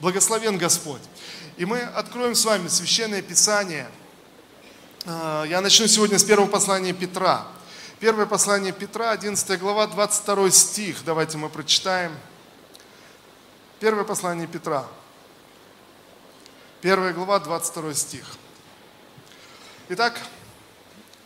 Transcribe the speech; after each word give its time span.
Благословен 0.00 0.58
Господь. 0.58 1.02
И 1.56 1.64
мы 1.64 1.80
откроем 1.80 2.34
с 2.34 2.44
вами 2.44 2.68
Священное 2.68 3.22
Писание. 3.22 3.88
А, 5.04 5.44
я 5.44 5.60
начну 5.60 5.86
сегодня 5.86 6.18
с 6.18 6.24
первого 6.24 6.48
послания 6.48 6.92
Петра. 6.92 7.46
Первое 8.00 8.26
послание 8.26 8.72
Петра, 8.72 9.12
11 9.12 9.60
глава, 9.60 9.86
22 9.86 10.50
стих. 10.50 11.04
Давайте 11.04 11.38
мы 11.38 11.48
прочитаем. 11.48 12.12
Первое 13.78 14.04
послание 14.04 14.46
Петра. 14.46 14.86
Первая 16.80 17.12
глава, 17.12 17.38
22 17.38 17.94
стих. 17.94 18.26
Итак, 19.88 20.18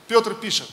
Петр 0.08 0.34
пишет. 0.34 0.68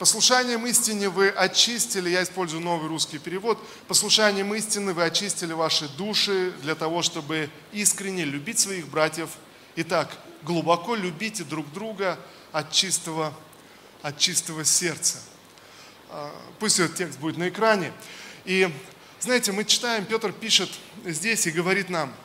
Послушанием 0.00 0.66
истине 0.66 1.10
вы 1.10 1.28
очистили, 1.28 2.08
я 2.08 2.22
использую 2.22 2.62
новый 2.62 2.88
русский 2.88 3.18
перевод, 3.18 3.58
послушанием 3.86 4.54
истины 4.54 4.94
вы 4.94 5.04
очистили 5.04 5.52
ваши 5.52 5.90
души 5.90 6.54
для 6.62 6.74
того, 6.74 7.02
чтобы 7.02 7.50
искренне 7.72 8.24
любить 8.24 8.58
своих 8.58 8.88
братьев. 8.88 9.28
Итак, 9.76 10.08
глубоко 10.42 10.94
любите 10.94 11.44
друг 11.44 11.70
друга 11.74 12.18
от 12.50 12.72
чистого, 12.72 13.34
от 14.00 14.16
чистого 14.16 14.64
сердца. 14.64 15.18
А, 16.08 16.34
пусть 16.58 16.80
этот 16.80 16.96
текст 16.96 17.18
будет 17.18 17.36
на 17.36 17.50
экране. 17.50 17.92
И 18.46 18.74
знаете, 19.20 19.52
мы 19.52 19.66
читаем, 19.66 20.06
Петр 20.06 20.32
пишет 20.32 20.70
здесь 21.04 21.46
и 21.46 21.50
говорит 21.50 21.90
нам– 21.90 22.10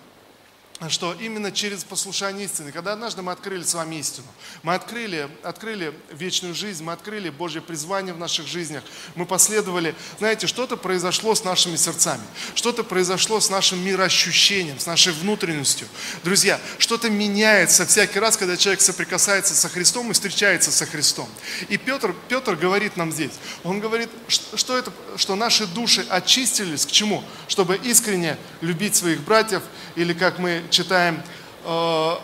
что 0.90 1.14
именно 1.14 1.52
через 1.52 1.86
послушание 1.86 2.46
истины, 2.46 2.72
когда 2.72 2.94
однажды 2.94 3.22
мы 3.22 3.32
открыли 3.32 3.64
с 3.64 3.74
вами 3.74 3.96
истину, 3.96 4.28
мы 4.62 4.76
открыли, 4.76 5.30
открыли 5.42 5.94
вечную 6.12 6.54
жизнь, 6.54 6.84
мы 6.84 6.92
открыли 6.92 7.30
Божье 7.30 7.62
призвание 7.62 8.14
в 8.14 8.20
наших 8.20 8.46
жизнях, 8.46 8.84
мы 9.16 9.26
последовали, 9.26 9.96
знаете, 10.20 10.48
что-то 10.48 10.76
произошло 10.76 11.34
с 11.34 11.46
нашими 11.46 11.78
сердцами, 11.78 12.22
что-то 12.56 12.84
произошло 12.84 13.40
с 13.40 13.50
нашим 13.50 13.80
мироощущением, 13.86 14.78
с 14.78 14.86
нашей 14.86 15.14
внутренностью. 15.14 15.88
Друзья, 16.24 16.60
что-то 16.78 17.10
меняется 17.10 17.86
всякий 17.86 18.20
раз, 18.20 18.36
когда 18.36 18.58
человек 18.58 18.82
соприкасается 18.82 19.56
со 19.56 19.70
Христом 19.70 20.12
и 20.12 20.14
встречается 20.14 20.72
со 20.74 20.86
Христом. 20.86 21.30
И 21.70 21.78
Петр, 21.78 22.14
Петр 22.28 22.56
говорит 22.58 22.98
нам 22.98 23.14
здесь, 23.14 23.32
он 23.64 23.80
говорит, 23.80 24.10
что, 24.28 24.78
это, 24.78 24.92
что 25.16 25.36
наши 25.36 25.66
души 25.68 26.06
очистились 26.10 26.86
к 26.86 26.92
чему? 26.92 27.24
Чтобы 27.48 27.78
искренне 27.78 28.38
любить 28.60 28.96
своих 28.96 29.22
братьев, 29.22 29.64
или 29.96 30.14
как 30.14 30.40
мы 30.40 30.65
читаем 30.70 31.22
э, 31.64 31.68
в 31.68 32.20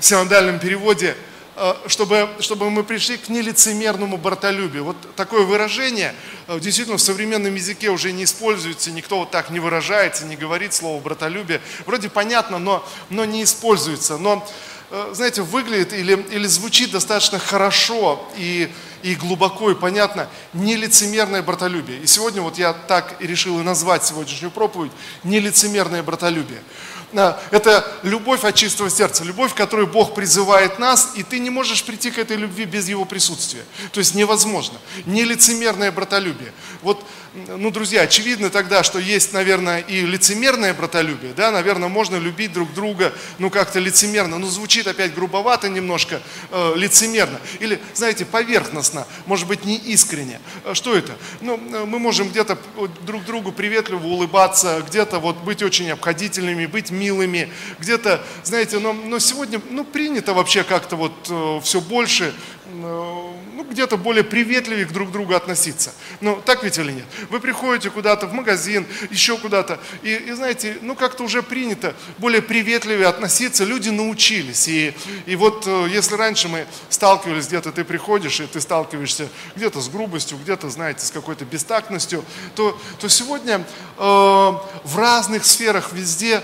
синодальном 0.00 0.58
переводе, 0.58 1.16
э, 1.56 1.74
чтобы, 1.86 2.28
чтобы 2.40 2.70
мы 2.70 2.84
пришли 2.84 3.16
к 3.16 3.28
нелицемерному 3.28 4.16
братолюбию. 4.16 4.84
Вот 4.84 4.96
такое 5.16 5.42
выражение 5.42 6.14
э, 6.48 6.58
действительно 6.60 6.96
в 6.96 7.02
современном 7.02 7.54
языке 7.54 7.90
уже 7.90 8.12
не 8.12 8.24
используется, 8.24 8.90
никто 8.90 9.18
вот 9.18 9.30
так 9.30 9.50
не 9.50 9.60
выражается, 9.60 10.24
не 10.24 10.36
говорит 10.36 10.74
слово 10.74 11.00
братолюбие. 11.00 11.60
Вроде 11.86 12.08
понятно, 12.08 12.58
но, 12.58 12.86
но 13.10 13.24
не 13.24 13.42
используется. 13.42 14.18
Но, 14.18 14.46
знаете, 15.12 15.42
выглядит 15.42 15.92
или, 15.92 16.14
или 16.30 16.46
звучит 16.46 16.90
достаточно 16.90 17.38
хорошо 17.38 18.28
и, 18.36 18.70
и 19.02 19.14
глубоко 19.14 19.70
и 19.70 19.74
понятно 19.74 20.28
нелицемерное 20.52 21.42
братолюбие. 21.42 22.00
И 22.00 22.06
сегодня 22.06 22.42
вот 22.42 22.58
я 22.58 22.72
так 22.72 23.16
и 23.20 23.26
решил 23.26 23.58
и 23.60 23.62
назвать 23.62 24.04
сегодняшнюю 24.04 24.50
проповедь 24.50 24.92
нелицемерное 25.24 26.02
братолюбие. 26.02 26.60
Это 27.50 27.86
любовь 28.02 28.42
от 28.42 28.54
чистого 28.54 28.88
сердца, 28.88 29.22
любовь, 29.22 29.54
которую 29.54 29.86
Бог 29.86 30.14
призывает 30.14 30.78
нас, 30.78 31.12
и 31.14 31.22
ты 31.22 31.40
не 31.40 31.50
можешь 31.50 31.84
прийти 31.84 32.10
к 32.10 32.16
этой 32.16 32.38
любви 32.38 32.64
без 32.64 32.88
Его 32.88 33.04
присутствия. 33.04 33.62
То 33.92 33.98
есть 33.98 34.14
невозможно. 34.14 34.78
Нелицемерное 35.04 35.92
братолюбие. 35.92 36.52
Вот, 36.80 37.04
ну, 37.34 37.70
друзья, 37.70 38.02
очевидно 38.02 38.48
тогда, 38.48 38.82
что 38.82 38.98
есть, 38.98 39.34
наверное, 39.34 39.80
и 39.80 40.06
лицемерное 40.06 40.72
братолюбие, 40.72 41.34
да, 41.34 41.50
наверное, 41.50 41.88
можно 41.88 42.16
любить 42.16 42.54
друг 42.54 42.72
друга, 42.72 43.12
ну, 43.38 43.50
как-то 43.50 43.78
лицемерно, 43.78 44.38
но 44.38 44.46
звучит 44.46 44.81
опять 44.86 45.14
грубовато 45.14 45.68
немножко, 45.68 46.20
э, 46.50 46.72
лицемерно. 46.76 47.38
Или, 47.60 47.80
знаете, 47.94 48.24
поверхностно, 48.24 49.06
может 49.26 49.46
быть, 49.46 49.64
не 49.64 49.76
искренне. 49.76 50.40
Э, 50.64 50.74
что 50.74 50.94
это? 50.94 51.12
Ну, 51.40 51.56
э, 51.56 51.84
мы 51.84 51.98
можем 51.98 52.28
где-то 52.28 52.58
друг 53.06 53.24
другу 53.24 53.52
приветливо 53.52 54.06
улыбаться, 54.06 54.82
где-то 54.88 55.18
вот 55.18 55.36
быть 55.38 55.62
очень 55.62 55.90
обходительными, 55.90 56.66
быть 56.66 56.90
милыми, 56.90 57.50
где-то, 57.78 58.24
знаете, 58.44 58.78
но, 58.78 58.92
но 58.92 59.18
сегодня 59.18 59.60
ну, 59.70 59.84
принято 59.84 60.34
вообще 60.34 60.64
как-то 60.64 60.96
вот 60.96 61.12
э, 61.28 61.60
все 61.62 61.80
больше 61.80 62.34
ну, 62.72 63.64
где-то 63.70 63.96
более 63.96 64.24
приветливее 64.24 64.86
к 64.86 64.92
друг 64.92 65.10
другу 65.10 65.34
относиться. 65.34 65.92
Ну, 66.20 66.40
так 66.44 66.62
ведь 66.64 66.78
или 66.78 66.92
нет? 66.92 67.04
Вы 67.30 67.40
приходите 67.40 67.90
куда-то 67.90 68.26
в 68.26 68.32
магазин, 68.32 68.86
еще 69.10 69.36
куда-то, 69.36 69.80
и, 70.02 70.14
и 70.14 70.32
знаете, 70.32 70.78
ну, 70.80 70.94
как-то 70.94 71.24
уже 71.24 71.42
принято 71.42 71.94
более 72.18 72.42
приветливее 72.42 73.08
относиться, 73.08 73.64
люди 73.64 73.90
научились. 73.90 74.68
И, 74.68 74.94
и 75.26 75.36
вот 75.36 75.64
э, 75.66 75.88
если 75.90 76.14
раньше 76.14 76.48
мы 76.48 76.66
сталкивались, 76.88 77.46
где-то 77.46 77.72
ты 77.72 77.84
приходишь, 77.84 78.40
и 78.40 78.46
ты 78.46 78.60
сталкиваешься 78.60 79.28
где-то 79.56 79.80
с 79.80 79.88
грубостью, 79.88 80.38
где-то, 80.38 80.70
знаете, 80.70 81.04
с 81.04 81.10
какой-то 81.10 81.44
бестактностью, 81.44 82.24
то, 82.54 82.78
то 82.98 83.08
сегодня 83.08 83.64
э, 83.98 84.02
в 84.02 84.96
разных 84.96 85.44
сферах 85.44 85.92
везде 85.92 86.42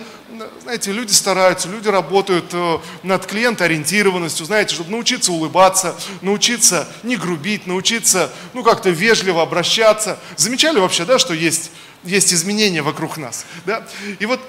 знаете, 0.62 0.92
люди 0.92 1.12
стараются, 1.12 1.68
люди 1.68 1.88
работают 1.88 2.46
э, 2.52 2.78
над 3.02 3.26
клиентоориентированностью, 3.26 4.46
знаете, 4.46 4.74
чтобы 4.74 4.90
научиться 4.90 5.32
улыбаться, 5.32 5.94
научиться 6.20 6.88
не 7.02 7.16
грубить, 7.16 7.66
научиться, 7.66 8.30
ну, 8.52 8.62
как-то 8.62 8.90
вежливо 8.90 9.42
обращаться. 9.42 10.18
Замечали 10.36 10.78
вообще, 10.78 11.04
да, 11.04 11.18
что 11.18 11.34
есть, 11.34 11.70
есть 12.04 12.32
изменения 12.32 12.82
вокруг 12.82 13.16
нас, 13.16 13.46
да? 13.64 13.86
И 14.18 14.26
вот 14.26 14.40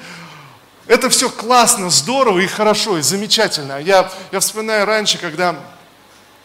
это 0.87 1.09
все 1.09 1.29
классно, 1.29 1.89
здорово 1.89 2.39
и 2.39 2.47
хорошо, 2.47 2.97
и 2.97 3.01
замечательно. 3.01 3.79
Я, 3.79 4.11
я 4.31 4.39
вспоминаю 4.39 4.85
раньше, 4.85 5.17
когда 5.17 5.55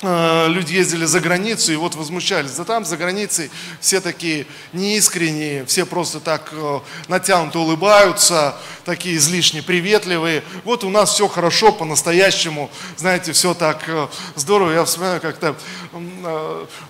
люди 0.05 0.75
ездили 0.75 1.05
за 1.05 1.21
границу 1.21 1.73
и 1.73 1.77
вот 1.77 1.95
возмущались. 1.95 2.53
Да 2.53 2.65
там 2.65 2.85
за 2.85 2.97
границей 2.97 3.51
все 3.81 4.01
такие 4.01 4.47
неискренние, 4.73 5.65
все 5.65 5.87
просто 5.87 6.21
так 6.21 6.51
э, 6.53 6.81
натянуто 7.09 7.59
улыбаются, 7.59 8.57
такие 8.85 9.17
излишне 9.17 9.63
приветливые. 9.63 10.43
Вот 10.65 10.85
у 10.85 10.91
нас 10.91 11.11
все 11.15 11.29
хорошо, 11.29 11.73
по-настоящему, 11.73 12.71
знаете, 12.97 13.33
все 13.33 13.55
так 13.55 13.83
э, 13.89 14.09
здорово. 14.37 14.73
Я 14.73 14.85
вспоминаю 14.85 15.21
как-то 15.21 15.57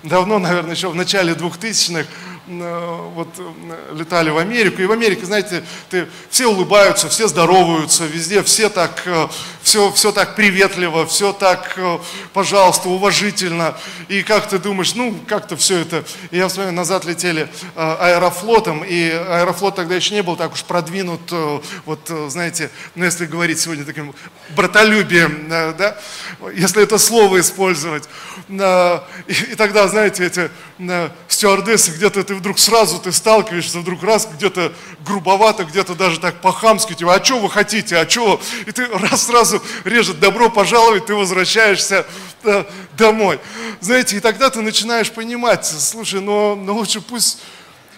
давно, 0.03 0.39
наверное, 0.39 0.75
еще 0.75 0.89
в 0.89 0.95
начале 0.95 1.33
2000-х, 1.33 2.07
вот 2.47 3.28
летали 3.93 4.31
в 4.31 4.38
Америку, 4.38 4.82
и 4.82 4.87
в 4.87 4.93
Америке, 4.93 5.25
знаете, 5.25 5.65
ты, 5.88 6.09
все 6.28 6.47
улыбаются, 6.47 7.09
все 7.09 7.27
здороваются, 7.27 8.05
везде 8.05 8.43
все 8.43 8.69
так, 8.69 9.06
все, 9.62 9.91
все 9.93 10.12
так 10.12 10.37
приветливо, 10.37 11.06
все 11.06 11.32
так, 11.32 11.78
пожалуйста, 12.32 12.88
уважительно, 12.88 13.75
и 14.09 14.22
как 14.22 14.49
ты 14.49 14.59
думаешь, 14.59 14.94
ну, 14.94 15.19
как-то 15.27 15.56
все 15.56 15.78
это, 15.78 16.05
и 16.31 16.37
я 16.37 16.49
вспоминаю, 16.49 16.77
назад 16.77 17.05
летели 17.06 17.49
аэрофлотом, 17.77 18.84
и 18.84 19.11
аэрофлот 19.11 19.76
тогда 19.76 19.94
еще 19.94 20.15
не 20.15 20.22
был 20.22 20.37
так 20.37 20.53
уж 20.53 20.65
продвинут, 20.65 21.32
вот, 21.87 22.11
знаете, 22.28 22.71
ну, 22.94 23.05
если 23.05 23.25
говорить 23.25 23.59
сегодня 23.59 23.84
таким 23.84 24.15
братолюбием, 24.55 25.49
да, 25.49 25.97
если 26.55 26.82
это 26.82 26.99
слово 26.99 27.41
использовать, 27.41 28.05
и, 28.49 29.55
тогда, 29.56 29.88
знаете, 29.88 30.27
эти 30.27 30.50
стюардессы, 31.28 31.93
где-то 31.93 32.25
ты 32.25 32.34
вдруг 32.34 32.59
сразу 32.59 32.99
ты 32.99 33.10
сталкиваешься, 33.10 33.78
вдруг 33.78 34.03
раз 34.03 34.28
где-то 34.32 34.72
грубовато, 35.06 35.65
где-то 35.65 35.94
даже 35.94 36.21
так 36.21 36.41
по-хамски, 36.41 36.94
типа, 36.94 37.15
а 37.15 37.25
что 37.25 37.38
вы 37.38 37.49
хотите, 37.49 37.97
а 37.97 38.09
что? 38.09 38.41
И 38.66 38.72
ты 38.72 38.87
раз 38.87 39.27
сразу 39.27 39.62
режет, 39.84 40.21
добро 40.21 40.50
пожаловать, 40.50 41.06
ты 41.06 41.15
возвращаешься 41.15 42.06
э, 42.43 42.65
домой. 42.99 43.41
Знаете, 43.81 44.16
и 44.16 44.21
тогда 44.21 44.50
ты 44.50 44.61
начинаешь 44.61 45.11
понимать, 45.11 45.65
слушай, 45.65 46.21
но, 46.21 46.55
но 46.55 46.75
лучше 46.75 47.00
пусть 47.00 47.41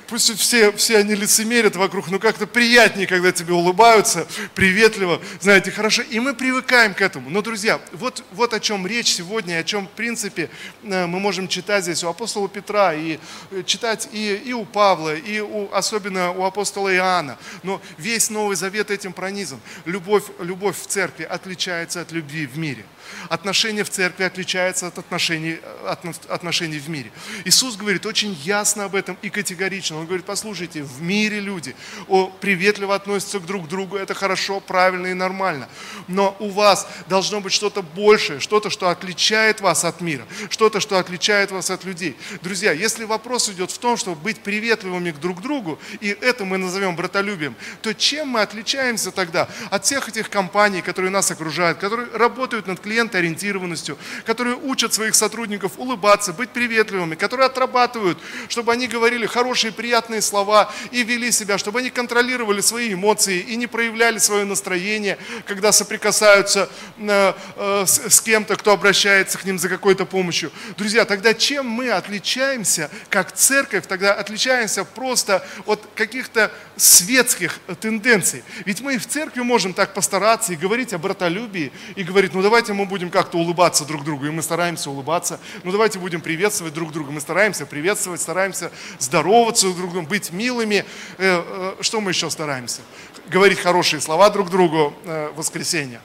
Пусть 0.08 0.38
все, 0.38 0.70
все 0.72 0.98
они 0.98 1.14
лицемерят 1.14 1.74
вокруг, 1.76 2.10
но 2.10 2.18
как-то 2.18 2.46
приятнее, 2.46 3.06
когда 3.06 3.32
тебе 3.32 3.54
улыбаются, 3.54 4.26
приветливо, 4.54 5.20
знаете, 5.40 5.70
хорошо. 5.70 6.02
И 6.02 6.20
мы 6.20 6.34
привыкаем 6.34 6.94
к 6.94 7.00
этому. 7.00 7.28
Но, 7.28 7.42
друзья, 7.42 7.80
вот, 7.92 8.22
вот 8.32 8.54
о 8.54 8.60
чем 8.60 8.86
речь 8.86 9.14
сегодня, 9.14 9.58
о 9.58 9.64
чем, 9.64 9.86
в 9.88 9.90
принципе, 9.90 10.48
э, 10.84 11.06
мы 11.06 11.18
можем 11.18 11.48
читать 11.48 11.84
здесь 11.84 12.04
у 12.04 12.08
апостола 12.08 12.48
Петра, 12.48 12.94
и 12.94 13.18
э, 13.50 13.62
читать 13.64 14.08
и, 14.12 14.34
и 14.36 14.52
у 14.52 14.64
Павла, 14.64 15.14
и 15.14 15.40
у, 15.40 15.72
особенно 15.72 16.30
у 16.30 16.44
апостола 16.44 16.94
Иоанна. 16.94 17.36
Но 17.62 17.80
весь 17.98 18.30
Новый 18.30 18.56
Завет 18.56 18.90
этим 18.90 19.12
пронизан. 19.12 19.60
Любовь, 19.84 20.24
любовь 20.38 20.80
в 20.80 20.86
церкви 20.86 21.24
отличается 21.24 22.00
от 22.00 22.12
любви 22.12 22.46
в 22.46 22.56
мире. 22.56 22.84
Отношения 23.28 23.84
в 23.84 23.90
церкви 23.90 24.24
отличаются 24.24 24.86
от 24.86 24.98
отношений, 24.98 25.58
от 25.86 26.04
отношений 26.30 26.78
в 26.78 26.88
мире. 26.88 27.10
Иисус 27.44 27.76
говорит 27.76 28.06
очень 28.06 28.32
ясно 28.44 28.84
об 28.84 28.94
этом 28.94 29.16
и 29.22 29.30
категорично 29.30 29.98
Он 29.98 30.06
говорит, 30.06 30.24
послушайте, 30.24 30.82
в 30.82 31.02
мире 31.02 31.40
люди 31.40 31.74
о, 32.08 32.26
приветливо 32.26 32.94
относятся 32.94 33.40
к 33.40 33.46
друг 33.46 33.68
другу, 33.68 33.96
это 33.96 34.14
хорошо, 34.14 34.60
правильно 34.60 35.08
и 35.08 35.14
нормально. 35.14 35.68
Но 36.08 36.36
у 36.40 36.48
вас 36.50 36.86
должно 37.08 37.40
быть 37.40 37.52
что-то 37.52 37.82
большее, 37.82 38.40
что-то, 38.40 38.70
что 38.70 38.88
отличает 38.88 39.60
вас 39.60 39.84
от 39.84 40.00
мира, 40.00 40.26
что-то, 40.50 40.80
что 40.80 40.98
отличает 40.98 41.50
вас 41.50 41.70
от 41.70 41.84
людей. 41.84 42.16
Друзья, 42.42 42.72
если 42.72 43.04
вопрос 43.04 43.48
идет 43.48 43.70
в 43.70 43.78
том, 43.78 43.96
чтобы 43.96 44.20
быть 44.20 44.40
приветливыми 44.40 45.10
к 45.10 45.18
друг 45.18 45.40
другу, 45.42 45.78
и 46.00 46.08
это 46.08 46.44
мы 46.44 46.58
назовем 46.58 46.96
братолюбием, 46.96 47.54
то 47.82 47.92
чем 47.94 48.28
мы 48.28 48.40
отличаемся 48.40 49.10
тогда 49.10 49.48
от 49.70 49.84
всех 49.84 50.08
этих 50.08 50.30
компаний, 50.30 50.82
которые 50.82 51.10
нас 51.10 51.30
окружают, 51.30 51.78
которые 51.78 52.08
работают 52.12 52.66
над 52.66 52.80
клиентоориентированностью, 52.96 53.98
которые 54.24 54.56
учат 54.56 54.94
своих 54.94 55.14
сотрудников 55.14 55.72
улыбаться, 55.76 56.32
быть 56.32 56.50
приветливыми, 56.50 57.14
которые 57.14 57.46
отрабатывают, 57.46 58.18
чтобы 58.48 58.72
они 58.72 58.88
говорили 58.88 59.26
хорошие, 59.26 59.72
приятные 59.72 60.22
слова 60.22 60.72
и 60.92 61.02
вели 61.02 61.30
себя, 61.30 61.58
чтобы 61.58 61.80
они 61.80 61.90
контролировали 61.90 62.62
свои 62.62 62.94
эмоции 62.94 63.40
и 63.40 63.56
не 63.56 63.66
проявляли 63.66 64.18
свое 64.18 64.44
настроение, 64.44 65.18
когда 65.46 65.72
соприкасаются 65.72 66.70
э, 66.98 67.32
э, 67.56 67.84
с 67.86 68.20
кем-то, 68.20 68.56
кто 68.56 68.72
обращается 68.72 69.38
к 69.38 69.44
ним 69.44 69.58
за 69.58 69.68
какой-то 69.68 70.06
помощью. 70.06 70.50
Друзья, 70.78 71.04
тогда 71.04 71.34
чем 71.34 71.66
мы 71.66 71.90
отличаемся, 71.90 72.90
как 73.10 73.32
церковь, 73.32 73.86
тогда 73.86 74.14
отличаемся 74.14 74.84
просто 74.84 75.46
от 75.66 75.86
каких-то 75.94 76.50
светских 76.76 77.58
тенденций. 77.80 78.42
Ведь 78.64 78.80
мы 78.80 78.98
в 78.98 79.06
церкви 79.06 79.42
можем 79.42 79.74
так 79.74 79.92
постараться 79.92 80.52
и 80.52 80.56
говорить 80.56 80.92
о 80.92 80.98
братолюбии, 80.98 81.72
и 81.94 82.02
говорить, 82.02 82.32
ну 82.34 82.42
давайте 82.42 82.72
мы 82.72 82.85
будем 82.88 83.10
как-то 83.10 83.38
улыбаться 83.38 83.84
друг 83.84 84.04
другу, 84.04 84.26
и 84.26 84.30
мы 84.30 84.42
стараемся 84.42 84.90
улыбаться, 84.90 85.40
ну 85.62 85.72
давайте 85.72 85.98
будем 85.98 86.20
приветствовать 86.20 86.74
друг 86.74 86.92
друга, 86.92 87.10
мы 87.10 87.20
стараемся 87.20 87.66
приветствовать, 87.66 88.20
стараемся 88.20 88.70
здороваться 88.98 89.72
друг 89.72 89.92
другу, 89.92 90.06
быть 90.06 90.32
милыми. 90.32 90.84
Э, 91.18 91.74
э, 91.78 91.82
что 91.82 92.00
мы 92.00 92.10
еще 92.10 92.30
стараемся? 92.30 92.80
Говорить 93.28 93.58
хорошие 93.58 94.00
слова 94.00 94.30
друг 94.30 94.50
другу 94.50 94.94
э, 95.04 95.30
в 95.34 95.38
воскресенье. 95.38 96.00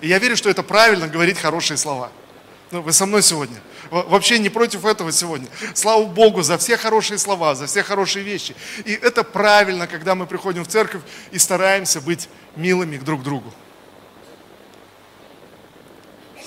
И 0.00 0.08
я 0.08 0.18
верю, 0.18 0.36
что 0.36 0.50
это 0.50 0.62
правильно 0.62 1.08
говорить 1.08 1.38
хорошие 1.38 1.76
слова. 1.76 2.10
Ну, 2.70 2.82
вы 2.82 2.92
со 2.92 3.06
мной 3.06 3.22
сегодня? 3.22 3.56
Вообще 3.90 4.38
не 4.38 4.50
против 4.50 4.84
этого 4.84 5.10
сегодня. 5.10 5.48
Слава 5.74 6.04
Богу 6.04 6.42
за 6.42 6.58
все 6.58 6.76
хорошие 6.76 7.16
слова, 7.16 7.54
за 7.54 7.66
все 7.66 7.82
хорошие 7.82 8.22
вещи. 8.22 8.54
И 8.84 8.92
это 8.92 9.24
правильно, 9.24 9.86
когда 9.86 10.14
мы 10.14 10.26
приходим 10.26 10.64
в 10.64 10.68
церковь 10.68 11.00
и 11.30 11.38
стараемся 11.38 12.00
быть 12.00 12.28
милыми 12.56 12.98
друг 12.98 13.22
к 13.22 13.24
другу. 13.24 13.52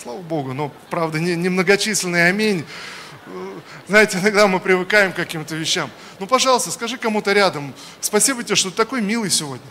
Слава 0.01 0.21
Богу, 0.21 0.53
но 0.53 0.71
правда 0.89 1.19
не, 1.19 1.35
немногочисленный 1.35 2.27
аминь. 2.27 2.65
Знаете, 3.87 4.17
иногда 4.17 4.47
мы 4.47 4.59
привыкаем 4.59 5.13
к 5.13 5.15
каким-то 5.15 5.53
вещам. 5.55 5.91
Ну, 6.17 6.25
пожалуйста, 6.25 6.71
скажи 6.71 6.97
кому-то 6.97 7.33
рядом, 7.33 7.71
спасибо 7.99 8.43
тебе, 8.43 8.55
что 8.55 8.71
ты 8.71 8.77
такой 8.77 9.01
милый 9.01 9.29
сегодня. 9.29 9.67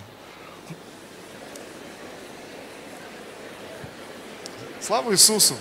Слава 4.81 5.13
Иисусу! 5.13 5.57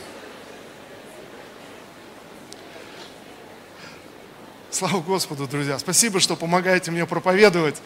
Слава 4.69 5.00
Господу, 5.00 5.48
друзья. 5.48 5.80
Спасибо, 5.80 6.19
что 6.19 6.36
помогаете 6.36 6.92
мне 6.92 7.07
проповедовать. 7.07 7.81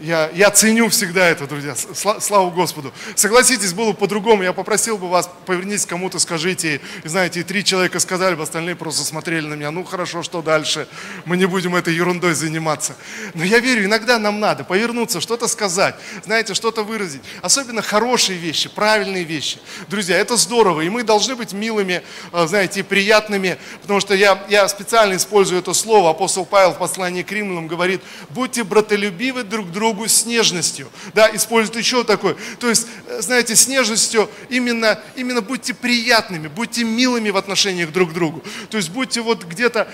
Я, 0.00 0.30
я 0.32 0.50
ценю 0.50 0.88
всегда 0.90 1.26
это, 1.26 1.48
друзья. 1.48 1.74
Слава 1.74 2.50
Господу. 2.50 2.92
Согласитесь, 3.16 3.72
было 3.72 3.92
по-другому. 3.92 4.44
Я 4.44 4.52
попросил 4.52 4.96
бы 4.96 5.08
вас, 5.08 5.28
повернитесь 5.44 5.86
к 5.86 5.88
кому-то, 5.88 6.20
скажите. 6.20 6.80
И 7.02 7.08
знаете, 7.08 7.40
и 7.40 7.42
три 7.42 7.64
человека 7.64 7.98
сказали 7.98 8.36
бы, 8.36 8.44
остальные 8.44 8.76
просто 8.76 9.02
смотрели 9.02 9.46
на 9.46 9.54
меня. 9.54 9.72
Ну 9.72 9.82
хорошо, 9.82 10.22
что 10.22 10.40
дальше? 10.40 10.86
Мы 11.24 11.36
не 11.36 11.46
будем 11.46 11.74
этой 11.74 11.94
ерундой 11.94 12.34
заниматься. 12.34 12.94
Но 13.34 13.42
я 13.42 13.58
верю, 13.58 13.86
иногда 13.86 14.20
нам 14.20 14.38
надо 14.38 14.62
повернуться, 14.62 15.20
что-то 15.20 15.48
сказать, 15.48 15.96
знаете, 16.24 16.54
что-то 16.54 16.84
выразить. 16.84 17.22
Особенно 17.42 17.82
хорошие 17.82 18.38
вещи, 18.38 18.68
правильные 18.68 19.24
вещи. 19.24 19.58
Друзья, 19.88 20.16
это 20.16 20.36
здорово. 20.36 20.82
И 20.82 20.88
мы 20.90 21.02
должны 21.02 21.34
быть 21.34 21.52
милыми, 21.52 22.02
э, 22.32 22.46
знаете, 22.46 22.84
приятными. 22.84 23.58
Потому 23.82 23.98
что 23.98 24.14
я, 24.14 24.44
я 24.48 24.68
специально 24.68 25.16
использую 25.16 25.58
это 25.58 25.74
слово. 25.74 26.10
Апостол 26.10 26.46
Павел 26.46 26.72
в 26.72 26.78
послании 26.78 27.24
к 27.24 27.32
римлянам 27.32 27.66
говорит, 27.66 28.00
будьте 28.30 28.62
братолюбивы 28.62 29.42
друг 29.42 29.72
другу 29.72 29.87
другу 29.88 30.06
с 30.06 30.26
нежностью. 30.26 30.88
Да, 31.14 31.34
используют 31.34 31.78
еще 31.78 32.04
такое. 32.04 32.36
То 32.58 32.68
есть, 32.68 32.86
э, 33.06 33.22
знаете, 33.22 33.56
с 33.56 33.66
нежностью 33.68 34.28
именно, 34.50 35.00
именно 35.16 35.40
будьте 35.40 35.72
приятными, 35.72 36.48
будьте 36.48 36.84
милыми 36.84 37.30
в 37.30 37.36
отношениях 37.36 37.90
друг 37.90 38.10
к 38.10 38.12
другу. 38.12 38.42
То 38.70 38.76
есть 38.76 38.90
будьте 38.90 39.22
вот 39.22 39.44
где-то, 39.44 39.88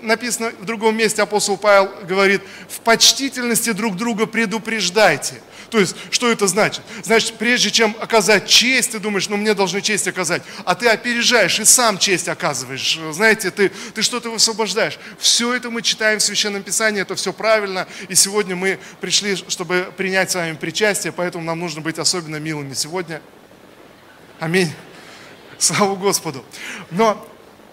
написано 0.00 0.52
в 0.58 0.64
другом 0.64 0.96
месте, 0.96 1.22
апостол 1.22 1.58
Павел 1.58 1.90
говорит, 2.08 2.40
в 2.68 2.80
почтительности 2.80 3.72
друг 3.72 3.96
друга 3.96 4.26
предупреждайте. 4.26 5.42
То 5.74 5.80
есть, 5.80 5.96
что 6.12 6.30
это 6.30 6.46
значит? 6.46 6.84
Значит, 7.02 7.34
прежде 7.34 7.68
чем 7.68 7.96
оказать 7.98 8.46
честь, 8.46 8.92
ты 8.92 9.00
думаешь, 9.00 9.28
ну 9.28 9.36
мне 9.36 9.54
должны 9.54 9.80
честь 9.80 10.06
оказать, 10.06 10.44
а 10.64 10.76
ты 10.76 10.86
опережаешь 10.86 11.58
и 11.58 11.64
сам 11.64 11.98
честь 11.98 12.28
оказываешь. 12.28 12.96
Знаете, 13.10 13.50
ты, 13.50 13.70
ты 13.92 14.02
что-то 14.02 14.30
высвобождаешь. 14.30 15.00
Все 15.18 15.52
это 15.52 15.70
мы 15.70 15.82
читаем 15.82 16.20
в 16.20 16.22
Священном 16.22 16.62
Писании, 16.62 17.02
это 17.02 17.16
все 17.16 17.32
правильно. 17.32 17.88
И 18.08 18.14
сегодня 18.14 18.54
мы 18.54 18.78
пришли, 19.00 19.34
чтобы 19.34 19.92
принять 19.96 20.30
с 20.30 20.36
вами 20.36 20.54
причастие, 20.54 21.12
поэтому 21.12 21.42
нам 21.42 21.58
нужно 21.58 21.80
быть 21.80 21.98
особенно 21.98 22.36
милыми 22.36 22.74
сегодня. 22.74 23.20
Аминь. 24.38 24.72
Слава 25.58 25.96
Господу. 25.96 26.44
Но 26.92 27.28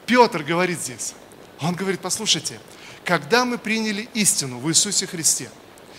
Петр 0.07 0.41
говорит 0.41 0.81
здесь, 0.81 1.13
он 1.59 1.75
говорит, 1.75 1.99
послушайте, 1.99 2.59
когда 3.05 3.45
мы 3.45 3.59
приняли 3.59 4.09
истину 4.15 4.57
в 4.57 4.67
Иисусе 4.71 5.05
Христе, 5.05 5.51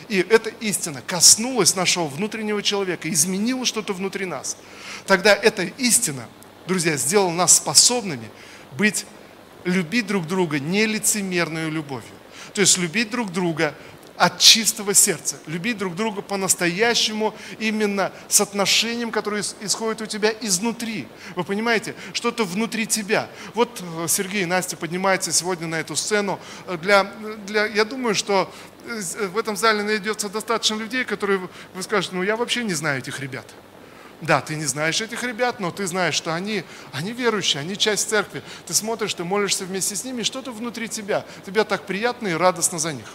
и 0.09 0.19
эта 0.19 0.51
истина 0.61 1.03
коснулась 1.07 1.77
нашего 1.77 2.07
внутреннего 2.07 2.63
человека, 2.63 3.11
изменила 3.11 3.65
что-то 3.65 3.93
внутри 3.93 4.27
нас, 4.27 4.57
тогда 5.07 5.35
эта 5.35 5.63
истина, 5.63 6.29
друзья, 6.67 6.97
сделала 6.97 7.31
нас 7.31 7.57
способными 7.57 8.29
быть, 8.77 9.07
любить 9.65 10.07
друг 10.07 10.27
друга 10.27 10.59
нелицемерной 10.59 11.71
любовью. 11.71 12.11
То 12.55 12.61
есть 12.61 12.77
любить 12.79 13.11
друг 13.11 13.33
друга 13.33 13.75
от 14.17 14.39
чистого 14.39 14.95
сердца, 14.95 15.37
любить 15.47 15.79
друг 15.79 15.97
друга 15.97 16.23
по-настоящему, 16.23 17.35
именно 17.59 18.13
с 18.29 18.41
отношением, 18.41 19.11
которое 19.11 19.43
исходит 19.61 20.03
у 20.03 20.07
тебя 20.07 20.33
изнутри. 20.41 21.09
Вы 21.35 21.45
понимаете, 21.45 21.95
что-то 22.13 22.45
внутри 22.45 22.87
тебя. 22.87 23.29
Вот 23.55 23.83
э, 23.83 24.07
Сергей 24.09 24.43
и 24.43 24.47
Настя 24.47 24.77
поднимаются 24.77 25.33
сегодня 25.33 25.67
на 25.67 25.81
эту 25.81 25.97
сцену. 25.97 26.39
Э, 26.67 26.77
для, 26.81 27.05
для, 27.47 27.67
я 27.67 27.85
думаю, 27.85 28.15
что 28.15 28.53
э, 28.72 28.72
в 28.85 29.39
этом 29.39 29.57
зале 29.57 29.83
найдется 29.83 30.29
достаточно 30.29 30.75
людей, 30.75 31.05
которые 31.05 31.49
вы 31.75 31.83
скажете, 31.83 32.15
ну 32.15 32.23
я 32.23 32.37
вообще 32.37 32.65
не 32.65 32.75
знаю 32.75 32.99
этих 32.99 33.21
ребят. 33.21 33.47
Да, 34.21 34.41
ты 34.41 34.55
не 34.55 34.67
знаешь 34.67 35.01
этих 35.01 35.25
ребят, 35.25 35.59
но 35.59 35.73
ты 35.73 35.85
знаешь, 35.87 36.15
что 36.15 36.33
они, 36.33 36.63
они 36.93 37.13
верующие, 37.13 37.61
они 37.61 37.77
часть 37.77 38.09
церкви. 38.09 38.43
Ты 38.67 38.73
смотришь, 38.73 39.15
ты 39.15 39.25
молишься 39.25 39.65
вместе 39.65 39.97
с 39.97 40.05
ними, 40.05 40.23
что-то 40.23 40.53
внутри 40.53 40.89
тебя. 40.89 41.25
Тебе 41.45 41.65
так 41.65 41.87
приятно 41.87 42.29
и 42.29 42.33
радостно 42.33 42.79
за 42.79 42.93
них. 42.93 43.07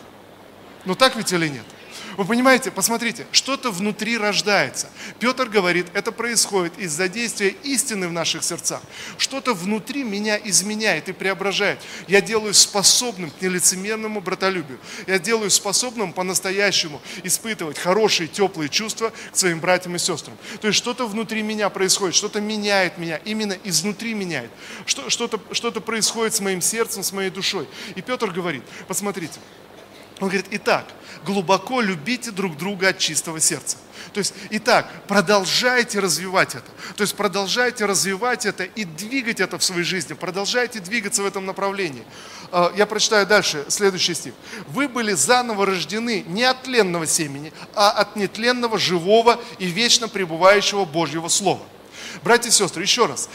Ну 0.83 0.95
так 0.95 1.15
ведь 1.15 1.31
или 1.31 1.47
нет? 1.47 1.65
Вы 2.17 2.25
понимаете, 2.25 2.71
посмотрите, 2.71 3.27
что-то 3.31 3.69
внутри 3.69 4.17
рождается. 4.17 4.89
Петр 5.19 5.47
говорит, 5.47 5.85
это 5.93 6.11
происходит 6.11 6.79
из-за 6.79 7.07
действия 7.07 7.49
истины 7.61 8.07
в 8.07 8.11
наших 8.11 8.43
сердцах. 8.43 8.81
Что-то 9.19 9.53
внутри 9.53 10.03
меня 10.03 10.35
изменяет 10.43 11.09
и 11.09 11.13
преображает. 11.13 11.79
Я 12.07 12.21
делаю 12.21 12.55
способным 12.55 13.29
к 13.29 13.39
нелицемерному 13.39 14.19
братолюбию. 14.19 14.79
Я 15.05 15.19
делаю 15.19 15.51
способным 15.51 16.11
по-настоящему 16.11 16.99
испытывать 17.23 17.77
хорошие, 17.77 18.27
теплые 18.27 18.69
чувства 18.69 19.13
к 19.31 19.37
своим 19.37 19.59
братьям 19.59 19.95
и 19.95 19.99
сестрам. 19.99 20.35
То 20.59 20.69
есть 20.69 20.79
что-то 20.79 21.05
внутри 21.05 21.43
меня 21.43 21.69
происходит, 21.69 22.15
что-то 22.15 22.41
меняет 22.41 22.97
меня, 22.97 23.17
именно 23.25 23.55
изнутри 23.63 24.15
меняет. 24.15 24.49
Что-то 24.87 25.39
что 25.51 25.71
происходит 25.71 26.33
с 26.33 26.39
моим 26.39 26.61
сердцем, 26.61 27.03
с 27.03 27.11
моей 27.11 27.29
душой. 27.29 27.67
И 27.95 28.01
Петр 28.01 28.31
говорит, 28.31 28.63
посмотрите, 28.87 29.39
он 30.19 30.29
говорит, 30.29 30.47
итак, 30.49 30.87
глубоко 31.25 31.81
любите 31.81 32.31
друг 32.31 32.57
друга 32.57 32.89
от 32.89 32.97
чистого 32.97 33.39
сердца. 33.39 33.77
То 34.13 34.19
есть, 34.19 34.33
итак, 34.49 34.89
продолжайте 35.07 35.99
развивать 35.99 36.55
это. 36.55 36.65
То 36.95 37.01
есть, 37.01 37.15
продолжайте 37.15 37.85
развивать 37.85 38.45
это 38.45 38.63
и 38.63 38.83
двигать 38.83 39.39
это 39.39 39.57
в 39.57 39.63
своей 39.63 39.83
жизни. 39.83 40.13
Продолжайте 40.13 40.79
двигаться 40.79 41.23
в 41.23 41.25
этом 41.25 41.45
направлении. 41.45 42.03
А, 42.51 42.71
я 42.75 42.85
прочитаю 42.85 43.27
дальше, 43.27 43.65
следующий 43.67 44.13
стих. 44.13 44.33
Вы 44.67 44.87
были 44.87 45.13
заново 45.13 45.65
рождены 45.65 46.23
не 46.27 46.43
от 46.43 46.63
тленного 46.63 47.05
семени, 47.05 47.51
а 47.75 47.91
от 47.91 48.15
нетленного, 48.15 48.77
живого 48.77 49.39
и 49.59 49.67
вечно 49.67 50.07
пребывающего 50.07 50.85
Божьего 50.85 51.27
Слова 51.27 51.61
Братья 52.23 52.49
и 52.49 52.51
сестры, 52.51 52.83
еще 52.83 53.05
раз. 53.05 53.29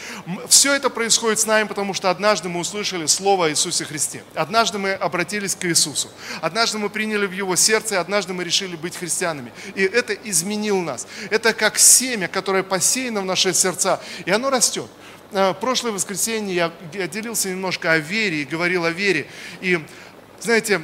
Все 0.49 0.75
это 0.75 0.91
происходит 0.91 1.39
с 1.41 1.47
нами, 1.47 1.67
потому 1.67 1.95
что 1.95 2.11
однажды 2.11 2.49
мы 2.49 2.61
услышали 2.61 3.07
Слово 3.07 3.47
о 3.47 3.51
Иисусе 3.51 3.85
Христе. 3.85 4.23
Однажды 4.35 4.79
мы 4.79 4.93
обратились 4.93 5.55
к 5.55 5.65
Иисусу. 5.65 6.09
Однажды 6.41 6.79
мы 6.79 6.91
приняли 6.91 7.27
в 7.27 7.33
Его 7.33 7.57
сердце, 7.57 7.95
и 7.95 7.99
однажды 7.99 8.33
мы 8.33 8.45
решили 8.45 8.77
быть 8.77 8.97
христианами. 8.97 9.53
И 9.75 9.83
это 9.83 10.15
изменило 10.15 10.81
нас. 10.81 11.07
Это 11.31 11.53
как 11.55 11.79
семя, 11.79 12.29
которое 12.29 12.63
посеяно 12.63 13.21
в 13.21 13.25
наши 13.25 13.53
сердца, 13.55 14.01
и 14.25 14.31
оно 14.31 14.51
растет. 14.51 14.91
Э, 15.33 15.55
прошлое 15.55 15.93
воскресенье 15.93 16.73
я 16.93 17.07
делился 17.09 17.49
немножко 17.49 17.93
о 17.93 17.99
вере 17.99 18.43
и 18.43 18.45
говорил 18.45 18.85
о 18.85 18.91
вере. 18.91 19.27
И, 19.61 19.83
знаете, 20.41 20.83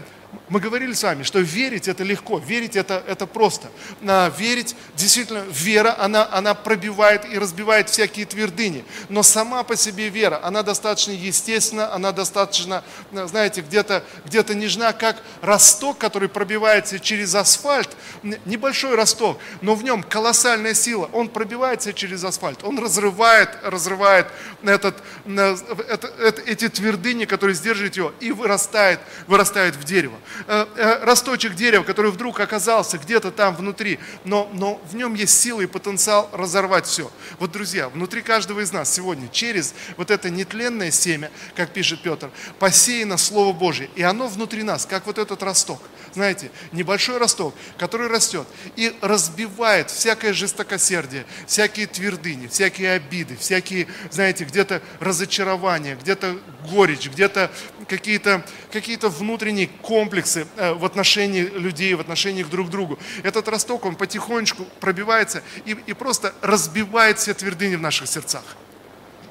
мы 0.48 0.60
говорили 0.60 0.92
с 0.92 1.02
вами, 1.02 1.22
что 1.22 1.40
верить 1.40 1.88
это 1.88 2.04
легко, 2.04 2.38
верить 2.38 2.76
это, 2.76 3.02
это 3.06 3.26
просто. 3.26 3.68
А, 4.06 4.30
верить, 4.30 4.76
действительно, 4.96 5.44
вера, 5.50 5.94
она, 5.98 6.28
она 6.30 6.54
пробивает 6.54 7.24
и 7.30 7.38
разбивает 7.38 7.88
всякие 7.88 8.26
твердыни. 8.26 8.84
Но 9.08 9.22
сама 9.22 9.62
по 9.62 9.76
себе 9.76 10.08
вера, 10.08 10.40
она 10.42 10.62
достаточно 10.62 11.12
естественна, 11.12 11.92
она 11.92 12.12
достаточно, 12.12 12.82
знаете, 13.12 13.60
где-то 13.60 14.04
где 14.24 14.42
нежна, 14.54 14.92
как 14.92 15.16
росток, 15.42 15.98
который 15.98 16.28
пробивается 16.28 16.98
через 16.98 17.34
асфальт. 17.34 17.96
Небольшой 18.22 18.94
росток, 18.94 19.38
но 19.60 19.74
в 19.74 19.84
нем 19.84 20.02
колоссальная 20.02 20.74
сила. 20.74 21.08
Он 21.12 21.28
пробивается 21.28 21.92
через 21.92 22.24
асфальт, 22.24 22.64
он 22.64 22.78
разрывает, 22.78 23.50
разрывает 23.62 24.26
этот, 24.62 25.02
этот, 25.26 26.18
этот, 26.18 26.48
эти 26.48 26.68
твердыни, 26.68 27.24
которые 27.24 27.54
сдерживают 27.54 27.96
его, 27.96 28.12
и 28.20 28.32
вырастает, 28.32 29.00
вырастает 29.26 29.76
в 29.76 29.84
дерево. 29.84 30.17
Э, 30.46 30.66
э, 30.76 31.04
росточек 31.04 31.54
дерева, 31.54 31.82
который 31.82 32.10
вдруг 32.10 32.40
оказался 32.40 32.98
где-то 32.98 33.30
там 33.30 33.54
внутри, 33.56 33.98
но, 34.24 34.48
но 34.52 34.80
в 34.90 34.94
нем 34.94 35.14
есть 35.14 35.40
сила 35.40 35.60
и 35.60 35.66
потенциал 35.66 36.28
разорвать 36.32 36.86
все. 36.86 37.10
Вот, 37.38 37.52
друзья, 37.52 37.88
внутри 37.88 38.22
каждого 38.22 38.60
из 38.60 38.72
нас 38.72 38.92
сегодня 38.92 39.28
через 39.28 39.74
вот 39.96 40.10
это 40.10 40.30
нетленное 40.30 40.90
семя, 40.90 41.30
как 41.54 41.72
пишет 41.72 42.02
Петр, 42.02 42.30
посеяно 42.58 43.16
Слово 43.16 43.52
Божье, 43.52 43.90
и 43.94 44.02
оно 44.02 44.28
внутри 44.28 44.62
нас, 44.62 44.86
как 44.86 45.06
вот 45.06 45.18
этот 45.18 45.42
росток. 45.42 45.80
Знаете, 46.14 46.50
небольшой 46.72 47.18
росток, 47.18 47.54
который 47.76 48.08
растет 48.08 48.46
и 48.76 48.94
разбивает 49.00 49.90
всякое 49.90 50.32
жестокосердие, 50.32 51.26
всякие 51.46 51.86
твердыни, 51.86 52.46
всякие 52.46 52.92
обиды, 52.92 53.36
всякие, 53.36 53.86
знаете, 54.10 54.44
где-то 54.44 54.82
разочарования, 55.00 55.96
где-то 55.96 56.38
горечь, 56.70 57.08
где-то 57.08 57.50
какие-то 57.88 58.44
какие 58.72 58.98
внутренние 59.00 59.68
комплексы 59.82 60.46
э, 60.56 60.72
в 60.74 60.84
отношении 60.84 61.42
людей, 61.42 61.94
в 61.94 62.00
отношении 62.00 62.42
друг 62.42 62.68
к 62.68 62.70
другу. 62.70 62.98
Этот 63.22 63.48
росток, 63.48 63.84
он 63.84 63.96
потихонечку 63.96 64.64
пробивается 64.80 65.42
и, 65.64 65.76
и 65.86 65.92
просто 65.92 66.34
разбивает 66.40 67.18
все 67.18 67.34
твердыни 67.34 67.76
в 67.76 67.80
наших 67.80 68.08
сердцах. 68.08 68.44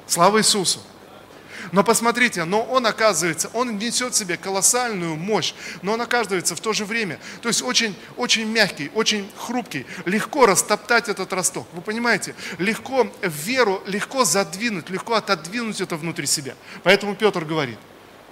Слава 0.06 0.38
Иисусу! 0.38 0.80
Но 1.72 1.84
посмотрите, 1.84 2.44
но 2.44 2.62
он 2.62 2.86
оказывается, 2.86 3.50
он 3.52 3.78
несет 3.78 4.14
в 4.14 4.16
себе 4.16 4.36
колоссальную 4.36 5.16
мощь, 5.16 5.54
но 5.82 5.92
он 5.92 6.00
оказывается 6.00 6.56
в 6.56 6.60
то 6.60 6.72
же 6.72 6.84
время, 6.84 7.18
то 7.42 7.48
есть 7.48 7.62
очень, 7.62 7.94
очень 8.16 8.46
мягкий, 8.46 8.90
очень 8.94 9.30
хрупкий, 9.36 9.86
легко 10.04 10.46
растоптать 10.46 11.08
этот 11.08 11.32
росток. 11.32 11.66
Вы 11.72 11.82
понимаете, 11.82 12.34
легко 12.58 13.06
веру, 13.22 13.82
легко 13.86 14.24
задвинуть, 14.24 14.90
легко 14.90 15.14
отодвинуть 15.14 15.80
это 15.80 15.96
внутри 15.96 16.26
себя. 16.26 16.54
Поэтому 16.82 17.14
Петр 17.14 17.44
говорит, 17.44 17.78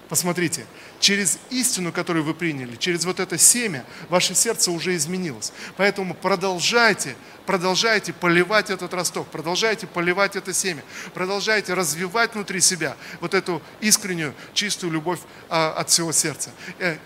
посмотрите, 0.09 0.67
через 1.01 1.39
истину, 1.51 1.93
которую 1.93 2.25
вы 2.25 2.35
приняли, 2.35 2.77
через 2.77 3.05
вот 3.05 3.21
это 3.21 3.39
семя, 3.39 3.85
ваше 4.09 4.35
сердце 4.35 4.71
уже 4.71 4.95
изменилось. 4.97 5.53
Поэтому 5.77 6.15
продолжайте, 6.15 7.17
продолжайте 7.45 8.13
поливать 8.13 8.71
этот 8.71 8.95
росток, 8.95 9.27
продолжайте 9.29 9.87
поливать 9.87 10.37
это 10.37 10.53
семя, 10.53 10.83
продолжайте 11.15 11.75
развивать 11.75 12.35
внутри 12.35 12.61
себя 12.61 12.97
вот 13.21 13.35
эту 13.35 13.61
искреннюю, 13.81 14.35
чистую 14.55 14.93
любовь 14.93 15.21
а, 15.49 15.73
от 15.73 15.91
всего 15.91 16.13
сердца. 16.13 16.51
Э, 16.79 16.97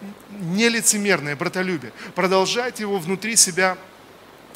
нелицемерное 0.41 1.37
братолюбие. 1.37 1.93
Продолжайте 2.15 2.83
его 2.83 2.99
внутри 2.99 3.37
себя 3.37 3.77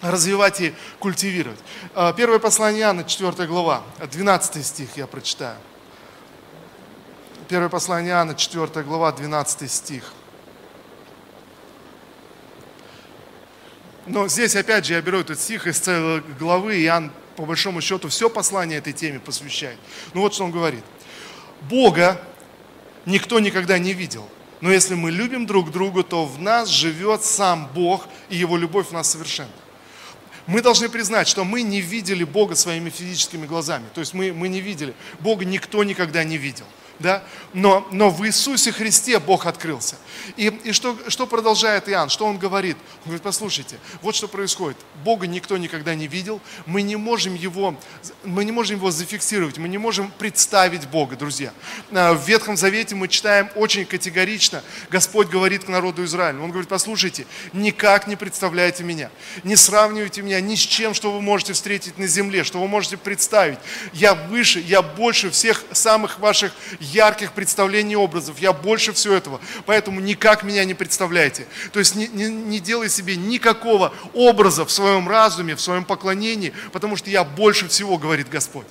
развивать 0.00 0.60
и 0.60 0.74
культивировать. 0.98 1.58
А, 1.94 2.12
первое 2.12 2.38
послание 2.38 2.82
Иоанна, 2.82 3.04
4 3.04 3.46
глава, 3.46 3.82
12 4.12 4.64
стих 4.64 4.96
я 4.96 5.06
прочитаю. 5.06 5.56
Первое 7.48 7.68
послание 7.68 8.12
Иоанна, 8.12 8.34
4 8.34 8.84
глава, 8.84 9.12
12 9.12 9.70
стих. 9.70 10.12
Но 14.06 14.28
здесь, 14.28 14.56
опять 14.56 14.86
же, 14.86 14.94
я 14.94 15.02
беру 15.02 15.18
этот 15.18 15.38
стих 15.38 15.66
из 15.66 15.78
целой 15.78 16.22
главы, 16.38 16.80
Иоанн, 16.82 17.10
по 17.36 17.44
большому 17.44 17.80
счету, 17.80 18.08
все 18.08 18.30
послание 18.30 18.78
этой 18.78 18.92
теме 18.92 19.18
посвящает. 19.18 19.78
Ну 20.14 20.20
вот 20.20 20.34
что 20.34 20.44
он 20.44 20.52
говорит. 20.52 20.84
Бога 21.62 22.20
никто 23.04 23.40
никогда 23.40 23.78
не 23.78 23.92
видел. 23.92 24.28
Но 24.60 24.70
если 24.70 24.94
мы 24.94 25.10
любим 25.10 25.44
друг 25.44 25.70
друга, 25.70 26.02
то 26.02 26.24
в 26.24 26.40
нас 26.40 26.68
живет 26.68 27.24
сам 27.24 27.68
Бог, 27.74 28.06
и 28.30 28.36
Его 28.36 28.56
любовь 28.56 28.88
в 28.88 28.92
нас 28.92 29.10
совершенна. 29.10 29.50
Мы 30.46 30.62
должны 30.62 30.88
признать, 30.88 31.26
что 31.26 31.44
мы 31.44 31.62
не 31.62 31.80
видели 31.80 32.24
Бога 32.24 32.54
своими 32.54 32.90
физическими 32.90 33.46
глазами. 33.46 33.84
То 33.92 34.00
есть 34.00 34.14
мы, 34.14 34.32
мы 34.32 34.48
не 34.48 34.60
видели. 34.60 34.94
Бога 35.20 35.44
никто 35.44 35.84
никогда 35.84 36.24
не 36.24 36.38
видел 36.38 36.66
да? 36.98 37.22
но, 37.54 37.86
но 37.92 38.10
в 38.10 38.26
Иисусе 38.26 38.72
Христе 38.72 39.18
Бог 39.18 39.46
открылся. 39.46 39.96
И, 40.36 40.46
и 40.64 40.72
что, 40.72 40.98
что 41.08 41.26
продолжает 41.26 41.88
Иоанн? 41.88 42.08
Что 42.08 42.26
он 42.26 42.38
говорит? 42.38 42.76
Он 43.04 43.10
говорит, 43.10 43.22
послушайте, 43.22 43.78
вот 44.02 44.14
что 44.14 44.26
происходит. 44.26 44.76
Бога 45.04 45.26
никто 45.26 45.56
никогда 45.56 45.94
не 45.94 46.08
видел, 46.08 46.40
мы 46.66 46.82
не 46.82 46.96
можем 46.96 47.34
его, 47.34 47.76
мы 48.24 48.44
не 48.44 48.52
можем 48.52 48.76
его 48.76 48.90
зафиксировать, 48.90 49.58
мы 49.58 49.68
не 49.68 49.78
можем 49.78 50.10
представить 50.18 50.88
Бога, 50.88 51.16
друзья. 51.16 51.52
А, 51.92 52.14
в 52.14 52.26
Ветхом 52.26 52.56
Завете 52.56 52.94
мы 52.94 53.08
читаем 53.08 53.48
очень 53.54 53.84
категорично, 53.84 54.62
Господь 54.90 55.28
говорит 55.28 55.64
к 55.64 55.68
народу 55.68 56.04
Израиля, 56.04 56.40
Он 56.40 56.50
говорит, 56.50 56.68
послушайте, 56.68 57.26
никак 57.52 58.06
не 58.06 58.16
представляйте 58.16 58.82
меня, 58.82 59.10
не 59.44 59.56
сравнивайте 59.56 60.22
меня 60.22 60.40
ни 60.40 60.56
с 60.56 60.60
чем, 60.60 60.94
что 60.94 61.12
вы 61.12 61.20
можете 61.20 61.52
встретить 61.52 61.98
на 61.98 62.06
земле, 62.06 62.42
что 62.42 62.60
вы 62.60 62.66
можете 62.66 62.96
представить. 62.96 63.58
Я 63.92 64.14
выше, 64.14 64.60
я 64.60 64.82
больше 64.82 65.30
всех 65.30 65.64
самых 65.72 66.18
ваших 66.18 66.52
ярких 66.84 67.32
представлений 67.32 67.96
образов. 67.96 68.38
Я 68.38 68.52
больше 68.52 68.92
всего 68.92 69.14
этого. 69.14 69.40
Поэтому 69.66 70.00
никак 70.00 70.42
меня 70.42 70.64
не 70.64 70.74
представляйте. 70.74 71.46
То 71.72 71.78
есть 71.78 71.94
не, 71.94 72.08
не, 72.08 72.26
не 72.26 72.60
делай 72.60 72.88
себе 72.88 73.16
никакого 73.16 73.92
образа 74.12 74.64
в 74.64 74.70
своем 74.70 75.08
разуме, 75.08 75.54
в 75.54 75.60
своем 75.60 75.84
поклонении, 75.84 76.52
потому 76.72 76.96
что 76.96 77.10
я 77.10 77.24
больше 77.24 77.68
всего, 77.68 77.98
говорит 77.98 78.28
Господь. 78.28 78.66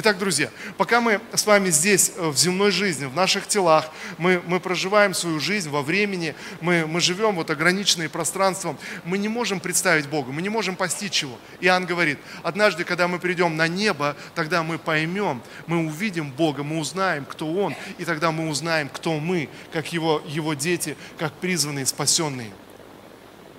Итак, 0.00 0.16
друзья, 0.16 0.48
пока 0.76 1.00
мы 1.00 1.20
с 1.34 1.44
вами 1.44 1.70
здесь, 1.70 2.12
э, 2.14 2.28
в 2.28 2.36
земной 2.36 2.70
жизни, 2.70 3.06
в 3.06 3.16
наших 3.16 3.48
телах, 3.48 3.90
мы, 4.16 4.40
мы 4.46 4.60
проживаем 4.60 5.12
свою 5.12 5.40
жизнь 5.40 5.68
во 5.70 5.82
времени, 5.82 6.36
мы, 6.60 6.86
мы 6.86 7.00
живем 7.00 7.34
вот 7.34 7.50
ограниченные 7.50 8.08
пространством, 8.08 8.78
мы 9.02 9.18
не 9.18 9.26
можем 9.26 9.58
представить 9.58 10.06
Бога, 10.06 10.30
мы 10.30 10.40
не 10.40 10.50
можем 10.50 10.76
постичь 10.76 11.22
Его. 11.22 11.36
Иоанн 11.60 11.84
говорит, 11.84 12.20
однажды, 12.44 12.84
когда 12.84 13.08
мы 13.08 13.18
придем 13.18 13.56
на 13.56 13.66
небо, 13.66 14.16
тогда 14.36 14.62
мы 14.62 14.78
поймем, 14.78 15.42
мы 15.66 15.84
увидим 15.84 16.30
Бога, 16.30 16.62
мы 16.62 16.78
узнаем, 16.78 17.24
кто 17.24 17.52
Он, 17.52 17.74
и 17.98 18.04
тогда 18.04 18.30
мы 18.30 18.50
узнаем, 18.50 18.88
кто 18.90 19.18
мы, 19.18 19.48
как 19.72 19.92
Его, 19.92 20.22
его 20.28 20.54
дети, 20.54 20.96
как 21.18 21.32
призванные, 21.32 21.86
спасенные. 21.86 22.52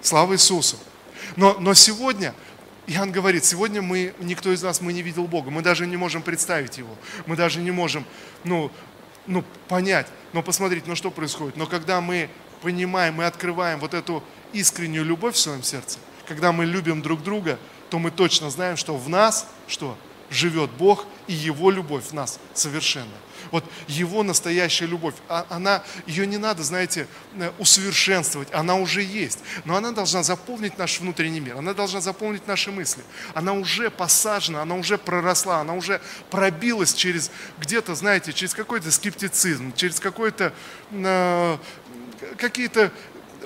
Слава 0.02 0.36
Иисусу! 0.36 0.78
Но, 1.36 1.58
но 1.60 1.74
сегодня 1.74 2.34
Иоанн 2.90 3.12
говорит, 3.12 3.46
сегодня 3.46 3.84
мы, 3.84 4.16
никто 4.20 4.52
из 4.52 4.64
нас, 4.64 4.82
мы 4.82 4.94
не 4.94 5.04
видел 5.04 5.26
Бога, 5.26 5.52
мы 5.52 5.62
даже 5.62 5.86
не 5.86 5.96
можем 5.96 6.24
представить 6.24 6.80
Его, 6.80 6.96
мы 7.28 7.36
даже 7.36 7.60
не 7.60 7.70
можем, 7.70 8.04
ну, 8.44 8.72
ну, 9.28 9.44
понять, 9.68 10.08
но 10.34 10.42
посмотреть, 10.42 10.88
ну 10.88 10.96
что 10.96 11.12
происходит. 11.12 11.56
Но 11.56 11.68
когда 11.68 12.02
мы 12.02 12.30
понимаем, 12.64 13.14
мы 13.16 13.26
открываем 13.26 13.80
вот 13.80 13.94
эту 13.94 14.24
искреннюю 14.54 15.06
любовь 15.06 15.36
в 15.36 15.38
своем 15.38 15.62
сердце, 15.62 16.00
когда 16.28 16.52
мы 16.52 16.66
любим 16.66 17.04
друг 17.04 17.22
друга, 17.22 17.60
то 17.92 18.00
мы 18.00 18.10
точно 18.10 18.50
знаем, 18.50 18.76
что 18.76 18.98
в 18.98 19.08
нас, 19.08 19.48
что 19.68 19.96
живет 20.32 20.72
Бог, 20.72 21.06
и 21.30 21.34
Его 21.34 21.70
любовь 21.70 22.06
в 22.06 22.14
нас 22.14 22.40
совершенна. 22.56 23.14
Вот 23.52 23.64
Его 23.88 24.24
настоящая 24.24 24.88
любовь, 24.88 25.14
а, 25.28 25.46
она, 25.50 25.84
ее 26.08 26.26
не 26.26 26.38
надо, 26.38 26.64
знаете, 26.64 27.08
э, 27.36 27.52
усовершенствовать, 27.60 28.48
она 28.52 28.76
уже 28.76 29.04
есть. 29.04 29.40
Но 29.64 29.76
она 29.76 29.92
должна 29.92 30.24
заполнить 30.24 30.80
наш 30.80 31.00
внутренний 31.00 31.40
мир, 31.40 31.58
она 31.58 31.76
должна 31.76 32.02
заполнить 32.02 32.48
наши 32.48 32.72
мысли. 32.72 33.04
Она 33.36 33.54
уже 33.54 33.92
посажена, 33.92 34.64
она 34.64 34.74
уже 34.74 34.98
проросла, 34.98 35.62
она 35.62 35.76
уже 35.76 36.02
пробилась 36.32 36.96
через 36.96 37.30
где-то, 37.60 37.94
знаете, 37.94 38.34
через 38.34 38.56
какой-то 38.56 38.92
скептицизм, 38.92 39.74
через 39.76 40.00
какой-то 40.00 40.52
э, 40.92 41.58
какие-то 42.38 42.92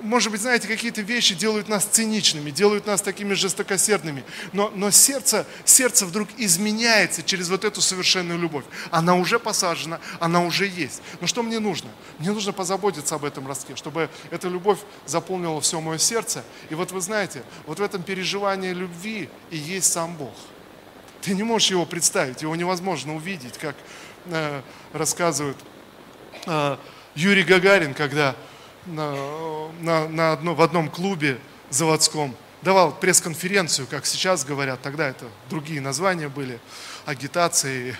может 0.03 0.31
быть, 0.31 0.41
знаете, 0.41 0.67
какие-то 0.67 1.01
вещи 1.01 1.33
делают 1.33 1.69
нас 1.69 1.85
циничными, 1.85 2.51
делают 2.51 2.85
нас 2.85 3.01
такими 3.01 3.33
жестокосердными, 3.33 4.23
но, 4.51 4.69
но 4.75 4.91
сердце, 4.91 5.47
сердце 5.63 6.05
вдруг 6.05 6.27
изменяется 6.37 7.23
через 7.23 7.49
вот 7.49 7.63
эту 7.63 7.81
совершенную 7.81 8.37
любовь. 8.37 8.65
Она 8.91 9.15
уже 9.15 9.39
посажена, 9.39 9.99
она 10.19 10.43
уже 10.43 10.67
есть. 10.67 11.01
Но 11.21 11.27
что 11.27 11.41
мне 11.41 11.59
нужно? 11.59 11.89
Мне 12.19 12.31
нужно 12.31 12.51
позаботиться 12.51 13.15
об 13.15 13.23
этом 13.23 13.47
ростке, 13.47 13.75
чтобы 13.75 14.09
эта 14.29 14.49
любовь 14.49 14.79
заполнила 15.05 15.61
все 15.61 15.79
мое 15.79 15.97
сердце. 15.97 16.43
И 16.69 16.75
вот 16.75 16.91
вы 16.91 16.99
знаете, 16.99 17.43
вот 17.65 17.79
в 17.79 17.81
этом 17.81 18.03
переживании 18.03 18.73
любви 18.73 19.29
и 19.51 19.57
есть 19.57 19.91
сам 19.91 20.15
Бог. 20.15 20.33
Ты 21.21 21.33
не 21.33 21.43
можешь 21.43 21.71
его 21.71 21.85
представить, 21.85 22.41
его 22.41 22.55
невозможно 22.57 23.15
увидеть, 23.15 23.57
как 23.57 23.77
э, 24.25 24.61
рассказывает 24.91 25.55
э, 26.45 26.77
Юрий 27.15 27.43
Гагарин, 27.43 27.93
когда 27.93 28.35
на, 28.85 29.69
на, 29.81 30.07
на 30.07 30.33
одно, 30.33 30.55
в 30.55 30.61
одном 30.61 30.89
клубе 30.89 31.39
заводском, 31.69 32.35
давал 32.63 32.93
пресс-конференцию, 32.93 33.87
как 33.87 34.05
сейчас 34.05 34.45
говорят, 34.45 34.81
тогда 34.81 35.07
это 35.07 35.25
другие 35.49 35.81
названия 35.81 36.29
были, 36.29 36.59
агитации, 37.05 37.95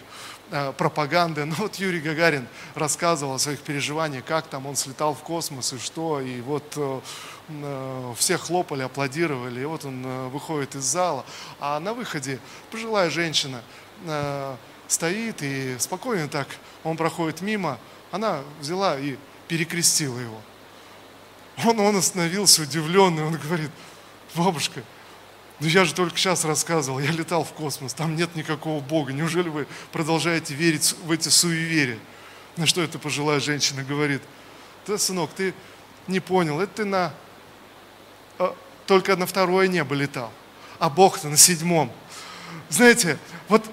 э, 0.52 0.72
пропаганды. 0.78 1.46
Но 1.46 1.56
вот 1.56 1.76
Юрий 1.76 2.00
Гагарин 2.00 2.48
рассказывал 2.74 3.36
о 3.36 3.40
своих 3.40 3.60
переживаниях, 3.60 4.24
как 4.24 4.48
там 4.48 4.66
он 4.66 4.76
слетал 4.76 5.14
в 5.14 5.20
космос 5.20 5.74
и 5.74 5.80
что. 5.80 6.22
И 6.22 6.42
вот 6.42 6.74
э, 6.78 7.00
э, 7.50 8.14
все 8.18 8.38
хлопали, 8.38 8.84
аплодировали. 8.84 9.62
И 9.62 9.66
вот 9.66 9.86
он 9.86 10.30
выходит 10.30 10.76
из 10.76 10.84
зала. 10.84 11.26
А 11.60 11.80
на 11.80 11.94
выходе 11.94 12.40
пожилая 12.72 13.10
женщина 13.10 13.62
стоит 14.88 15.42
и 15.42 15.78
спокойно 15.80 16.28
так, 16.28 16.48
он 16.84 16.98
проходит 16.98 17.42
мимо, 17.42 17.80
она 18.12 18.42
взяла 18.60 19.00
и 19.00 19.18
перекрестила 19.48 20.20
его. 20.20 20.42
Он, 21.64 21.80
он 21.80 21.96
остановился 21.96 22.64
удивленный, 22.64 23.24
он 23.24 23.38
говорит, 23.38 23.70
бабушка, 24.36 24.84
ну 25.60 25.68
я 25.68 25.86
же 25.86 25.94
только 25.94 26.18
сейчас 26.18 26.46
рассказывал, 26.46 27.00
я 27.00 27.12
летал 27.12 27.44
в 27.44 27.54
космос, 27.54 27.94
там 27.94 28.16
нет 28.16 28.36
никакого 28.36 28.82
Бога. 28.82 29.14
Неужели 29.14 29.50
вы 29.50 29.68
продолжаете 29.92 30.54
верить 30.56 30.96
в 31.04 31.12
эти 31.12 31.30
суеверия? 31.30 32.00
На 32.58 32.66
что 32.66 32.82
эта 32.82 33.00
пожилая 33.00 33.40
женщина 33.40 33.84
говорит? 33.84 34.22
Да, 34.88 34.98
сынок, 34.98 35.32
ты 35.36 35.54
не 36.08 36.20
понял, 36.20 36.60
это 36.60 36.78
ты 36.78 36.86
на, 36.86 37.14
а, 38.40 38.56
только 38.86 39.16
на 39.16 39.26
второе 39.26 39.68
небо 39.68 39.96
летал, 39.96 40.32
а 40.80 40.90
Бог-то 40.90 41.30
на 41.30 41.38
седьмом. 41.38 41.92
Знаете, 42.70 43.18
вот 43.48 43.64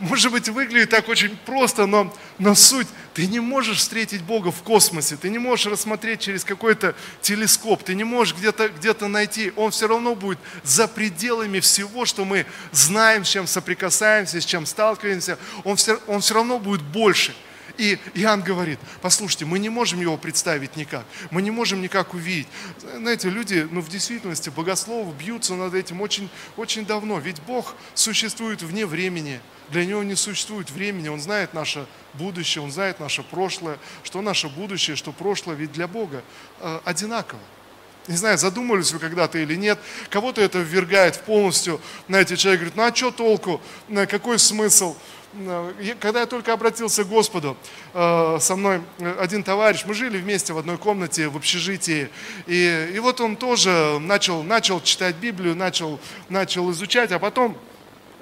может 0.00 0.32
быть, 0.32 0.48
выглядит 0.48 0.90
так 0.90 1.08
очень 1.08 1.36
просто, 1.36 1.86
но, 1.86 2.12
но 2.38 2.54
суть, 2.54 2.88
ты 3.14 3.26
не 3.26 3.40
можешь 3.40 3.78
встретить 3.78 4.22
Бога 4.22 4.50
в 4.50 4.62
космосе, 4.62 5.16
ты 5.16 5.28
не 5.28 5.38
можешь 5.38 5.66
рассмотреть 5.66 6.20
через 6.20 6.44
какой-то 6.44 6.94
телескоп, 7.20 7.82
ты 7.82 7.94
не 7.94 8.04
можешь 8.04 8.36
где-то 8.36 8.68
где 8.68 8.94
найти, 9.06 9.52
Он 9.56 9.70
все 9.70 9.88
равно 9.88 10.14
будет 10.14 10.38
за 10.64 10.88
пределами 10.88 11.60
всего, 11.60 12.04
что 12.04 12.24
мы 12.24 12.46
знаем, 12.72 13.24
с 13.24 13.28
чем 13.28 13.46
соприкасаемся, 13.46 14.40
с 14.40 14.44
чем 14.44 14.66
сталкиваемся, 14.66 15.38
Он 15.64 15.76
все, 15.76 16.00
он 16.06 16.20
все 16.20 16.34
равно 16.34 16.58
будет 16.58 16.82
больше– 16.82 17.34
и 17.78 17.98
Иоанн 18.14 18.42
говорит, 18.42 18.78
послушайте, 19.00 19.44
мы 19.44 19.58
не 19.58 19.68
можем 19.68 20.00
его 20.00 20.16
представить 20.18 20.76
никак, 20.76 21.06
мы 21.30 21.40
не 21.40 21.50
можем 21.50 21.80
никак 21.80 22.12
увидеть. 22.12 22.48
Знаете, 22.96 23.30
люди, 23.30 23.66
ну 23.70 23.80
в 23.80 23.88
действительности, 23.88 24.50
богословы 24.50 25.14
бьются 25.14 25.54
над 25.54 25.74
этим 25.74 26.00
очень, 26.00 26.28
очень 26.56 26.84
давно, 26.84 27.18
ведь 27.18 27.40
Бог 27.42 27.74
существует 27.94 28.62
вне 28.62 28.84
времени, 28.84 29.40
для 29.70 29.84
Него 29.84 30.02
не 30.02 30.16
существует 30.16 30.70
времени, 30.70 31.08
Он 31.08 31.20
знает 31.20 31.54
наше 31.54 31.86
будущее, 32.14 32.62
Он 32.64 32.72
знает 32.72 33.00
наше 33.00 33.22
прошлое, 33.22 33.78
что 34.02 34.22
наше 34.22 34.48
будущее, 34.48 34.96
что 34.96 35.12
прошлое, 35.12 35.54
ведь 35.54 35.72
для 35.72 35.86
Бога 35.86 36.24
э, 36.60 36.80
одинаково. 36.84 37.40
Не 38.08 38.16
знаю, 38.16 38.38
задумывались 38.38 38.90
вы 38.92 38.98
когда-то 38.98 39.38
или 39.38 39.54
нет. 39.54 39.78
Кого-то 40.10 40.40
это 40.40 40.58
ввергает 40.58 41.16
в 41.16 41.20
полностью, 41.20 41.80
знаете, 42.08 42.36
человек 42.36 42.60
говорит, 42.60 42.76
ну 42.76 42.82
а 42.84 42.94
что 42.94 43.10
толку, 43.10 43.60
какой 44.08 44.38
смысл? 44.38 44.96
когда 46.00 46.20
я 46.20 46.26
только 46.26 46.54
обратился 46.54 47.04
к 47.04 47.08
Господу, 47.08 47.56
э, 47.92 48.38
со 48.40 48.56
мной 48.56 48.80
один 49.20 49.42
товарищ, 49.42 49.84
мы 49.84 49.92
жили 49.92 50.18
вместе 50.18 50.54
в 50.54 50.58
одной 50.58 50.78
комнате 50.78 51.28
в 51.28 51.36
общежитии, 51.36 52.08
и, 52.46 52.92
и 52.94 52.98
вот 52.98 53.20
он 53.20 53.36
тоже 53.36 53.98
начал, 54.00 54.42
начал 54.42 54.80
читать 54.80 55.16
Библию, 55.16 55.54
начал, 55.54 56.00
начал 56.30 56.70
изучать, 56.70 57.12
а 57.12 57.18
потом 57.18 57.56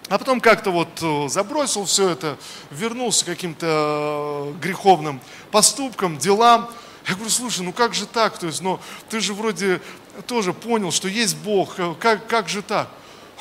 а 0.08 0.18
потом 0.18 0.40
как-то 0.40 0.70
вот 0.70 1.02
э, 1.02 1.28
забросил 1.28 1.84
все 1.84 2.10
это, 2.10 2.38
вернулся 2.70 3.24
к 3.24 3.28
каким-то 3.28 4.52
э, 4.56 4.60
греховным 4.60 5.20
поступкам, 5.50 6.16
делам. 6.16 6.70
Я 7.08 7.14
говорю, 7.14 7.30
слушай, 7.30 7.62
ну 7.62 7.72
как 7.72 7.94
же 7.94 8.06
так? 8.06 8.38
То 8.38 8.46
есть, 8.46 8.60
ну 8.60 8.80
ты 9.08 9.20
же 9.20 9.32
вроде 9.32 9.80
тоже 10.26 10.52
понял, 10.52 10.90
что 10.90 11.08
есть 11.08 11.36
Бог, 11.36 11.76
как, 12.00 12.26
как 12.26 12.48
же 12.48 12.62
так? 12.62 12.88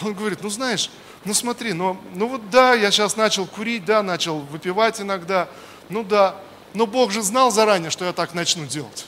Он 0.01 0.13
говорит, 0.13 0.39
ну 0.43 0.50
знаешь, 0.50 0.91
ну 1.24 1.34
смотри, 1.34 1.74
ну, 1.74 1.98
ну 2.13 2.27
вот 2.27 2.50
да, 2.50 2.74
я 2.74 2.91
сейчас 2.91 3.15
начал 3.15 3.48
курить, 3.48 3.86
да, 3.86 4.03
начал 4.03 4.39
выпивать 4.39 5.01
иногда, 5.01 5.48
ну 5.89 6.03
да, 6.03 6.36
но 6.74 6.86
Бог 6.86 7.12
же 7.12 7.24
знал 7.24 7.51
заранее, 7.51 7.89
что 7.89 8.05
я 8.05 8.13
так 8.13 8.34
начну 8.34 8.65
делать 8.65 9.07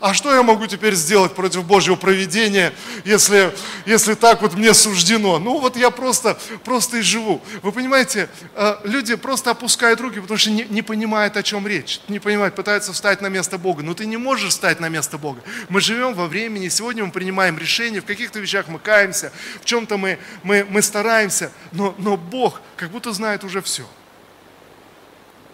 а 0.00 0.14
что 0.14 0.34
я 0.34 0.42
могу 0.42 0.66
теперь 0.66 0.94
сделать 0.94 1.34
против 1.34 1.64
Божьего 1.64 1.96
проведения, 1.96 2.72
если, 3.04 3.54
если 3.86 4.14
так 4.14 4.42
вот 4.42 4.54
мне 4.54 4.74
суждено? 4.74 5.38
Ну 5.38 5.58
вот 5.58 5.76
я 5.76 5.90
просто, 5.90 6.38
просто 6.64 6.98
и 6.98 7.00
живу. 7.02 7.42
Вы 7.62 7.72
понимаете, 7.72 8.28
э, 8.54 8.76
люди 8.84 9.14
просто 9.16 9.50
опускают 9.50 10.00
руки, 10.00 10.20
потому 10.20 10.38
что 10.38 10.50
не, 10.50 10.64
не 10.64 10.82
понимают, 10.82 11.36
о 11.36 11.42
чем 11.42 11.66
речь. 11.66 12.00
Не 12.08 12.18
понимают, 12.18 12.54
пытаются 12.54 12.92
встать 12.92 13.20
на 13.20 13.28
место 13.28 13.58
Бога. 13.58 13.82
Но 13.82 13.94
ты 13.94 14.06
не 14.06 14.16
можешь 14.16 14.50
встать 14.50 14.80
на 14.80 14.88
место 14.88 15.18
Бога. 15.18 15.40
Мы 15.68 15.80
живем 15.80 16.14
во 16.14 16.26
времени, 16.26 16.68
сегодня 16.68 17.04
мы 17.04 17.10
принимаем 17.10 17.58
решения, 17.58 18.00
в 18.00 18.04
каких-то 18.04 18.38
вещах 18.40 18.68
мы 18.68 18.78
каемся, 18.78 19.32
в 19.60 19.64
чем-то 19.64 19.96
мы, 19.96 20.18
мы, 20.42 20.66
мы 20.68 20.82
стараемся, 20.82 21.50
но, 21.72 21.94
но 21.98 22.16
Бог 22.16 22.60
как 22.76 22.90
будто 22.90 23.12
знает 23.12 23.44
уже 23.44 23.60
все. 23.62 23.84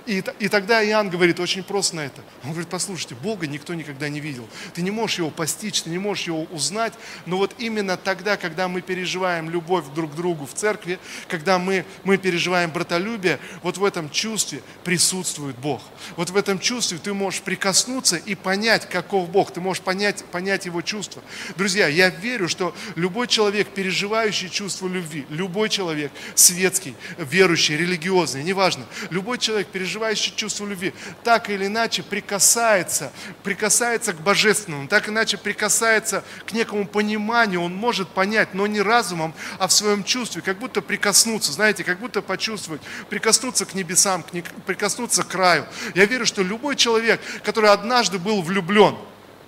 И, 0.07 0.23
и 0.39 0.49
тогда 0.49 0.85
Иоанн 0.85 1.09
говорит 1.09 1.41
очень 1.41 1.63
просто 1.63 1.97
на 1.97 2.01
это. 2.01 2.23
Он 2.43 2.51
говорит, 2.51 2.69
послушайте, 2.69 3.15
Бога 3.15 3.47
никто 3.47 3.73
никогда 3.73 4.09
не 4.09 4.21
видел. 4.21 4.47
Ты 4.75 4.83
не 4.83 4.91
можешь 4.91 5.19
его 5.19 5.31
постичь, 5.31 5.83
ты 5.83 5.91
не 5.91 5.99
можешь 5.99 6.27
его 6.27 6.43
узнать, 6.45 6.93
но 7.25 7.39
вот 7.39 7.55
именно 7.59 7.97
тогда, 7.97 8.37
когда 8.37 8.69
мы 8.69 8.83
переживаем 8.83 9.49
любовь 9.49 9.87
друг 9.95 10.13
к 10.13 10.15
другу 10.15 10.45
в 10.45 10.53
церкви, 10.53 10.99
когда 11.29 11.59
мы, 11.59 11.87
мы 12.05 12.19
переживаем 12.19 12.71
братолюбие, 12.71 13.39
вот 13.63 13.79
в 13.79 13.85
этом 13.85 14.11
чувстве 14.11 14.61
присутствует 14.85 15.57
Бог. 15.57 15.81
Вот 16.17 16.29
в 16.29 16.37
этом 16.37 16.59
чувстве 16.59 16.99
ты 16.99 17.15
можешь 17.15 17.41
прикоснуться 17.41 18.17
и 18.17 18.35
понять, 18.35 18.87
каков 18.89 19.31
Бог. 19.31 19.53
Ты 19.53 19.63
можешь 19.63 19.83
понять, 19.83 20.23
понять 20.27 20.67
его 20.67 20.83
чувства. 20.83 21.23
Друзья, 21.57 21.89
я 21.89 22.11
верю, 22.11 22.49
что 22.49 22.75
любой 22.95 23.27
человек, 23.27 23.69
переживающий 23.69 24.51
чувство 24.51 24.87
любви, 24.87 25.25
любой 25.31 25.71
человек, 25.71 26.13
светский, 26.35 26.95
верующий, 27.17 27.77
религиозный, 27.77 28.43
неважно, 28.43 28.85
любой 29.09 29.39
человек, 29.39 29.69
переживающий 29.69 29.94
переживающий 29.95 30.33
чувство 30.37 30.67
любви, 30.67 30.93
так 31.23 31.51
или 31.51 31.67
иначе 31.67 32.03
прикасается, 32.03 33.13
прикасается 33.45 34.13
к 34.13 34.21
божественному, 34.21 34.89
так 34.89 35.09
иначе 35.09 35.37
прикасается 35.37 36.25
к 36.47 36.53
некому 36.53 36.87
пониманию, 36.87 37.63
он 37.63 37.75
может 37.75 38.09
понять, 38.09 38.55
но 38.55 38.67
не 38.67 38.83
разумом, 38.83 39.35
а 39.59 39.69
в 39.69 39.73
своем 39.73 40.03
чувстве, 40.03 40.43
как 40.43 40.59
будто 40.59 40.83
прикоснуться, 40.83 41.53
знаете, 41.53 41.85
как 41.85 42.01
будто 42.01 42.23
почувствовать, 42.23 42.83
прикоснуться 43.09 43.67
к 43.67 43.75
небесам, 43.75 44.25
прикоснуться 44.67 45.23
к 45.23 45.29
краю. 45.29 45.65
Я 45.95 46.07
верю, 46.07 46.27
что 46.27 46.43
любой 46.43 46.75
человек, 46.75 47.21
который 47.45 47.71
однажды 47.71 48.19
был 48.19 48.43
влюблен, 48.43 48.97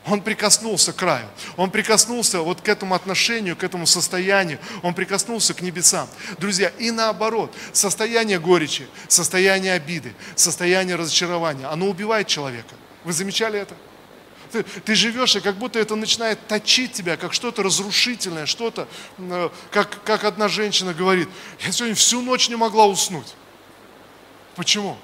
он 0.06 0.22
прикоснулся 0.22 0.92
к 0.92 0.96
краю. 0.96 1.28
Он 1.56 1.70
прикоснулся 1.70 2.40
вот 2.40 2.60
к 2.60 2.68
этому 2.68 2.94
отношению, 2.94 3.56
к 3.56 3.64
этому 3.64 3.86
состоянию. 3.86 4.58
Он 4.82 4.94
прикоснулся 4.94 5.52
к 5.52 5.62
небесам. 5.62 6.08
Друзья, 6.38 6.68
и 6.78 6.90
наоборот, 6.90 7.54
состояние 7.72 8.38
горечи, 8.38 8.86
состояние 9.08 9.72
обиды, 9.72 10.14
состояние 10.36 10.96
разочарования, 10.96 11.66
оно 11.66 11.88
убивает 11.88 12.28
человека. 12.28 12.74
Вы 13.04 13.12
замечали 13.12 13.58
это? 13.58 13.74
Ты, 14.52 14.62
ты 14.62 14.94
живешь, 14.94 15.34
и 15.34 15.40
как 15.40 15.56
будто 15.56 15.80
это 15.80 15.96
начинает 15.96 16.38
точить 16.46 16.92
тебя, 16.92 17.16
как 17.16 17.34
что-то 17.34 17.64
разрушительное, 17.64 18.46
что-то, 18.46 18.86
э, 19.18 19.50
как, 19.72 20.04
как 20.04 20.22
одна 20.22 20.46
женщина 20.46 20.94
говорит, 20.94 21.28
я 21.60 21.72
сегодня 21.72 21.96
всю 21.96 22.22
ночь 22.22 22.48
не 22.48 22.54
могла 22.54 22.86
уснуть. 22.86 23.34
Почему? 24.54 24.96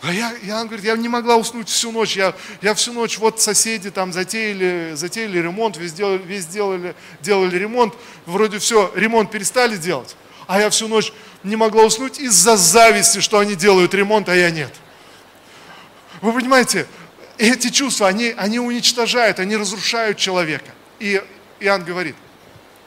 А 0.00 0.12
я, 0.12 0.32
Иоанн 0.42 0.68
говорит, 0.68 0.84
я 0.84 0.96
не 0.96 1.08
могла 1.08 1.36
уснуть 1.36 1.68
всю 1.68 1.90
ночь. 1.90 2.16
Я, 2.16 2.34
я 2.62 2.74
всю 2.74 2.92
ночь, 2.92 3.18
вот 3.18 3.40
соседи 3.40 3.90
там 3.90 4.12
затеяли, 4.12 4.92
затеяли 4.94 5.38
ремонт, 5.38 5.76
весь, 5.76 5.92
делали, 5.92 6.22
весь 6.22 6.46
делали, 6.46 6.94
делали 7.20 7.56
ремонт. 7.56 7.94
Вроде 8.24 8.58
все, 8.58 8.92
ремонт 8.94 9.30
перестали 9.30 9.76
делать. 9.76 10.16
А 10.46 10.60
я 10.60 10.70
всю 10.70 10.86
ночь 10.86 11.12
не 11.42 11.56
могла 11.56 11.82
уснуть 11.82 12.20
из-за 12.20 12.56
зависти, 12.56 13.20
что 13.20 13.38
они 13.38 13.56
делают 13.56 13.92
ремонт, 13.92 14.28
а 14.28 14.36
я 14.36 14.50
нет. 14.50 14.72
Вы 16.20 16.32
понимаете, 16.32 16.86
эти 17.36 17.68
чувства, 17.70 18.08
они, 18.08 18.34
они 18.36 18.60
уничтожают, 18.60 19.40
они 19.40 19.56
разрушают 19.56 20.16
человека. 20.16 20.70
И 21.00 21.22
Иоанн 21.60 21.84
говорит, 21.84 22.14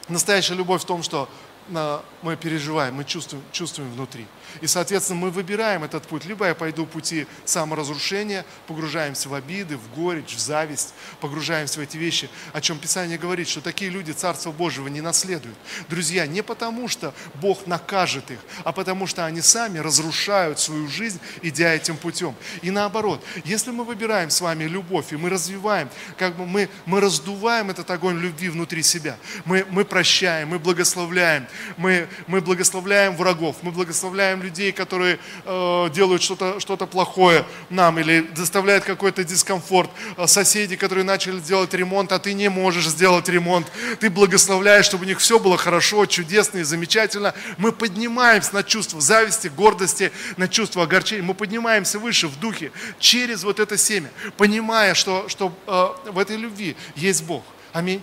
настоящая 0.08 0.54
любовь 0.54 0.82
в 0.82 0.86
том, 0.86 1.02
что 1.02 1.28
э, 1.74 2.00
мы 2.22 2.36
переживаем, 2.36 2.94
мы 2.94 3.04
чувствуем, 3.04 3.44
чувствуем 3.52 3.90
внутри. 3.92 4.26
И, 4.60 4.66
соответственно, 4.66 5.20
мы 5.20 5.30
выбираем 5.30 5.84
этот 5.84 6.06
путь. 6.06 6.24
Либо 6.24 6.46
я 6.46 6.54
пойду 6.54 6.86
пути 6.86 7.26
саморазрушения, 7.44 8.44
погружаемся 8.66 9.28
в 9.28 9.34
обиды, 9.34 9.76
в 9.76 9.94
горечь, 9.94 10.34
в 10.34 10.38
зависть, 10.38 10.94
погружаемся 11.20 11.80
в 11.80 11.82
эти 11.82 11.96
вещи, 11.96 12.28
о 12.52 12.60
чем 12.60 12.78
Писание 12.78 13.18
говорит, 13.18 13.48
что 13.48 13.60
такие 13.60 13.90
люди 13.90 14.12
Царство 14.12 14.52
Божьего 14.52 14.88
не 14.88 15.00
наследуют. 15.00 15.56
Друзья, 15.88 16.26
не 16.26 16.42
потому, 16.42 16.88
что 16.88 17.14
Бог 17.34 17.66
накажет 17.66 18.30
их, 18.30 18.38
а 18.64 18.72
потому, 18.72 19.06
что 19.06 19.24
они 19.24 19.40
сами 19.40 19.78
разрушают 19.78 20.58
свою 20.58 20.88
жизнь, 20.88 21.20
идя 21.42 21.74
этим 21.74 21.96
путем. 21.96 22.34
И 22.62 22.70
наоборот, 22.70 23.24
если 23.44 23.70
мы 23.70 23.84
выбираем 23.84 24.30
с 24.30 24.40
вами 24.40 24.64
любовь, 24.64 25.12
и 25.12 25.16
мы 25.16 25.30
развиваем, 25.30 25.88
как 26.18 26.36
бы 26.36 26.46
мы, 26.46 26.68
мы 26.86 27.00
раздуваем 27.00 27.70
этот 27.70 27.90
огонь 27.90 28.18
любви 28.18 28.48
внутри 28.48 28.82
себя, 28.82 29.16
мы, 29.44 29.66
мы 29.70 29.84
прощаем, 29.84 30.48
мы 30.48 30.58
благословляем, 30.58 31.46
мы, 31.76 32.08
мы 32.26 32.40
благословляем 32.40 33.16
врагов, 33.16 33.56
мы 33.62 33.70
благословляем 33.70 34.42
людей, 34.42 34.72
которые 34.72 35.18
э, 35.44 35.88
делают 35.92 36.22
что-то 36.22 36.60
что 36.60 36.76
плохое 36.76 37.44
нам 37.70 37.98
или 37.98 38.20
доставляют 38.20 38.84
какой-то 38.84 39.24
дискомфорт, 39.24 39.90
э, 40.16 40.26
соседи, 40.26 40.76
которые 40.76 41.04
начали 41.04 41.38
делать 41.40 41.74
ремонт, 41.74 42.12
а 42.12 42.18
ты 42.18 42.34
не 42.34 42.48
можешь 42.48 42.86
сделать 42.86 43.28
ремонт, 43.28 43.70
ты 44.00 44.10
благословляешь, 44.10 44.86
чтобы 44.86 45.04
у 45.04 45.06
них 45.06 45.18
все 45.18 45.38
было 45.38 45.56
хорошо, 45.56 46.06
чудесно 46.06 46.58
и 46.58 46.62
замечательно. 46.62 47.34
Мы 47.58 47.72
поднимаемся 47.72 48.54
на 48.54 48.62
чувство 48.62 49.00
зависти, 49.00 49.48
гордости, 49.48 50.12
на 50.36 50.48
чувство 50.48 50.82
огорчения, 50.84 51.22
мы 51.22 51.34
поднимаемся 51.34 51.98
выше 51.98 52.28
в 52.28 52.38
духе 52.38 52.72
через 52.98 53.44
вот 53.44 53.60
это 53.60 53.76
семя, 53.76 54.10
понимая, 54.36 54.94
что, 54.94 55.28
что 55.28 55.52
э, 55.66 56.10
в 56.10 56.18
этой 56.18 56.36
любви 56.36 56.76
есть 56.96 57.24
Бог. 57.24 57.44
Аминь. 57.72 58.02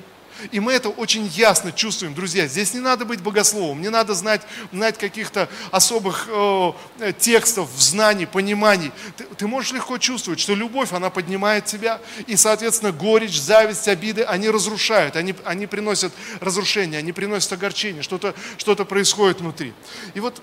И 0.51 0.59
мы 0.59 0.73
это 0.73 0.89
очень 0.89 1.27
ясно 1.27 1.71
чувствуем, 1.71 2.13
друзья. 2.13 2.47
Здесь 2.47 2.73
не 2.73 2.79
надо 2.79 3.05
быть 3.05 3.21
богословом, 3.21 3.81
не 3.81 3.89
надо 3.89 4.13
знать, 4.13 4.41
знать 4.71 4.97
каких-то 4.97 5.49
особых 5.71 6.27
э, 6.29 6.73
текстов, 7.19 7.69
знаний, 7.77 8.25
пониманий. 8.25 8.91
Ты, 9.17 9.25
ты 9.25 9.47
можешь 9.47 9.71
легко 9.71 9.97
чувствовать, 9.97 10.39
что 10.39 10.55
любовь, 10.55 10.93
она 10.93 11.09
поднимает 11.09 11.65
тебя, 11.65 11.99
и, 12.27 12.35
соответственно, 12.35 12.91
горечь, 12.91 13.39
зависть, 13.39 13.87
обиды, 13.87 14.23
они 14.23 14.49
разрушают, 14.49 15.15
они, 15.15 15.35
они 15.45 15.67
приносят 15.67 16.13
разрушение, 16.39 16.99
они 16.99 17.11
приносят 17.11 17.53
огорчение, 17.53 18.01
что-то 18.03 18.33
что 18.57 18.75
происходит 18.85 19.41
внутри. 19.41 19.73
И 20.13 20.19
вот, 20.19 20.41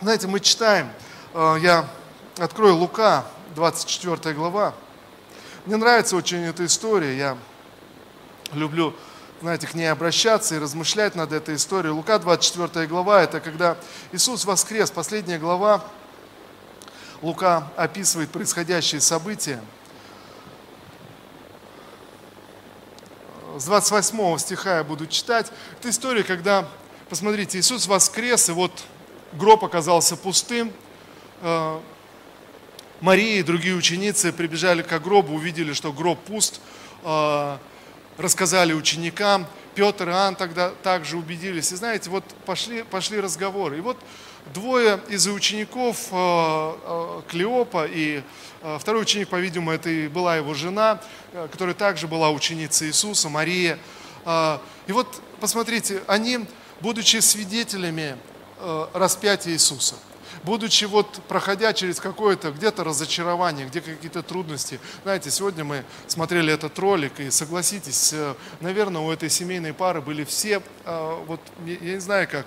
знаете, 0.00 0.26
мы 0.26 0.40
читаем, 0.40 0.90
э, 1.34 1.56
я 1.60 1.88
открою 2.38 2.76
Лука, 2.76 3.24
24 3.54 4.34
глава. 4.34 4.74
Мне 5.66 5.76
нравится 5.76 6.16
очень 6.16 6.42
эта 6.42 6.66
история, 6.66 7.16
я 7.16 7.38
люблю, 8.52 8.94
знаете, 9.40 9.66
к 9.66 9.74
ней 9.74 9.86
обращаться 9.86 10.54
и 10.54 10.58
размышлять 10.58 11.14
над 11.14 11.32
этой 11.32 11.56
историей. 11.56 11.92
Лука 11.92 12.18
24 12.18 12.86
глава, 12.86 13.22
это 13.22 13.40
когда 13.40 13.76
Иисус 14.12 14.44
воскрес, 14.44 14.90
последняя 14.90 15.38
глава, 15.38 15.84
Лука 17.22 17.70
описывает 17.76 18.30
происходящие 18.30 19.00
события. 19.00 19.60
С 23.56 23.64
28 23.66 24.38
стиха 24.38 24.78
я 24.78 24.84
буду 24.84 25.06
читать. 25.06 25.52
Это 25.78 25.90
история, 25.90 26.24
когда, 26.24 26.68
посмотрите, 27.08 27.58
Иисус 27.58 27.86
воскрес, 27.86 28.48
и 28.48 28.52
вот 28.52 28.72
гроб 29.32 29.64
оказался 29.64 30.16
пустым. 30.16 30.72
Э, 31.40 31.78
Мария 33.00 33.40
и 33.40 33.42
другие 33.42 33.74
ученицы 33.74 34.32
прибежали 34.32 34.82
к 34.82 34.98
гробу, 34.98 35.34
увидели, 35.34 35.72
что 35.72 35.92
гроб 35.92 36.18
пуст. 36.24 36.60
Рассказали 38.16 38.72
ученикам, 38.72 39.46
Петр 39.74 40.08
и 40.08 40.12
Иоанн 40.12 40.36
тогда 40.36 40.70
также 40.82 41.16
убедились. 41.16 41.72
И 41.72 41.76
знаете, 41.76 42.10
вот 42.10 42.24
пошли, 42.46 42.82
пошли 42.84 43.20
разговоры. 43.20 43.78
И 43.78 43.80
вот 43.80 43.98
двое 44.52 45.00
из 45.08 45.26
учеников, 45.26 46.08
э, 46.10 46.14
э, 46.14 47.22
Клеопа 47.28 47.86
и 47.86 48.22
э, 48.62 48.78
второй 48.80 49.02
ученик, 49.02 49.28
по-видимому, 49.28 49.72
это 49.72 49.90
и 49.90 50.08
была 50.08 50.36
его 50.36 50.54
жена, 50.54 51.00
которая 51.50 51.74
также 51.74 52.06
была 52.06 52.30
ученицей 52.30 52.88
Иисуса, 52.88 53.28
Мария. 53.28 53.78
И 54.26 54.92
вот, 54.92 55.20
посмотрите, 55.38 56.02
они, 56.06 56.46
будучи 56.80 57.18
свидетелями 57.18 58.16
распятия 58.94 59.52
Иисуса, 59.52 59.96
будучи 60.42 60.84
вот 60.84 61.20
проходя 61.28 61.72
через 61.72 62.00
какое-то 62.00 62.50
где-то 62.50 62.84
разочарование, 62.84 63.66
где 63.66 63.80
какие-то 63.80 64.22
трудности. 64.22 64.80
Знаете, 65.02 65.30
сегодня 65.30 65.64
мы 65.64 65.84
смотрели 66.06 66.52
этот 66.52 66.78
ролик, 66.78 67.20
и 67.20 67.30
согласитесь, 67.30 68.12
э, 68.12 68.34
наверное, 68.60 69.02
у 69.02 69.10
этой 69.10 69.30
семейной 69.30 69.72
пары 69.72 70.00
были 70.00 70.24
все, 70.24 70.62
э, 70.84 71.24
вот 71.26 71.40
я 71.64 71.94
не 71.94 72.00
знаю 72.00 72.28
как, 72.30 72.46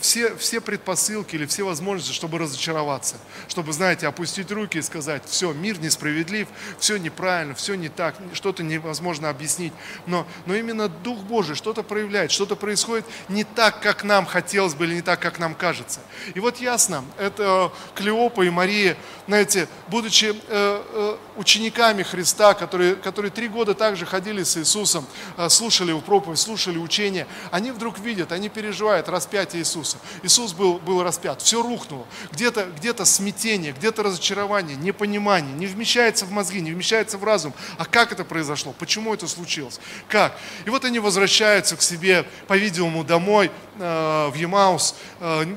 все, 0.00 0.34
все 0.36 0.60
предпосылки 0.60 1.36
или 1.36 1.46
все 1.46 1.62
возможности, 1.64 2.12
чтобы 2.12 2.38
разочароваться, 2.38 3.16
чтобы, 3.48 3.72
знаете, 3.72 4.08
опустить 4.08 4.50
руки 4.50 4.78
и 4.78 4.82
сказать, 4.82 5.22
все, 5.26 5.52
мир 5.52 5.78
несправедлив, 5.80 6.48
все 6.78 6.96
неправильно, 6.96 7.54
все 7.54 7.74
не 7.74 7.88
так, 7.88 8.16
что-то 8.32 8.62
невозможно 8.62 9.30
объяснить. 9.30 9.72
Но, 10.06 10.26
но 10.46 10.54
именно 10.54 10.88
Дух 10.88 11.20
Божий 11.20 11.54
что-то 11.54 11.82
проявляет, 11.82 12.32
что-то 12.32 12.56
происходит 12.56 13.04
не 13.28 13.44
так, 13.44 13.80
как 13.80 14.02
нам 14.02 14.26
хотелось 14.26 14.74
бы, 14.74 14.86
или 14.86 14.94
не 14.94 15.02
так, 15.02 15.20
как 15.20 15.38
нам 15.38 15.54
кажется. 15.54 16.00
И 16.34 16.40
вот 16.40 16.58
ясно, 16.58 17.04
это 17.18 17.72
Клеопа 17.94 18.42
и 18.42 18.50
Мария, 18.50 18.96
знаете, 19.28 19.68
будучи 19.88 20.26
э, 20.26 20.34
э, 20.48 21.16
учениками 21.36 22.02
Христа, 22.02 22.54
которые, 22.54 22.96
которые 22.96 23.30
три 23.30 23.48
года 23.48 23.74
также 23.74 24.04
ходили 24.04 24.42
с 24.42 24.56
Иисусом, 24.56 25.06
э, 25.36 25.48
слушали 25.48 25.90
его 25.90 26.00
проповедь, 26.00 26.38
слушали 26.38 26.78
учения, 26.78 27.26
они 27.50 27.70
вдруг 27.70 27.98
видят, 28.00 28.32
они 28.32 28.48
переживают 28.48 29.08
распятие 29.08 29.62
Иисуса 29.62 29.75
Иисуса. 29.76 29.98
Иисус 30.22 30.52
был, 30.52 30.78
был 30.78 31.02
распят, 31.02 31.42
все 31.42 31.62
рухнуло. 31.62 32.06
Где-то 32.32 32.66
где 32.76 32.94
смятение, 33.04 33.72
где-то 33.72 34.02
разочарование, 34.02 34.76
непонимание, 34.76 35.52
не 35.54 35.66
вмещается 35.66 36.24
в 36.24 36.30
мозги, 36.30 36.60
не 36.60 36.72
вмещается 36.72 37.18
в 37.18 37.24
разум. 37.24 37.52
А 37.78 37.84
как 37.84 38.12
это 38.12 38.24
произошло? 38.24 38.74
Почему 38.78 39.12
это 39.12 39.28
случилось? 39.28 39.78
Как? 40.08 40.38
И 40.64 40.70
вот 40.70 40.84
они 40.84 40.98
возвращаются 40.98 41.76
к 41.76 41.82
себе, 41.82 42.26
по-видимому, 42.46 43.04
домой, 43.04 43.50
э, 43.78 44.28
в 44.32 44.34
Емаус, 44.34 44.94
э, 45.20 45.56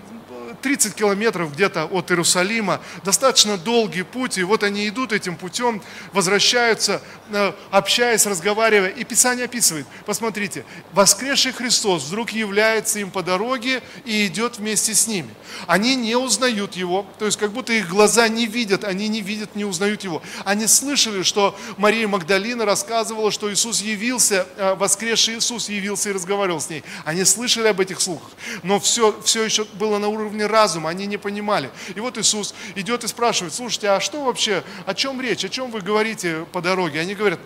30 0.61 0.95
километров 0.95 1.53
где-то 1.53 1.85
от 1.85 2.11
Иерусалима, 2.11 2.81
достаточно 3.03 3.57
долгий 3.57 4.03
путь, 4.03 4.37
и 4.37 4.43
вот 4.43 4.63
они 4.63 4.87
идут 4.87 5.13
этим 5.13 5.35
путем, 5.35 5.81
возвращаются, 6.13 7.01
э, 7.31 7.53
общаясь, 7.71 8.25
разговаривая, 8.25 8.89
и 8.89 9.03
Писание 9.03 9.45
описывает, 9.45 9.85
посмотрите, 10.05 10.65
воскресший 10.93 11.51
Христос 11.51 12.05
вдруг 12.05 12.31
является 12.31 12.99
им 12.99 13.11
по 13.11 13.23
дороге 13.23 13.81
и 14.05 14.27
идет 14.27 14.57
вместе 14.57 14.93
с 14.93 15.07
ними. 15.07 15.29
Они 15.67 15.95
не 15.95 16.15
узнают 16.15 16.75
Его, 16.75 17.05
то 17.17 17.25
есть 17.25 17.37
как 17.37 17.51
будто 17.51 17.73
их 17.73 17.89
глаза 17.89 18.27
не 18.27 18.45
видят, 18.45 18.83
они 18.83 19.07
не 19.07 19.21
видят, 19.21 19.55
не 19.55 19.65
узнают 19.65 20.03
Его. 20.03 20.21
Они 20.45 20.67
слышали, 20.67 21.23
что 21.23 21.57
Мария 21.77 22.07
Магдалина 22.07 22.65
рассказывала, 22.65 23.31
что 23.31 23.51
Иисус 23.51 23.81
явился, 23.81 24.47
э, 24.57 24.75
воскресший 24.75 25.37
Иисус 25.37 25.69
явился 25.69 26.09
и 26.09 26.13
разговаривал 26.13 26.61
с 26.61 26.69
ней. 26.69 26.83
Они 27.05 27.23
слышали 27.23 27.67
об 27.67 27.79
этих 27.79 28.01
слухах, 28.01 28.29
но 28.63 28.79
все, 28.79 29.19
все 29.23 29.43
еще 29.43 29.65
было 29.73 29.97
на 29.97 30.07
уровне 30.07 30.47
разума, 30.49 30.89
они 30.89 31.05
не 31.05 31.17
понимали. 31.17 31.69
И 31.95 31.99
вот 31.99 32.17
Иисус 32.17 32.53
идет 32.75 33.03
и 33.03 33.07
спрашивает, 33.07 33.53
слушайте, 33.53 33.89
а 33.89 33.99
что 33.99 34.23
вообще, 34.23 34.63
о 34.85 34.93
чем 34.93 35.21
речь, 35.21 35.45
о 35.45 35.49
чем 35.49 35.71
вы 35.71 35.81
говорите 35.81 36.45
по 36.51 36.61
дороге? 36.61 36.99
Они 36.99 37.15
говорят, 37.15 37.39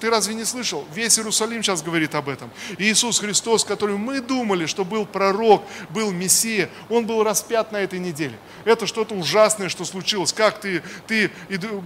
ты 0.00 0.10
разве 0.10 0.34
не 0.34 0.44
слышал? 0.44 0.86
Весь 0.94 1.18
Иерусалим 1.18 1.62
сейчас 1.62 1.82
говорит 1.82 2.14
об 2.14 2.28
этом. 2.28 2.50
И 2.78 2.84
Иисус 2.84 3.18
Христос, 3.18 3.64
который 3.64 3.96
мы 3.96 4.20
думали, 4.20 4.66
что 4.66 4.84
был 4.84 5.06
пророк, 5.06 5.64
был 5.90 6.10
Мессия, 6.12 6.70
Он 6.88 7.06
был 7.06 7.22
распят 7.22 7.72
на 7.72 7.78
этой 7.78 7.98
неделе. 7.98 8.38
Это 8.64 8.86
что-то 8.86 9.14
ужасное, 9.14 9.68
что 9.68 9.84
случилось. 9.84 10.32
Как 10.32 10.60
ты, 10.60 10.82
ты 11.06 11.30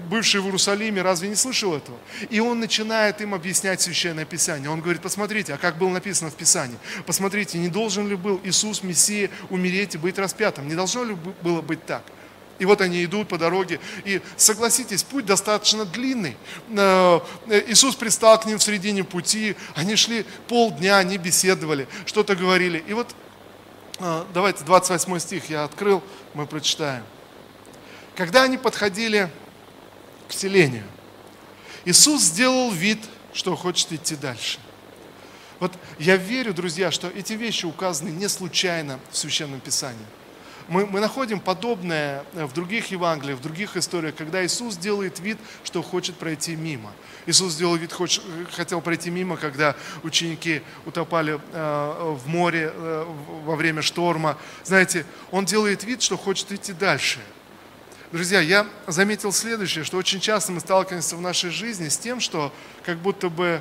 бывший 0.09 0.41
в 0.41 0.47
Иерусалиме, 0.47 1.03
разве 1.03 1.29
не 1.29 1.35
слышал 1.35 1.75
этого? 1.75 1.99
И 2.31 2.41
Он 2.41 2.61
начинает 2.61 3.21
им 3.21 3.35
объяснять 3.35 3.81
Священное 3.81 4.25
Писание. 4.25 4.71
Он 4.71 4.81
говорит, 4.81 5.03
посмотрите, 5.03 5.55
а 5.55 5.59
как 5.59 5.79
было 5.79 5.89
написано 5.89 6.31
в 6.31 6.35
Писании? 6.35 6.79
Посмотрите, 7.07 7.59
не 7.59 7.69
должен 7.69 8.09
ли 8.09 8.17
был 8.17 8.41
Иисус, 8.45 8.83
Мессия, 8.83 9.31
умереть 9.51 9.95
и 9.95 9.99
быть 9.99 10.19
распят? 10.19 10.46
Там. 10.51 10.69
Не 10.69 10.75
должно 10.75 11.05
ли 11.05 11.17
было 11.43 11.61
быть 11.61 11.85
так? 11.87 12.03
И 12.59 12.65
вот 12.65 12.81
они 12.81 13.05
идут 13.05 13.29
по 13.29 13.39
дороге. 13.39 13.81
И 14.05 14.21
согласитесь, 14.37 15.03
путь 15.03 15.27
достаточно 15.27 15.85
длинный. 15.85 16.37
Э, 16.69 17.21
Иисус 17.67 17.95
пристал 17.97 18.41
к 18.41 18.47
ним 18.47 18.59
в 18.59 18.63
середине 18.63 19.05
пути. 19.05 19.57
Они 19.75 19.97
шли 19.97 20.25
полдня, 20.49 20.99
они 20.99 21.19
беседовали, 21.19 21.87
что-то 22.07 22.35
говорили. 22.35 22.83
И 22.87 22.95
вот 22.95 23.15
э, 23.99 24.25
давайте 24.33 24.65
28 24.65 25.19
стих 25.19 25.51
я 25.51 25.65
открыл, 25.65 26.03
мы 26.35 26.47
прочитаем. 26.47 27.05
Когда 28.15 28.45
они 28.45 28.57
подходили 28.57 29.31
к 30.29 30.33
селению, 30.33 30.85
Иисус 31.85 32.23
сделал 32.23 32.71
вид, 32.71 32.99
что 33.35 33.55
хочет 33.55 33.93
идти 33.93 34.17
дальше. 34.17 34.59
Вот 35.61 35.73
я 35.99 36.17
верю, 36.17 36.55
друзья, 36.55 36.91
что 36.91 37.09
эти 37.09 37.35
вещи 37.35 37.67
указаны 37.67 38.09
не 38.09 38.29
случайно 38.29 38.99
в 39.11 39.17
Священном 39.17 39.61
Писании 39.61 40.07
мы, 40.69 40.87
мы 40.87 41.01
находим 41.01 41.39
подобное 41.39 42.25
в 42.33 42.53
других 42.53 42.91
Евангелиях, 42.91 43.39
в 43.39 43.43
других 43.43 43.77
историях, 43.77 44.15
когда 44.17 44.45
Иисус 44.45 44.77
делает 44.77 45.21
вид, 45.21 45.39
что 45.65 45.83
хочет 45.83 46.17
пройти 46.17 46.57
мимо. 46.57 46.93
Иисус 47.27 47.53
сделал 47.53 47.77
вид, 47.77 47.93
хоч, 47.93 48.21
хотел 48.53 48.81
пройти 48.81 49.11
мимо, 49.11 49.37
когда 49.37 49.77
ученики 50.03 50.63
утопали 50.85 51.41
э, 51.53 52.17
в 52.25 52.29
море 52.29 52.73
э, 52.73 53.07
во 53.45 53.55
время 53.55 53.83
шторма. 53.83 54.39
Знаете, 54.65 55.07
Он 55.31 55.45
делает 55.45 55.85
вид, 55.85 56.03
что 56.03 56.17
хочет 56.17 56.51
идти 56.51 56.73
дальше. 56.73 57.21
Друзья, 58.11 58.41
я 58.41 58.67
заметил 58.87 59.33
следующее, 59.33 59.85
что 59.85 59.97
очень 59.97 60.21
часто 60.21 60.53
мы 60.53 60.61
сталкиваемся 60.61 61.17
в 61.17 61.21
нашей 61.21 61.51
жизни 61.51 61.89
с 61.89 61.99
тем, 61.99 62.21
что 62.21 62.53
как 62.85 62.99
будто 62.99 63.29
бы, 63.29 63.61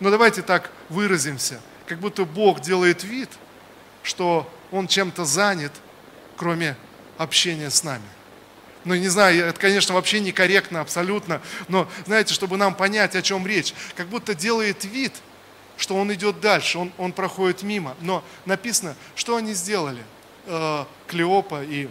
ну 0.00 0.10
давайте 0.10 0.42
так 0.42 0.70
выразимся, 0.88 1.60
как 1.86 1.98
будто 1.98 2.24
Бог 2.24 2.60
делает 2.60 3.04
вид, 3.04 3.30
что 4.02 4.50
Он 4.70 4.86
чем-то 4.86 5.24
занят– 5.24 5.72
кроме 6.36 6.76
общения 7.18 7.70
с 7.70 7.82
нами. 7.84 8.04
Ну, 8.84 8.94
не 8.94 9.08
знаю, 9.08 9.46
это, 9.46 9.58
конечно, 9.58 9.94
вообще 9.94 10.20
некорректно 10.20 10.80
абсолютно, 10.80 11.40
но, 11.66 11.88
знаете, 12.06 12.32
чтобы 12.34 12.56
нам 12.56 12.74
понять, 12.74 13.16
о 13.16 13.22
чем 13.22 13.46
речь, 13.46 13.74
как 13.96 14.06
будто 14.06 14.34
делает 14.34 14.84
вид, 14.84 15.12
что 15.76 15.96
он 15.96 16.12
идет 16.14 16.40
дальше, 16.40 16.78
он, 16.78 16.92
он 16.96 17.12
проходит 17.12 17.62
мимо. 17.62 17.96
Но 18.00 18.22
написано, 18.44 18.94
что 19.16 19.36
они 19.36 19.54
сделали, 19.54 20.02
э, 20.46 20.84
Клеопа 21.08 21.64
и 21.64 21.88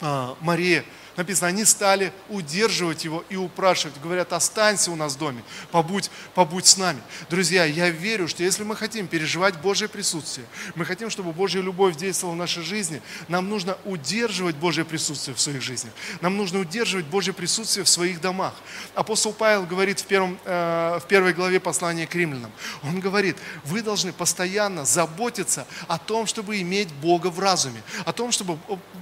э, 0.00 0.34
Мария– 0.40 0.84
написано, 1.18 1.48
они 1.48 1.64
стали 1.64 2.12
удерживать 2.28 3.04
его 3.04 3.24
и 3.28 3.36
упрашивать. 3.36 4.00
Говорят, 4.00 4.32
останься 4.32 4.90
у 4.90 4.96
нас 4.96 5.14
в 5.14 5.18
доме, 5.18 5.42
побудь, 5.72 6.10
побудь 6.34 6.66
с 6.66 6.76
нами. 6.76 7.00
Друзья, 7.28 7.64
я 7.64 7.90
верю, 7.90 8.28
что 8.28 8.44
если 8.44 8.62
мы 8.62 8.76
хотим 8.76 9.08
переживать 9.08 9.60
Божье 9.60 9.88
присутствие, 9.88 10.46
мы 10.76 10.84
хотим, 10.84 11.10
чтобы 11.10 11.32
Божья 11.32 11.60
любовь 11.60 11.96
действовала 11.96 12.34
в 12.34 12.38
нашей 12.38 12.62
жизни, 12.62 13.02
нам 13.26 13.48
нужно 13.48 13.76
удерживать 13.84 14.56
Божье 14.56 14.84
присутствие 14.84 15.34
в 15.34 15.40
своих 15.40 15.60
жизнях. 15.60 15.92
Нам 16.20 16.36
нужно 16.36 16.60
удерживать 16.60 17.06
Божье 17.06 17.32
присутствие 17.32 17.84
в 17.84 17.88
своих 17.88 18.20
домах. 18.20 18.54
Апостол 18.94 19.32
Павел 19.32 19.66
говорит 19.66 19.98
в, 19.98 20.06
первом, 20.06 20.38
э, 20.44 21.00
в 21.02 21.06
первой 21.08 21.32
главе 21.32 21.58
послания 21.58 22.06
к 22.06 22.14
римлянам. 22.14 22.52
Он 22.84 23.00
говорит, 23.00 23.36
вы 23.64 23.82
должны 23.82 24.12
постоянно 24.12 24.84
заботиться 24.84 25.66
о 25.88 25.98
том, 25.98 26.26
чтобы 26.26 26.60
иметь 26.60 26.92
Бога 26.92 27.26
в 27.26 27.40
разуме, 27.40 27.82
о 28.04 28.12
том, 28.12 28.30
чтобы 28.30 28.56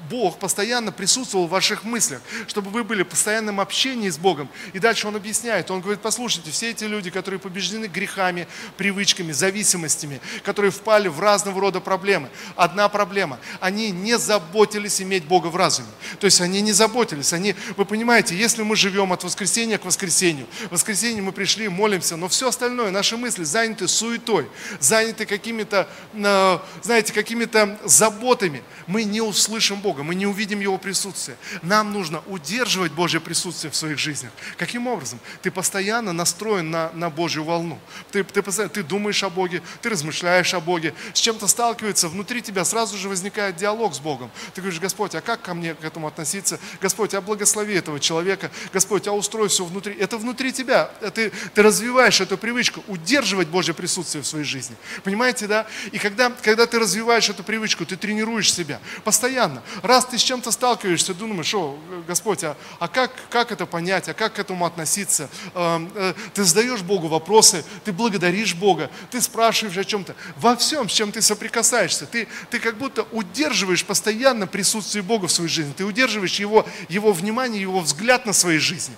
Бог 0.09 0.39
постоянно 0.39 0.93
присутствовал 0.93 1.47
в 1.47 1.51
ваших 1.51 1.85
мыслях, 1.85 2.06
мыслях, 2.07 2.23
чтобы 2.47 2.71
вы 2.71 2.85
были 2.85 3.03
в 3.03 3.09
постоянном 3.09 3.61
общении 3.61 4.09
с 4.09 4.19
Богом. 4.19 4.49
И 4.73 4.79
дальше 4.79 5.09
он 5.09 5.17
объясняет, 5.17 5.71
он 5.71 5.81
говорит, 5.81 6.01
послушайте, 6.01 6.51
все 6.51 6.71
эти 6.71 6.85
люди, 6.85 7.11
которые 7.11 7.41
побеждены 7.41 7.87
грехами, 7.87 8.47
привычками, 8.77 9.33
зависимостями, 9.33 10.21
которые 10.45 10.71
впали 10.71 11.09
в 11.09 11.21
разного 11.21 11.61
рода 11.61 11.81
проблемы. 11.81 12.29
Одна 12.55 12.89
проблема, 12.89 13.39
они 13.61 13.91
не 13.91 14.19
заботились 14.19 15.01
иметь 15.01 15.25
Бога 15.25 15.49
в 15.49 15.57
разуме. 15.57 15.89
То 16.21 16.27
есть 16.27 16.41
они 16.41 16.61
не 16.61 16.73
заботились, 16.73 17.33
они, 17.33 17.55
вы 17.77 17.85
понимаете, 17.85 18.37
если 18.37 18.63
мы 18.63 18.77
живем 18.77 19.13
от 19.13 19.25
воскресенья 19.25 19.79
к 19.79 19.85
воскресенью, 19.85 20.47
в 20.69 20.73
воскресенье 20.73 21.23
мы 21.23 21.33
пришли, 21.33 21.69
молимся, 21.69 22.17
но 22.17 22.29
все 22.29 22.49
остальное, 22.49 22.91
наши 22.91 23.17
мысли 23.17 23.45
заняты 23.45 23.89
суетой, 23.89 24.47
заняты 24.81 25.27
какими-то, 25.27 25.89
э, 26.15 26.59
знаете, 26.83 27.13
какими-то 27.13 27.79
заботами, 27.85 28.63
мы 28.87 29.05
не 29.05 29.21
услышим 29.21 29.81
Бога, 29.81 30.03
мы 30.03 30.15
не 30.15 30.27
увидим 30.27 30.61
Его 30.61 30.79
присутствие. 30.79 31.37
Нам 31.63 31.96
нужно 31.97 32.23
удерживать 32.27 32.93
Божье 32.93 33.21
присутствие 33.21 33.71
в 33.71 33.77
своих 33.77 33.99
жизнях. 33.99 34.31
Каким 34.59 34.87
образом? 34.87 35.19
Ты 35.43 35.51
постоянно 35.51 36.13
настроен 36.13 36.71
на, 36.71 36.91
на 36.93 37.09
Божью 37.09 37.43
волну. 37.45 37.79
Ты, 38.11 38.23
ты, 38.23 38.43
постоянно, 38.43 38.73
ты 38.75 38.83
думаешь 38.83 39.23
о 39.23 39.31
Боге, 39.31 39.63
ты 39.81 39.89
размышляешь 39.89 40.53
о 40.53 40.61
Боге, 40.61 40.93
с 41.15 41.19
чем-то 41.19 41.47
сталкивается, 41.47 42.09
внутри 42.09 42.43
тебя 42.43 42.65
сразу 42.65 42.99
же 42.99 43.09
возникает 43.09 43.57
диалог 43.57 43.95
с 43.95 43.99
Богом. 43.99 44.31
Ты 44.55 44.61
говоришь, 44.61 44.81
Господь, 44.81 45.15
а 45.15 45.23
как 45.23 45.41
ко 45.41 45.55
мне 45.55 45.75
к 45.75 45.85
этому 45.85 46.07
относиться? 46.07 46.61
Господь, 46.81 47.15
а 47.15 47.21
благослови 47.21 47.75
этого 47.75 47.99
человека. 47.99 48.51
Господь, 48.73 49.07
а 49.09 49.13
устрой 49.13 49.49
все 49.49 49.65
внутри. 49.65 49.95
Это 49.95 50.19
внутри 50.19 50.53
тебя. 50.53 50.91
Ты, 51.15 51.33
ты 51.55 51.63
развиваешь 51.63 52.21
эту 52.21 52.37
привычку, 52.37 52.85
удерживать 52.89 53.49
Божье 53.49 53.73
присутствие 53.73 54.23
в 54.23 54.27
своей 54.27 54.45
жизни. 54.45 54.77
Понимаете, 55.03 55.47
да? 55.47 55.67
И 55.93 55.99
когда, 55.99 56.31
когда 56.43 56.67
ты 56.67 56.79
развиваешь 56.79 57.31
эту 57.31 57.43
привычку, 57.43 57.87
ты 57.87 57.97
тренируешь 57.97 58.53
себя 58.53 58.81
постоянно. 59.03 59.63
Раз 59.83 60.05
ты 60.05 60.19
с 60.19 60.23
чем-то 60.23 60.51
сталкиваешься, 60.51 61.15
думаешь, 61.15 61.47
что 61.47 61.79
Господь, 62.07 62.45
а, 62.45 62.57
а 62.79 62.89
как, 62.89 63.13
как 63.31 63.53
это 63.53 63.67
понять, 63.67 64.09
а 64.09 64.15
как 64.15 64.35
к 64.35 64.39
этому 64.39 64.67
относиться? 64.67 65.29
Эм, 65.55 65.91
э, 65.95 66.15
ты 66.35 66.45
задаешь 66.45 66.83
Богу 66.83 67.09
вопросы, 67.09 67.65
ты 67.85 67.93
благодаришь 67.93 68.55
Бога, 68.55 68.91
ты 69.11 69.21
спрашиваешь 69.21 69.77
о 69.77 69.85
чем-то. 69.85 70.15
Во 70.37 70.57
всем, 70.57 70.89
с 70.89 70.93
чем 70.93 71.13
ты 71.13 71.23
соприкасаешься, 71.23 72.07
ты, 72.07 72.29
ты 72.51 72.59
как 72.59 72.77
будто 72.79 73.07
удерживаешь 73.13 73.85
постоянно 73.85 74.47
присутствие 74.47 75.03
Бога 75.03 75.27
в 75.27 75.33
своей 75.33 75.51
жизни, 75.51 75.73
ты 75.77 75.85
удерживаешь 75.85 76.39
его, 76.39 76.67
его 76.89 77.13
внимание, 77.13 77.61
его 77.61 77.81
взгляд 77.81 78.27
на 78.27 78.33
своей 78.33 78.59
жизни. 78.59 78.95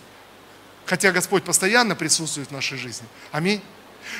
Хотя 0.86 1.12
Господь 1.12 1.44
постоянно 1.44 1.94
присутствует 1.94 2.48
в 2.48 2.52
нашей 2.52 2.78
жизни. 2.78 3.06
Аминь. 3.30 3.60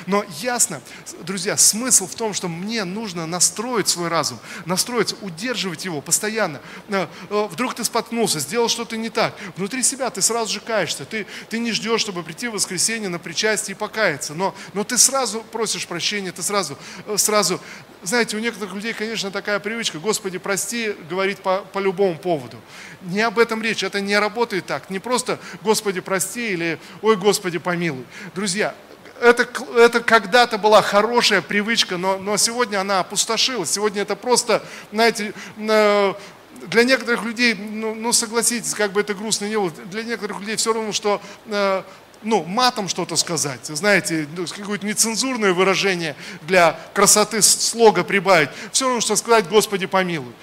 Но 0.05 0.25
ясно, 0.39 0.81
друзья, 1.21 1.57
смысл 1.57 2.07
в 2.07 2.15
том, 2.15 2.33
что 2.33 2.47
мне 2.47 2.83
нужно 2.83 3.25
настроить 3.25 3.87
свой 3.87 4.07
разум, 4.07 4.39
настроиться, 4.65 5.15
удерживать 5.21 5.85
его 5.85 6.01
постоянно. 6.01 6.61
Э, 6.89 7.07
э, 7.29 7.47
вдруг 7.51 7.75
ты 7.75 7.83
споткнулся, 7.83 8.39
сделал 8.39 8.69
что-то 8.69 8.97
не 8.97 9.09
так. 9.09 9.35
Внутри 9.55 9.83
себя 9.83 10.09
ты 10.09 10.21
сразу 10.21 10.53
же 10.53 10.59
каешься. 10.59 11.05
Ты, 11.05 11.25
ты 11.49 11.59
не 11.59 11.71
ждешь, 11.71 12.01
чтобы 12.01 12.23
прийти 12.23 12.47
в 12.47 12.53
воскресенье 12.53 13.09
на 13.09 13.19
причастие 13.19 13.75
и 13.75 13.77
покаяться. 13.77 14.33
Но, 14.33 14.55
но 14.73 14.83
ты 14.83 14.97
сразу 14.97 15.41
просишь 15.51 15.87
прощения, 15.87 16.31
ты 16.31 16.43
сразу, 16.43 16.77
э, 17.05 17.17
сразу... 17.17 17.59
Знаете, 18.01 18.37
у 18.37 18.39
некоторых 18.39 18.73
людей, 18.73 18.93
конечно, 18.93 19.29
такая 19.29 19.59
привычка, 19.59 19.99
Господи, 19.99 20.37
прости, 20.37 20.95
говорить 21.09 21.39
по, 21.39 21.59
по 21.73 21.79
любому 21.79 22.17
поводу. 22.17 22.57
Не 23.01 23.21
об 23.21 23.37
этом 23.37 23.61
речь, 23.61 23.83
это 23.83 23.99
не 23.99 24.17
работает 24.17 24.65
так. 24.65 24.89
Не 24.89 24.99
просто 24.99 25.37
Господи, 25.61 25.99
прости 25.99 26.51
или 26.51 26.79
Ой, 27.01 27.15
Господи, 27.15 27.57
помилуй. 27.57 28.05
Друзья, 28.35 28.75
это, 29.21 29.47
это 29.75 30.01
когда-то 30.01 30.57
была 30.57 30.81
хорошая 30.81 31.41
привычка, 31.41 31.97
но, 31.97 32.17
но 32.17 32.37
сегодня 32.37 32.79
она 32.79 32.99
опустошилась. 32.99 33.71
Сегодня 33.71 34.01
это 34.01 34.15
просто, 34.15 34.63
знаете, 34.91 35.33
для 35.57 36.83
некоторых 36.83 37.23
людей, 37.23 37.53
ну, 37.53 37.95
ну 37.95 38.13
согласитесь, 38.13 38.73
как 38.73 38.91
бы 38.91 39.01
это 39.01 39.13
грустно 39.13 39.45
не 39.45 39.57
было, 39.57 39.71
для 39.71 40.03
некоторых 40.03 40.39
людей 40.39 40.55
все 40.55 40.73
равно, 40.73 40.91
что 40.91 41.21
э, 41.47 41.83
ну, 42.21 42.43
матом 42.43 42.89
что-то 42.89 43.15
сказать, 43.15 43.65
знаете, 43.65 44.27
ну, 44.35 44.45
какое-то 44.45 44.85
нецензурное 44.85 45.53
выражение 45.53 46.15
для 46.41 46.77
красоты 46.93 47.41
слога 47.41 48.03
прибавить, 48.03 48.49
все 48.71 48.85
равно, 48.85 49.01
что 49.01 49.15
сказать 49.15 49.47
«Господи, 49.47 49.85
помилуй». 49.85 50.33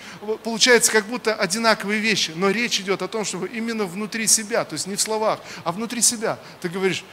Получается, 0.42 0.90
как 0.90 1.06
будто 1.06 1.34
одинаковые 1.34 2.00
вещи, 2.00 2.32
но 2.34 2.50
речь 2.50 2.80
идет 2.80 3.02
о 3.02 3.08
том, 3.08 3.24
чтобы 3.24 3.48
именно 3.48 3.84
внутри 3.84 4.26
себя, 4.26 4.64
то 4.64 4.72
есть 4.72 4.86
не 4.86 4.96
в 4.96 5.00
словах, 5.00 5.40
а 5.64 5.72
внутри 5.72 6.00
себя. 6.00 6.38
Ты 6.60 6.68
говоришь, 6.68 7.04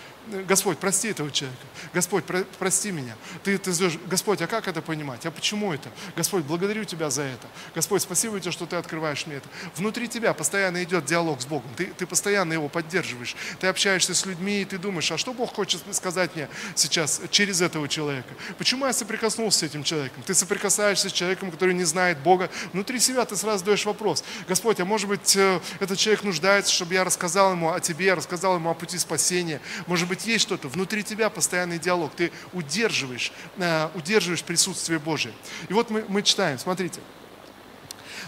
Господь, 0.47 0.77
прости 0.77 1.09
этого 1.09 1.29
человека. 1.31 1.61
Господь, 1.93 2.23
про, 2.23 2.43
прости 2.57 2.91
меня. 2.91 3.15
Ты, 3.43 3.57
ты 3.57 3.73
зовешь, 3.73 3.99
Господь, 4.07 4.41
а 4.41 4.47
как 4.47 4.67
это 4.67 4.81
понимать? 4.81 5.25
А 5.25 5.31
почему 5.31 5.73
это? 5.73 5.89
Господь, 6.15 6.43
благодарю 6.45 6.85
Тебя 6.85 7.09
за 7.09 7.23
это. 7.23 7.47
Господь, 7.75 8.01
спасибо 8.01 8.39
Тебе, 8.39 8.51
что 8.51 8.65
Ты 8.65 8.77
открываешь 8.77 9.25
мне 9.25 9.37
это. 9.37 9.49
Внутри 9.75 10.07
тебя 10.07 10.33
постоянно 10.33 10.81
идет 10.83 11.05
диалог 11.05 11.41
с 11.41 11.45
Богом. 11.45 11.69
Ты, 11.75 11.87
ты 11.87 12.05
постоянно 12.05 12.53
его 12.53 12.69
поддерживаешь. 12.69 13.35
Ты 13.59 13.67
общаешься 13.67 14.15
с 14.15 14.25
людьми, 14.25 14.61
и 14.61 14.65
ты 14.65 14.77
думаешь, 14.77 15.11
а 15.11 15.17
что 15.17 15.33
Бог 15.33 15.53
хочет 15.53 15.81
сказать 15.91 16.35
мне 16.35 16.47
сейчас 16.75 17.21
через 17.29 17.61
этого 17.61 17.89
человека? 17.89 18.33
Почему 18.57 18.85
я 18.85 18.93
соприкоснулся 18.93 19.59
с 19.59 19.63
этим 19.63 19.83
человеком? 19.83 20.23
Ты 20.25 20.33
соприкасаешься 20.33 21.09
с 21.09 21.11
человеком, 21.11 21.51
который 21.51 21.73
не 21.73 21.83
знает 21.83 22.19
Бога. 22.19 22.49
Внутри 22.71 22.99
себя 22.99 23.25
ты 23.25 23.35
сразу 23.35 23.59
задаешь 23.59 23.85
вопрос. 23.85 24.23
Господь, 24.47 24.79
а 24.79 24.85
может 24.85 25.09
быть, 25.09 25.35
э, 25.35 25.59
этот 25.79 25.97
человек 25.97 26.23
нуждается, 26.23 26.71
чтобы 26.71 26.93
я 26.93 27.03
рассказал 27.03 27.51
ему 27.51 27.71
о 27.71 27.79
Тебе, 27.79 28.13
рассказал 28.13 28.55
ему 28.55 28.69
о 28.69 28.73
пути 28.73 28.97
спасения. 28.97 29.59
Может 29.87 30.07
быть, 30.07 30.12
быть, 30.13 30.25
есть 30.27 30.43
что-то, 30.43 30.67
внутри 30.67 31.03
тебя 31.03 31.29
постоянный 31.29 31.79
диалог, 31.79 32.11
ты 32.15 32.31
удерживаешь, 32.53 33.31
э, 33.57 33.89
удерживаешь 33.95 34.43
присутствие 34.43 34.99
Божие. 34.99 35.33
И 35.69 35.73
вот 35.73 35.89
мы, 35.89 36.05
мы 36.07 36.21
читаем, 36.21 36.59
смотрите. 36.59 37.01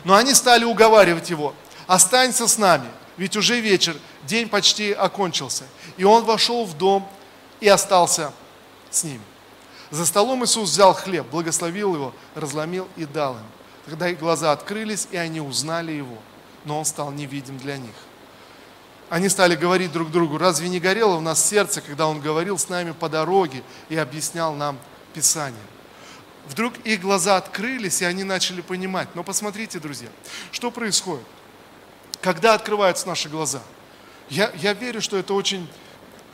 Но 0.04 0.15
они 0.15 0.34
стали 0.34 0.63
уговаривать 0.63 1.30
его, 1.30 1.54
останься 1.88 2.48
с 2.48 2.58
нами, 2.58 2.88
ведь 3.17 3.38
уже 3.38 3.60
вечер, 3.60 3.95
день 4.24 4.50
почти 4.50 4.91
окончился. 4.91 5.65
И 5.98 6.04
он 6.04 6.26
вошел 6.26 6.65
в 6.65 6.76
дом 6.78 7.08
и 7.60 7.67
остался 7.67 8.34
с 8.89 9.04
ними. 9.04 9.21
За 9.91 10.06
столом 10.06 10.43
Иисус 10.43 10.71
взял 10.71 10.93
хлеб, 10.93 11.28
благословил 11.28 11.93
его, 11.93 12.13
разломил 12.34 12.88
и 12.95 13.06
дал 13.06 13.36
им. 13.36 13.45
Тогда 13.86 14.10
их 14.10 14.19
глаза 14.19 14.52
открылись, 14.52 15.08
и 15.12 15.17
они 15.17 15.39
узнали 15.39 15.91
его, 15.91 16.17
но 16.65 16.80
он 16.80 16.86
стал 16.86 17.12
невидим 17.12 17.58
для 17.60 17.78
них 17.78 17.93
они 19.10 19.30
стали 19.30 19.56
говорить 19.56 19.91
друг 19.91 20.12
другу, 20.12 20.38
разве 20.38 20.68
не 20.68 20.80
горело 20.80 21.18
в 21.18 21.22
нас 21.22 21.44
сердце, 21.44 21.82
когда 21.82 22.08
Он 22.08 22.20
говорил 22.20 22.58
с 22.58 22.70
нами 22.70 22.91
по 22.91 23.10
дороге 23.10 23.63
и 23.89 23.96
объяснял 23.96 24.54
нам 24.54 24.80
Писание? 25.13 25.60
Вдруг 26.48 26.78
их 26.84 27.02
глаза 27.02 27.38
открылись, 27.38 28.02
и 28.02 28.06
они 28.06 28.24
начали 28.24 28.62
понимать. 28.62 29.10
Но 29.15 29.24
посмотрите, 29.24 29.80
друзья, 29.80 30.10
что 30.52 30.72
происходит? 30.72 31.26
Когда 32.22 32.54
открываются 32.54 33.08
наши 33.08 33.30
глаза? 33.30 33.62
Я, 34.30 34.52
я 34.56 34.74
верю, 34.74 35.02
что 35.02 35.18
это 35.18 35.34
очень 35.34 35.68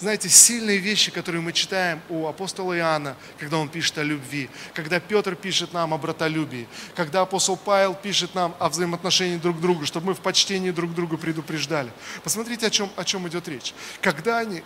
знаете, 0.01 0.29
сильные 0.29 0.79
вещи, 0.79 1.11
которые 1.11 1.41
мы 1.41 1.53
читаем 1.53 2.01
у 2.09 2.25
апостола 2.25 2.75
Иоанна, 2.75 3.15
когда 3.37 3.59
он 3.59 3.69
пишет 3.69 3.99
о 3.99 4.03
любви, 4.03 4.49
когда 4.73 4.99
Петр 4.99 5.35
пишет 5.35 5.73
нам 5.73 5.93
о 5.93 5.97
братолюбии, 5.99 6.67
когда 6.95 7.21
апостол 7.21 7.55
Павел 7.55 7.93
пишет 7.93 8.33
нам 8.33 8.55
о 8.59 8.69
взаимоотношении 8.69 9.37
друг 9.37 9.57
к 9.57 9.61
другу, 9.61 9.85
чтобы 9.85 10.07
мы 10.07 10.13
в 10.15 10.19
почтении 10.19 10.71
друг 10.71 10.95
друга 10.95 11.17
предупреждали. 11.17 11.91
Посмотрите, 12.23 12.65
о 12.65 12.69
чем, 12.71 12.89
о 12.95 13.05
чем 13.05 13.27
идет 13.27 13.47
речь. 13.47 13.75
Когда 14.01 14.39
они 14.39 14.63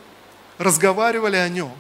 разговаривали 0.58 1.36
о 1.36 1.50
нем, 1.50 1.74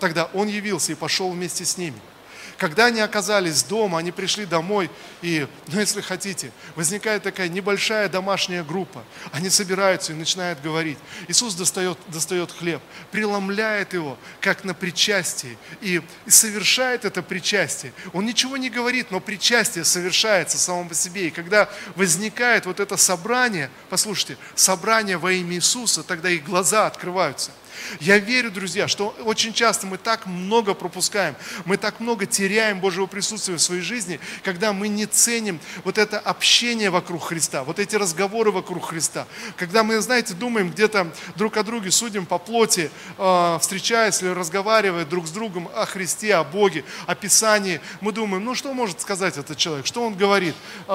тогда 0.00 0.30
он 0.32 0.48
явился 0.48 0.92
и 0.92 0.94
пошел 0.94 1.30
вместе 1.30 1.66
с 1.66 1.76
ними– 1.76 2.00
когда 2.58 2.86
они 2.86 3.00
оказались 3.00 3.62
дома, 3.62 3.98
они 3.98 4.12
пришли 4.12 4.46
домой, 4.46 4.90
и, 5.20 5.46
ну 5.68 5.80
если 5.80 6.00
хотите, 6.00 6.52
возникает 6.76 7.22
такая 7.22 7.48
небольшая 7.48 8.08
домашняя 8.08 8.62
группа. 8.62 9.04
Они 9.32 9.50
собираются 9.50 10.12
и 10.12 10.16
начинают 10.16 10.60
говорить. 10.60 10.98
Иисус 11.28 11.54
достает, 11.54 11.98
достает 12.08 12.52
хлеб, 12.52 12.80
преломляет 13.10 13.94
его, 13.94 14.18
как 14.40 14.64
на 14.64 14.74
причастии, 14.74 15.56
и, 15.80 16.02
и 16.26 16.30
совершает 16.30 17.04
это 17.04 17.22
причастие. 17.22 17.92
Он 18.12 18.26
ничего 18.26 18.56
не 18.56 18.70
говорит, 18.70 19.10
но 19.10 19.20
причастие 19.20 19.84
совершается 19.84 20.58
само 20.58 20.88
по 20.88 20.94
себе. 20.94 21.28
И 21.28 21.30
когда 21.30 21.68
возникает 21.96 22.66
вот 22.66 22.80
это 22.80 22.96
собрание, 22.96 23.70
послушайте, 23.88 24.36
собрание 24.54 25.16
во 25.16 25.32
имя 25.32 25.56
Иисуса, 25.56 26.02
тогда 26.02 26.30
их 26.30 26.44
глаза 26.44 26.86
открываются– 26.86 27.50
Я 28.00 28.18
верю, 28.18 28.50
друзья, 28.50 28.88
что 28.88 29.14
очень 29.24 29.52
часто 29.52 29.86
мы 29.86 29.98
так 29.98 30.26
много 30.26 30.74
пропускаем, 30.74 31.34
мы 31.64 31.76
так 31.76 32.00
много 32.00 32.26
теряем 32.26 32.80
Божьего 32.80 33.06
присутствия 33.06 33.56
в 33.56 33.60
своей 33.60 33.82
жизни, 33.82 34.20
когда 34.42 34.72
мы 34.72 34.88
не 34.88 35.06
ценим 35.06 35.60
вот 35.84 35.98
это 35.98 36.18
общение 36.18 36.90
вокруг 36.90 37.24
Христа, 37.24 37.64
вот 37.64 37.78
эти 37.78 37.96
разговоры 37.96 38.50
вокруг 38.50 38.86
Христа. 38.86 39.26
Когда 39.56 39.82
мы, 39.82 40.00
знаете, 40.00 40.34
думаем 40.34 40.70
где-то 40.70 41.12
друг 41.36 41.56
о 41.56 41.62
друге, 41.62 41.90
судим 41.90 42.26
по 42.26 42.38
плоти, 42.38 42.90
э, 43.18 43.58
встречаясь 43.60 44.22
или 44.22 44.30
разговаривая 44.30 45.04
друг 45.04 45.26
с 45.26 45.30
другом 45.30 45.68
о 45.74 45.86
Христе, 45.86 46.34
о 46.34 46.44
Боге, 46.44 46.84
о 47.06 47.14
Писании, 47.14 47.80
мы 48.00 48.12
думаем, 48.12 48.44
ну 48.44 48.54
что 48.54 48.72
может 48.74 49.00
сказать 49.00 49.36
этот 49.36 49.56
человек, 49.56 49.86
что 49.86 50.04
он 50.04 50.14
говорит? 50.14 50.54
Э, 50.88 50.92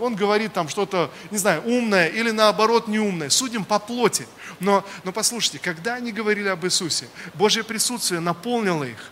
он 0.00 0.14
говорит 0.14 0.52
там 0.52 0.68
что-то, 0.68 1.10
не 1.30 1.38
знаю, 1.38 1.62
умное 1.64 2.08
или 2.08 2.30
наоборот 2.30 2.88
неумное. 2.88 3.30
Судим 3.30 3.64
по 3.64 3.78
плоти. 3.78 4.26
Но, 4.60 4.86
но 5.04 5.12
послушайте, 5.12 5.58
когда 5.58 5.94
они 5.94 6.12
говорили 6.12 6.48
об 6.48 6.64
Иисусе, 6.64 7.08
Божье 7.34 7.64
присутствие 7.64 8.20
наполнило 8.20 8.84
их. 8.84 9.10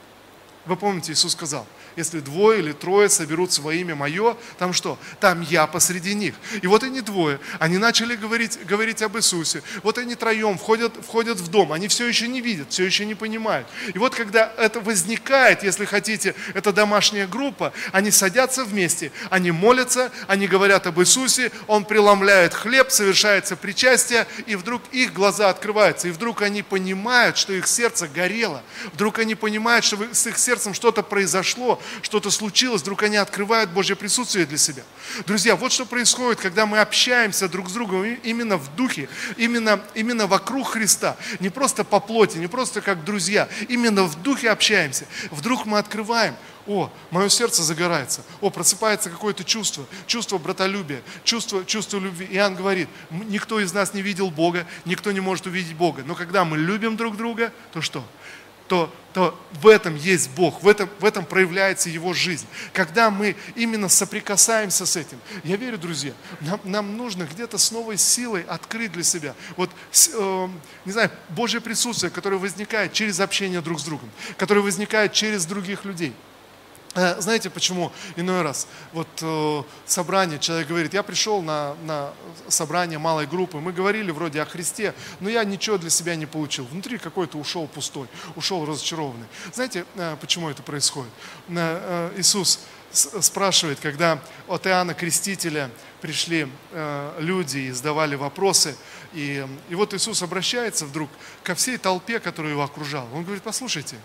Вы 0.69 0.77
помните, 0.77 1.13
Иисус 1.13 1.33
сказал– 1.33 1.67
если 1.99 2.21
двое 2.21 2.61
или 2.61 2.71
трое 2.71 3.09
соберутся 3.09 3.61
во 3.61 3.75
имя 3.75 3.97
мое, 3.97 4.37
там 4.57 4.73
что? 4.73 5.01
Там 5.19 5.41
я 5.41 5.67
посреди 5.67 6.15
них. 6.15 6.37
И 6.63 6.69
вот 6.69 6.85
они 6.85 7.01
двое, 7.01 7.41
они 7.59 7.77
начали 7.77 8.15
говорить, 8.15 8.57
говорить 8.67 9.03
об 9.03 9.17
Иисусе. 9.17 9.65
Вот 9.83 9.99
они 9.99 10.15
троем 10.15 10.59
входят, 10.59 10.95
входят 11.05 11.39
в 11.39 11.49
дом, 11.49 11.73
они 11.73 11.89
все 11.89 12.07
еще 12.07 12.29
не 12.29 12.41
видят, 12.41 12.71
все 12.71 12.85
еще 12.85 13.05
не 13.05 13.17
понимают. 13.17 13.67
И 13.93 13.99
вот 13.99 14.15
когда 14.15 14.53
это 14.59 14.81
возникает, 14.81 15.65
если 15.65 15.87
хотите, 15.87 16.37
это 16.55 16.73
домашняя 16.73 17.27
группа, 17.27 17.73
они 17.91 18.13
садятся 18.13 18.65
вместе, 18.65 19.11
они 19.29 19.51
молятся, 19.51 20.13
они 20.29 20.47
говорят 20.47 20.87
об 20.87 21.01
Иисусе, 21.01 21.51
Он 21.67 21.85
преломляет 21.85 22.55
хлеб, 22.55 22.93
совершается 22.93 23.57
причастие, 23.57 24.29
и 24.47 24.55
вдруг 24.55 24.83
их 24.93 25.13
глаза 25.13 25.51
открываются, 25.51 26.07
и 26.07 26.13
вдруг 26.13 26.43
они 26.43 26.63
понимают, 26.63 27.39
что 27.39 27.53
их 27.53 27.67
сердце 27.67 28.07
горело, 28.07 28.63
вдруг 28.93 29.19
они 29.19 29.35
понимают, 29.35 29.85
что 29.85 29.99
с 30.13 30.29
их 30.29 30.39
сердцем 30.59 30.75
что-то 30.75 31.05
произошло, 31.05 31.81
что-то 32.03 32.31
случилось, 32.31 32.83
вдруг 32.83 33.05
они 33.05 33.17
открывают 33.17 33.71
Божье 33.71 33.95
присутствие 33.95 34.45
для 34.45 34.59
себя. 34.59 34.83
Друзья, 35.25 35.55
вот 35.55 35.71
что 35.71 35.87
происходит, 35.87 36.41
когда 36.41 36.67
мы 36.67 36.81
общаемся 36.81 37.49
друг 37.49 37.69
с 37.69 37.73
другом 37.73 38.05
именно 38.25 38.57
в 38.57 38.75
духе, 38.75 39.09
именно, 39.37 39.81
именно 39.95 40.27
вокруг 40.27 40.71
Христа. 40.71 41.17
Не 41.39 41.49
просто 41.49 41.85
по 41.85 42.01
плоти, 42.01 42.39
не 42.39 42.49
просто 42.49 42.81
как 42.81 43.05
друзья, 43.05 43.49
именно 43.69 44.03
в 44.03 44.21
духе 44.21 44.51
общаемся. 44.51 45.07
Вдруг 45.31 45.65
мы 45.65 45.79
открываем, 45.79 46.35
о, 46.67 46.91
мое 47.11 47.29
сердце 47.29 47.63
загорается, 47.63 48.23
о, 48.41 48.51
просыпается 48.51 49.11
какое-то 49.11 49.45
чувство, 49.45 49.85
чувство 50.09 50.39
братолюбия, 50.39 51.03
чувство, 51.23 51.65
чувство 51.65 51.99
любви. 51.99 52.27
Иоанн 52.33 52.57
говорит, 52.57 52.89
никто 53.11 53.61
из 53.61 53.73
нас 53.73 53.95
не 53.95 54.03
видел 54.03 54.31
Бога, 54.31 54.67
никто 54.85 55.13
не 55.13 55.21
может 55.21 55.47
увидеть 55.47 55.77
Бога. 55.77 56.03
Но 56.05 56.17
когда 56.17 56.45
мы 56.45 56.59
любим 56.59 56.97
друг 56.97 57.17
друга, 57.17 57.53
то 57.73 57.81
что? 57.81 58.05
То, 58.69 58.95
то 59.15 59.39
в 59.63 59.67
этом 59.67 59.97
есть 59.97 60.31
Бог, 60.31 60.63
в 60.63 60.69
этом, 60.69 60.89
в 61.01 61.05
этом 61.05 61.25
проявляется 61.25 61.89
Его 61.89 62.13
жизнь. 62.13 62.47
Когда 62.73 63.11
мы 63.11 63.35
именно 63.57 63.89
соприкасаемся 63.89 64.87
с 64.87 64.97
этим, 64.97 65.19
я 65.43 65.57
верю, 65.57 65.79
друзья, 65.79 66.13
нам, 66.41 66.61
нам 66.65 66.97
нужно 66.97 67.25
где-то 67.25 67.59
с 67.59 67.73
новой 67.73 67.97
силой 67.97 68.43
открыть 68.43 68.93
для 68.93 69.03
себя, 69.03 69.35
вот, 69.57 69.71
э, 69.93 70.49
не 70.85 70.93
знаю, 70.93 71.11
Божье 71.31 71.61
присутствие, 71.61 72.11
которое 72.11 72.37
возникает 72.37 72.93
через 72.93 73.19
общение 73.19 73.61
друг 73.61 73.81
с 73.81 73.85
другом, 73.85 74.11
которое 74.37 74.61
возникает 74.61 75.13
через 75.13 75.47
других 75.47 75.85
людей– 75.85 76.13
знаете, 77.19 77.51
почему 77.51 77.93
иной 78.17 78.43
раз 78.43 78.67
вот 78.93 79.09
э, 79.21 79.63
собрание, 79.87 80.39
человек 80.39 80.69
говорит, 80.69 80.95
я 80.95 81.03
пришел 81.03 81.43
на, 81.43 81.75
на 81.85 82.13
собрание 82.49 82.99
малой 82.99 83.27
группы, 83.27 83.59
мы 83.59 83.73
говорили 83.73 84.11
вроде 84.11 84.41
о 84.41 84.47
Христе, 84.47 84.95
но 85.21 85.29
я 85.29 85.45
ничего 85.45 85.79
для 85.79 85.91
себя 85.91 86.17
не 86.17 86.27
получил. 86.27 86.65
Внутри 86.65 86.99
какой-то 86.99 87.39
ушел 87.39 87.67
пустой, 87.67 88.09
ушел 88.37 88.65
разочарованный. 88.65 89.27
Знаете, 89.53 89.85
э, 89.97 90.17
почему 90.21 90.49
это 90.49 90.63
происходит? 90.63 91.13
Э, 91.49 92.11
э, 92.15 92.21
Иисус 92.21 92.61
спрашивает, 92.91 93.81
когда 93.81 94.19
от 94.47 94.67
Иоанна 94.67 94.95
Крестителя 94.95 95.71
пришли 96.01 96.49
э, 96.73 97.17
люди 97.19 97.59
и 97.59 97.71
задавали 97.71 98.15
вопросы, 98.15 98.77
и, 99.13 99.47
и 99.69 99.75
вот 99.75 99.95
Иисус 99.95 100.23
обращается 100.23 100.87
вдруг 100.87 101.11
ко 101.43 101.55
всей 101.55 101.77
толпе, 101.77 102.19
которая 102.19 102.53
его 102.53 102.63
окружала. 102.63 103.09
Он 103.15 103.25
говорит, 103.25 103.43
послушайте, 103.43 103.97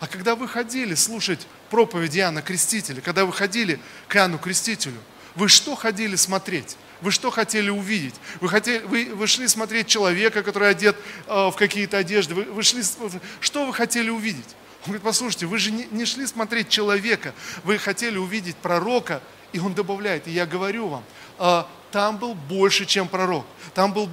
а 0.00 0.06
когда 0.06 0.34
вы 0.34 0.48
ходили 0.48 0.94
слушать 0.94 1.46
проповедь 1.70 2.16
Иоанна 2.16 2.42
Крестителя, 2.42 3.00
когда 3.00 3.24
вы 3.24 3.32
ходили 3.32 3.78
к 4.08 4.16
Иоанну 4.16 4.38
Крестителю, 4.38 4.98
вы 5.36 5.48
что 5.48 5.74
ходили 5.74 6.16
смотреть? 6.16 6.76
Вы 7.00 7.12
что 7.12 7.30
хотели 7.30 7.70
увидеть? 7.70 8.14
Вы, 8.40 8.48
хотели, 8.48 8.80
вы, 8.84 9.10
вы 9.14 9.26
шли 9.26 9.48
смотреть 9.48 9.86
человека, 9.86 10.42
который 10.42 10.68
одет 10.68 10.96
э, 11.26 11.48
в 11.48 11.52
какие-то 11.52 11.96
одежды. 11.96 12.34
Вы, 12.34 12.42
вы 12.44 12.62
шли, 12.62 12.82
что 13.40 13.66
вы 13.66 13.72
хотели 13.72 14.10
увидеть? 14.10 14.56
Он 14.80 14.86
говорит, 14.86 15.02
послушайте, 15.02 15.46
вы 15.46 15.58
же 15.58 15.70
не, 15.70 16.04
шли 16.04 16.26
смотреть 16.26 16.68
человека, 16.68 17.34
вы 17.64 17.78
хотели 17.78 18.16
увидеть 18.16 18.56
пророка. 18.56 19.22
И 19.52 19.58
он 19.58 19.74
добавляет, 19.74 20.28
и 20.28 20.30
я 20.30 20.46
говорю 20.46 20.86
вам, 20.86 21.04
э, 21.38 21.64
там 21.90 22.18
был 22.18 22.34
больше, 22.34 22.86
чем 22.86 23.08
пророк. 23.08 23.44
Там 23.74 23.92
был 23.92 24.08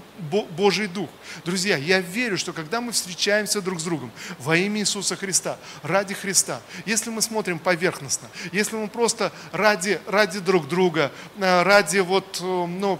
Божий 0.52 0.88
Дух. 0.88 1.10
Друзья, 1.46 1.78
я 1.78 2.00
верю, 2.00 2.38
что 2.38 2.54
когда 2.54 2.82
мы 2.82 2.92
встречаемся 2.92 3.62
друг 3.62 3.80
с 3.80 3.84
другом 3.84 4.12
во 4.40 4.58
имя 4.58 4.82
Иисуса 4.82 5.16
Христа, 5.16 5.58
ради 5.84 6.14
Христа, 6.14 6.62
если 6.86 7.10
мы 7.10 7.22
смотрим 7.22 7.60
поверхностно, 7.60 8.30
если 8.52 8.76
мы 8.76 8.88
просто 8.88 9.32
ради, 9.52 10.02
ради 10.08 10.40
друг 10.40 10.68
друга, 10.68 11.12
э, 11.38 11.64
ради 11.64 12.00
вот, 12.00 12.40
э, 12.42 12.44
ну, 12.44 13.00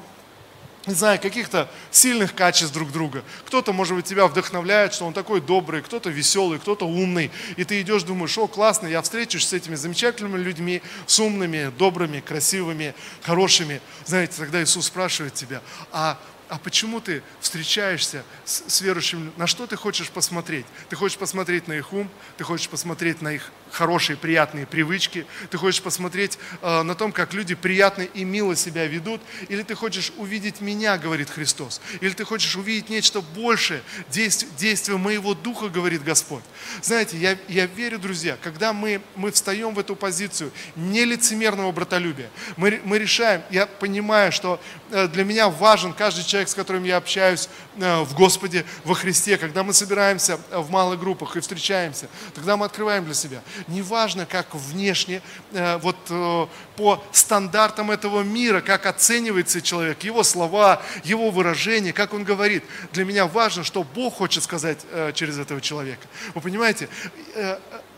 не 0.88 0.94
знаю, 0.94 1.20
каких-то 1.20 1.70
сильных 1.92 2.34
качеств 2.34 2.74
друг 2.74 2.92
друга. 2.92 3.24
Кто-то, 3.46 3.74
может 3.74 3.96
быть, 3.96 4.06
тебя 4.06 4.26
вдохновляет, 4.28 4.94
что 4.94 5.06
он 5.06 5.14
такой 5.14 5.42
добрый, 5.42 5.82
кто-то 5.82 6.10
веселый, 6.10 6.60
кто-то 6.60 6.88
умный. 6.88 7.30
И 7.58 7.64
ты 7.66 7.82
идешь, 7.82 8.04
думаешь, 8.04 8.38
о, 8.38 8.48
классно, 8.48 8.88
я 8.88 9.02
встречусь 9.02 9.48
с 9.48 9.54
этими 9.54 9.76
замечательными 9.76 10.38
людьми, 10.38 10.82
с 11.06 11.20
умными, 11.20 11.72
добрыми, 11.78 12.22
красивыми, 12.22 12.96
хорошими. 13.22 13.82
Знаете, 14.06 14.34
тогда 14.38 14.64
Иисус 14.64 14.88
спрашивает 14.88 15.34
тебя, 15.34 15.62
а 15.92 16.18
а 16.50 16.58
почему 16.60 17.02
ты 17.02 17.24
встречаешься 17.42 18.24
с, 18.46 18.64
с 18.68 18.82
верующими, 18.82 19.32
на 19.36 19.48
что 19.48 19.68
ты 19.68 19.76
хочешь 19.76 20.10
посмотреть? 20.10 20.66
Ты 20.90 20.96
хочешь 20.96 21.18
посмотреть 21.18 21.68
на 21.68 21.74
их 21.74 21.92
ум, 21.92 22.10
ты 22.38 22.46
хочешь 22.46 22.70
посмотреть 22.70 23.22
на 23.22 23.34
их 23.34 23.52
хорошие, 23.72 24.18
приятные 24.18 24.66
привычки, 24.66 25.26
ты 25.50 25.58
хочешь 25.58 25.82
посмотреть 25.82 26.38
э, 26.62 26.82
на 26.84 26.96
том, 26.96 27.12
как 27.12 27.34
люди 27.34 27.56
приятно 27.56 28.04
и 28.04 28.24
мило 28.24 28.56
себя 28.56 28.86
ведут, 28.86 29.22
или 29.50 29.64
ты 29.64 29.76
хочешь 29.76 30.12
увидеть 30.18 30.62
меня, 30.62 30.98
говорит 30.98 31.30
Христос, 31.30 31.82
или 32.02 32.12
ты 32.12 32.26
хочешь 32.26 32.56
увидеть 32.56 32.90
нечто 32.90 33.22
большее, 33.22 33.82
действие, 34.10 34.52
действие 34.58 34.98
моего 34.98 35.34
духа, 35.34 35.70
говорит 35.70 36.04
Господь. 36.04 36.44
Знаете, 36.82 37.18
я, 37.18 37.38
я 37.48 37.66
верю, 37.66 38.00
друзья, 38.00 38.38
когда 38.42 38.74
мы, 38.74 39.02
мы 39.16 39.32
встаем 39.32 39.74
в 39.74 39.80
эту 39.80 39.96
позицию 39.96 40.52
нелицемерного 40.76 41.72
братолюбия, 41.72 42.30
мы, 42.56 42.82
мы 42.84 43.00
решаем, 43.00 43.42
я 43.50 43.66
понимаю, 43.66 44.32
что 44.32 44.60
э, 44.92 45.08
для 45.08 45.24
меня 45.24 45.50
важен 45.50 45.94
каждый 45.94 46.24
человек, 46.24 46.50
с 46.50 46.56
которым 46.56 46.84
я 46.84 46.98
общаюсь 46.98 47.50
э, 47.78 48.02
в 48.02 48.14
Господе, 48.14 48.66
во 48.84 48.96
Христе, 48.96 49.38
когда 49.38 49.64
мы 49.64 49.74
собираемся 49.74 50.40
в 50.52 50.70
малых 50.70 51.00
группах 51.00 51.36
и 51.36 51.40
встречаемся, 51.40 52.08
тогда 52.34 52.58
мы 52.58 52.66
открываем 52.66 53.06
для 53.06 53.14
себя. 53.14 53.42
Неважно, 53.68 54.26
как 54.26 54.54
внешне, 54.56 55.22
э, 55.52 55.78
вот 55.78 55.98
э, 56.10 56.48
по 56.76 57.04
стандартам 57.12 57.92
этого 57.92 58.22
мира, 58.22 58.62
как 58.62 58.86
оценивается 58.86 59.62
человек, 59.62 60.04
его 60.04 60.24
слова, 60.24 60.82
его 61.04 61.32
выражения, 61.32 61.94
как 61.94 62.14
он 62.14 62.24
говорит. 62.24 62.64
Для 62.94 63.06
меня 63.06 63.28
важно, 63.28 63.64
что 63.64 63.84
Бог 63.84 64.16
хочет 64.16 64.44
сказать 64.44 64.80
через 65.14 65.40
этого 65.40 65.60
человека. 65.62 66.08
Вы 66.36 66.42
понимаете, 66.42 66.88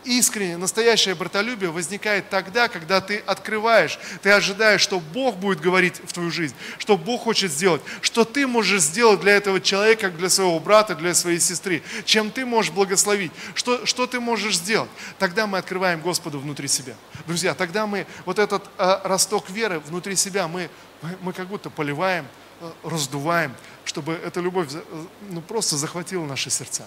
искреннее, 0.04 0.56
настоящее 0.56 1.14
братолюбие 1.14 1.70
возникает 1.70 2.28
тогда, 2.30 2.68
когда 2.68 3.00
ты 3.00 3.18
открываешь, 3.18 3.98
ты 4.22 4.30
ожидаешь, 4.30 4.80
что 4.80 5.00
Бог 5.00 5.36
будет 5.36 5.60
говорить 5.60 6.00
в 6.04 6.12
твою 6.12 6.30
жизнь, 6.30 6.54
что 6.78 6.96
Бог 6.96 7.22
хочет 7.22 7.52
сделать, 7.52 7.82
что 8.00 8.24
ты 8.24 8.46
можешь 8.46 8.82
сделать 8.82 9.20
для 9.20 9.32
этого 9.32 9.60
человека, 9.60 10.10
для 10.10 10.28
своего 10.28 10.58
брата, 10.60 10.94
для 10.94 11.14
своей 11.14 11.40
сестры, 11.40 11.82
чем 12.04 12.30
ты 12.30 12.44
можешь 12.46 12.72
благословить, 12.72 13.32
что, 13.54 13.86
что 13.86 14.06
ты 14.06 14.20
можешь 14.20 14.56
сделать. 14.56 14.90
Тогда 15.18 15.46
мы 15.46 15.58
открываем 15.58 16.00
Господу 16.00 16.38
внутри 16.40 16.68
себя. 16.68 16.94
Друзья, 17.26 17.54
тогда 17.54 17.86
мы 17.86 18.06
вот 18.24 18.38
этот 18.38 18.64
э, 18.78 19.00
росток 19.04 19.50
веры 19.50 19.80
внутри 19.80 20.16
себя, 20.16 20.48
мы, 20.48 20.70
мы, 21.02 21.16
мы 21.20 21.32
как 21.32 21.48
будто 21.48 21.70
поливаем, 21.70 22.26
э, 22.60 22.70
раздуваем, 22.84 23.54
чтобы 23.84 24.12
эта 24.12 24.40
любовь 24.40 24.68
э, 24.72 24.82
ну, 25.28 25.40
просто 25.40 25.76
захватила 25.76 26.24
наши 26.24 26.50
сердца. 26.50 26.86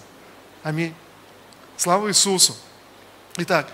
Аминь. 0.62 0.94
Слава 1.76 2.08
Иисусу! 2.08 2.54
Итак, 3.36 3.68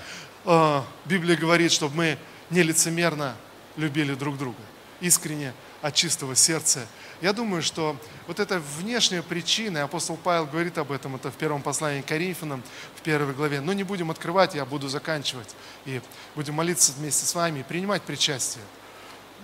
э, 0.47 0.83
Библия 1.05 1.37
говорит, 1.37 1.71
чтобы 1.71 1.95
мы 1.95 2.19
нелицемерно 2.49 3.37
любили 3.77 4.15
друг 4.15 4.39
друга, 4.39 4.59
искренне, 5.01 5.53
от 5.83 5.95
чистого 5.95 6.35
сердца. 6.35 6.87
Я 7.21 7.35
думаю, 7.35 7.63
что 7.63 7.97
вот 8.27 8.41
эта 8.41 8.59
внешняя 8.79 9.23
причина, 9.23 9.79
и 9.79 9.81
апостол 9.83 10.17
Павел 10.17 10.47
говорит 10.47 10.79
об 10.79 10.93
этом, 10.93 11.17
это 11.17 11.31
в 11.31 11.35
первом 11.35 11.61
послании 11.61 12.01
к 12.01 12.07
Коринфянам, 12.07 12.63
в 12.97 13.03
первой 13.03 13.35
главе, 13.35 13.61
но 13.61 13.75
не 13.75 13.83
будем 13.83 14.11
открывать, 14.11 14.55
я 14.55 14.65
буду 14.65 14.89
заканчивать, 14.89 15.55
и 15.85 16.01
будем 16.35 16.55
молиться 16.55 16.93
вместе 16.93 17.27
с 17.27 17.35
вами 17.35 17.61
и 17.61 17.63
принимать 17.63 18.01
причастие. 18.03 18.65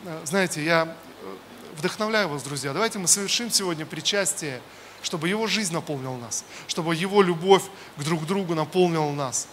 Э, 0.05 0.23
знаете, 0.25 0.65
я 0.65 0.97
э, 1.23 1.37
вдохновляю 1.77 2.29
вас, 2.29 2.43
друзья, 2.43 2.73
давайте 2.73 2.99
мы 2.99 3.07
совершим 3.07 3.51
сегодня 3.51 3.85
причастие 3.85 4.63
чтобы 5.03 5.29
Его 5.29 5.47
жизнь 5.47 5.73
наполнила 5.73 6.17
нас, 6.17 6.45
чтобы 6.67 6.97
Его 6.97 7.23
любовь 7.23 7.63
к 7.97 8.03
друг 8.03 8.27
другу 8.27 8.55
наполнила 8.55 9.13
нас. 9.13 9.47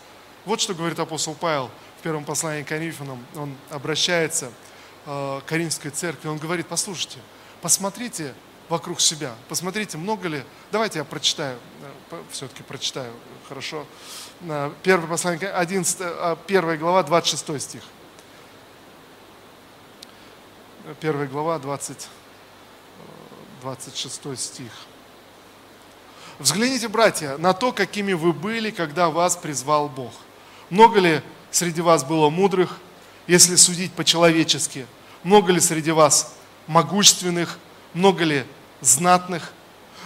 Вот 0.45 0.59
что 0.59 0.73
говорит 0.73 0.99
апостол 0.99 1.35
Павел 1.35 1.71
в 1.99 2.03
первом 2.03 2.25
послании 2.25 2.63
к 2.63 2.67
Коринфянам. 2.67 3.25
Он 3.35 3.55
обращается 3.69 4.51
э, 5.05 5.41
к 5.41 5.47
Каринской 5.47 5.89
церкви, 5.89 6.27
он 6.27 6.37
говорит, 6.37 6.67
послушайте, 6.67 7.19
посмотрите 7.61 8.33
вокруг 8.67 8.99
себя, 8.99 9.35
посмотрите, 9.47 9.97
много 9.97 10.27
ли... 10.27 10.43
Давайте 10.69 10.99
я 10.99 11.05
прочитаю, 11.05 11.57
э, 12.11 12.21
все-таки 12.31 12.61
прочитаю, 12.61 13.13
хорошо. 13.47 13.85
Э, 14.41 14.69
первое 14.83 15.07
послание, 15.07 15.49
11, 15.49 16.01
1 16.45 16.77
глава, 16.77 17.03
26 17.03 17.61
стих. 17.61 17.83
1 20.99 21.27
глава, 21.29 21.57
20, 21.57 22.09
26 23.61 24.37
стих. 24.37 24.71
Взгляните, 26.37 26.89
братья, 26.89 27.37
на 27.37 27.53
то, 27.53 27.71
какими 27.71 28.11
вы 28.11 28.33
были, 28.33 28.71
когда 28.71 29.09
вас 29.09 29.37
призвал 29.37 29.87
Бог. 29.87 30.11
Много 30.74 30.99
ли 30.99 31.21
среди 31.51 31.82
вас 31.82 32.03
было 32.03 32.32
мудрых, 32.32 32.80
если 33.28 33.55
судить 33.57 33.91
по-человечески? 33.91 34.88
Много 35.21 35.51
ли 35.51 35.59
среди 35.59 35.91
вас 35.91 36.34
могущественных? 36.65 37.59
Много 37.93 38.24
ли 38.24 38.43
знатных? 38.82 39.53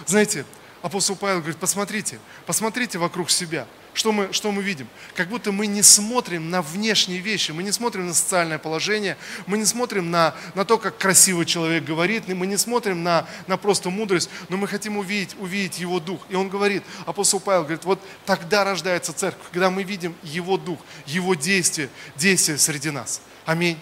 Знаете, 0.04 0.44
апостол 0.82 1.16
Павел 1.16 1.38
говорит, 1.38 1.56
посмотрите, 1.56 2.18
посмотрите 2.44 2.98
вокруг 2.98 3.30
себя– 3.30 3.66
что 3.94 4.12
мы, 4.12 4.32
что 4.32 4.52
мы 4.52 4.62
видим? 4.62 4.88
Как 5.14 5.28
будто 5.28 5.50
мы 5.50 5.66
не 5.66 5.82
смотрим 5.82 6.50
на 6.50 6.62
внешние 6.62 7.18
вещи, 7.18 7.50
мы 7.50 7.62
не 7.62 7.72
смотрим 7.72 8.06
на 8.06 8.14
социальное 8.14 8.58
положение, 8.58 9.16
мы 9.46 9.58
не 9.58 9.64
смотрим 9.64 10.10
на, 10.10 10.34
на 10.54 10.64
то, 10.64 10.78
как 10.78 10.98
красиво 10.98 11.44
человек 11.44 11.84
говорит, 11.84 12.28
мы 12.28 12.46
не 12.46 12.56
смотрим 12.56 13.02
на, 13.02 13.26
на 13.46 13.56
просто 13.56 13.90
мудрость, 13.90 14.30
но 14.48 14.56
мы 14.56 14.68
хотим 14.68 14.98
увидеть, 14.98 15.36
увидеть 15.38 15.78
его 15.78 16.00
дух. 16.00 16.20
И 16.28 16.36
он 16.36 16.48
говорит, 16.48 16.84
апостол 17.06 17.40
Павел 17.40 17.62
говорит, 17.62 17.84
вот 17.84 18.00
тогда 18.24 18.64
рождается 18.64 19.12
церковь, 19.12 19.46
когда 19.50 19.70
мы 19.70 19.82
видим 19.82 20.14
его 20.22 20.56
дух, 20.56 20.78
его 21.06 21.34
действие, 21.34 21.88
действие 22.16 22.58
среди 22.58 22.90
нас. 22.90 23.20
Аминь. 23.44 23.78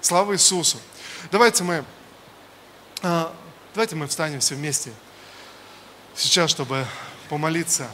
Слава 0.00 0.34
Иисусу. 0.34 0.78
Давайте 1.30 1.64
мы, 1.64 1.84
а, 3.02 3.34
давайте 3.74 3.96
мы 3.96 4.06
встанем 4.06 4.40
все 4.40 4.54
вместе 4.54 4.92
сейчас, 6.16 6.50
чтобы 6.50 6.86
помолиться. 7.28 7.88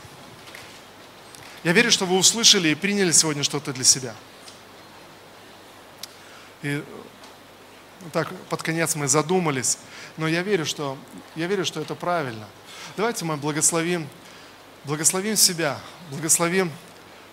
Я 1.62 1.72
верю, 1.72 1.90
что 1.90 2.06
вы 2.06 2.16
услышали 2.16 2.68
и 2.68 2.74
приняли 2.74 3.12
сегодня 3.12 3.42
что-то 3.42 3.72
для 3.72 3.84
себя. 3.84 4.14
И 6.62 6.82
так 8.12 8.32
под 8.48 8.62
конец 8.62 8.94
мы 8.94 9.08
задумались, 9.08 9.78
но 10.16 10.26
я 10.26 10.42
верю, 10.42 10.64
что, 10.64 10.96
я 11.36 11.46
верю, 11.46 11.64
что 11.64 11.80
это 11.80 11.94
правильно. 11.94 12.46
Давайте 12.96 13.24
мы 13.24 13.36
благословим, 13.36 14.08
благословим 14.84 15.36
себя, 15.36 15.78
благословим 16.10 16.72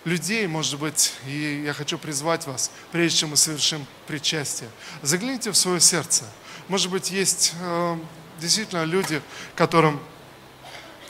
людей, 0.03 0.45
может 0.47 0.77
быть, 0.79 1.13
и 1.25 1.63
я 1.65 1.73
хочу 1.73 1.97
призвать 1.97 2.45
вас, 2.47 2.71
прежде 2.91 3.19
чем 3.19 3.29
мы 3.29 3.37
совершим 3.37 3.85
причастие. 4.07 4.69
Загляните 5.01 5.51
в 5.51 5.57
свое 5.57 5.79
сердце. 5.79 6.25
Может 6.67 6.91
быть, 6.91 7.11
есть 7.11 7.53
э, 7.61 7.97
действительно 8.39 8.83
люди, 8.83 9.21
которым 9.55 10.01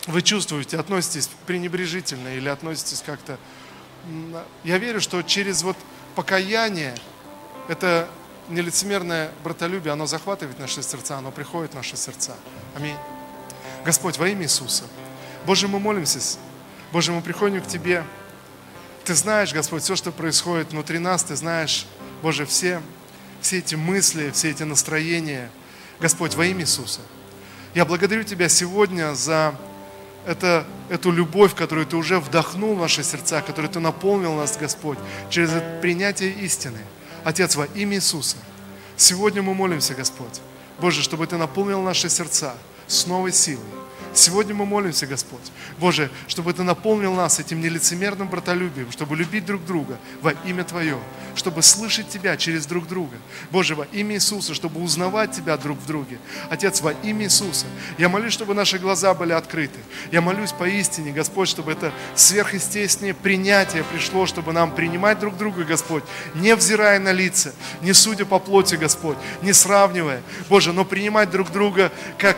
вы 0.07 0.21
чувствуете, 0.21 0.79
относитесь 0.79 1.29
пренебрежительно 1.45 2.29
или 2.29 2.47
относитесь 2.47 3.03
как-то... 3.05 3.37
Я 4.63 4.77
верю, 4.77 5.01
что 5.01 5.21
через 5.21 5.63
вот 5.63 5.75
покаяние, 6.15 6.95
это 7.67 8.09
нелицемерное 8.47 9.31
братолюбие, 9.43 9.91
оно 9.91 10.05
захватывает 10.05 10.57
наши 10.59 10.81
сердца, 10.81 11.17
оно 11.17 11.31
приходит 11.31 11.73
в 11.73 11.75
наши 11.75 11.97
сердца. 11.97 12.35
Аминь. 12.75 12.95
Господь, 13.83 14.17
во 14.17 14.29
имя 14.29 14.43
Иисуса. 14.43 14.85
Боже, 15.45 15.67
мы 15.67 15.79
молимся. 15.79 16.39
Боже, 16.93 17.11
мы 17.11 17.21
приходим 17.21 17.61
к 17.61 17.67
Тебе. 17.67 18.05
Ты 19.03 19.13
знаешь, 19.13 19.53
Господь, 19.53 19.83
все, 19.83 19.97
что 19.97 20.13
происходит 20.13 20.71
внутри 20.71 20.99
нас, 20.99 21.23
Ты 21.23 21.35
знаешь, 21.35 21.85
Боже, 22.21 22.45
все, 22.45 22.81
все 23.41 23.57
эти 23.59 23.75
мысли, 23.75 24.31
все 24.31 24.51
эти 24.51 24.63
настроения. 24.63 25.49
Господь, 25.99 26.35
во 26.35 26.45
имя 26.45 26.61
Иисуса. 26.61 27.01
Я 27.73 27.83
благодарю 27.83 28.23
Тебя 28.23 28.47
сегодня 28.47 29.13
за 29.13 29.53
это, 30.27 30.67
эту 30.89 31.09
любовь, 31.09 31.55
которую 31.55 31.87
Ты 31.87 31.95
уже 31.95 32.19
вдохнул 32.19 32.75
в 32.75 32.79
наши 32.79 33.01
сердца, 33.01 33.41
которую 33.41 33.71
Ты 33.71 33.79
наполнил 33.79 34.33
нас, 34.35 34.57
Господь, 34.57 34.97
через 35.29 35.49
принятие 35.81 36.31
истины. 36.31 36.79
Отец, 37.23 37.55
во 37.55 37.65
имя 37.65 37.95
Иисуса, 37.95 38.35
сегодня 38.97 39.41
мы 39.41 39.53
молимся, 39.53 39.95
Господь, 39.95 40.41
Боже, 40.79 41.01
чтобы 41.01 41.25
Ты 41.27 41.37
наполнил 41.37 41.81
наши 41.81 42.09
сердца 42.09 42.55
с 42.87 43.07
новой 43.07 43.31
силой, 43.31 43.63
Сегодня 44.17 44.55
мы 44.55 44.65
молимся, 44.65 45.05
Господь, 45.05 45.51
Боже, 45.77 46.09
чтобы 46.27 46.51
Ты 46.51 46.63
наполнил 46.63 47.13
нас 47.13 47.39
этим 47.39 47.61
нелицемерным 47.61 48.27
братолюбием, 48.27 48.91
чтобы 48.91 49.15
любить 49.15 49.45
друг 49.45 49.63
друга 49.63 49.99
во 50.23 50.31
имя 50.31 50.63
Твое, 50.63 50.97
чтобы 51.35 51.61
слышать 51.61 52.09
Тебя 52.09 52.35
через 52.35 52.65
друг 52.65 52.87
друга. 52.87 53.15
Боже, 53.51 53.75
во 53.75 53.85
имя 53.85 54.15
Иисуса, 54.15 54.55
чтобы 54.55 54.81
узнавать 54.81 55.33
Тебя 55.33 55.55
друг 55.55 55.77
в 55.77 55.85
друге. 55.85 56.17
Отец, 56.49 56.81
во 56.81 56.93
имя 56.93 57.25
Иисуса, 57.25 57.67
я 57.99 58.09
молюсь, 58.09 58.33
чтобы 58.33 58.55
наши 58.55 58.79
глаза 58.79 59.13
были 59.13 59.33
открыты. 59.33 59.77
Я 60.11 60.21
молюсь 60.21 60.51
поистине, 60.51 61.11
Господь, 61.11 61.47
чтобы 61.47 61.71
это 61.71 61.93
сверхъестественное 62.15 63.13
принятие 63.13 63.83
пришло, 63.83 64.25
чтобы 64.25 64.51
нам 64.51 64.71
принимать 64.71 65.19
друг 65.19 65.37
друга, 65.37 65.63
Господь, 65.63 66.03
не 66.33 66.55
взирая 66.55 66.99
на 66.99 67.11
лица, 67.11 67.53
не 67.81 67.93
судя 67.93 68.25
по 68.25 68.39
плоти, 68.39 68.77
Господь, 68.77 69.17
не 69.43 69.53
сравнивая, 69.53 70.23
Боже, 70.49 70.73
но 70.73 70.85
принимать 70.85 71.29
друг 71.29 71.51
друга 71.51 71.91
как 72.17 72.37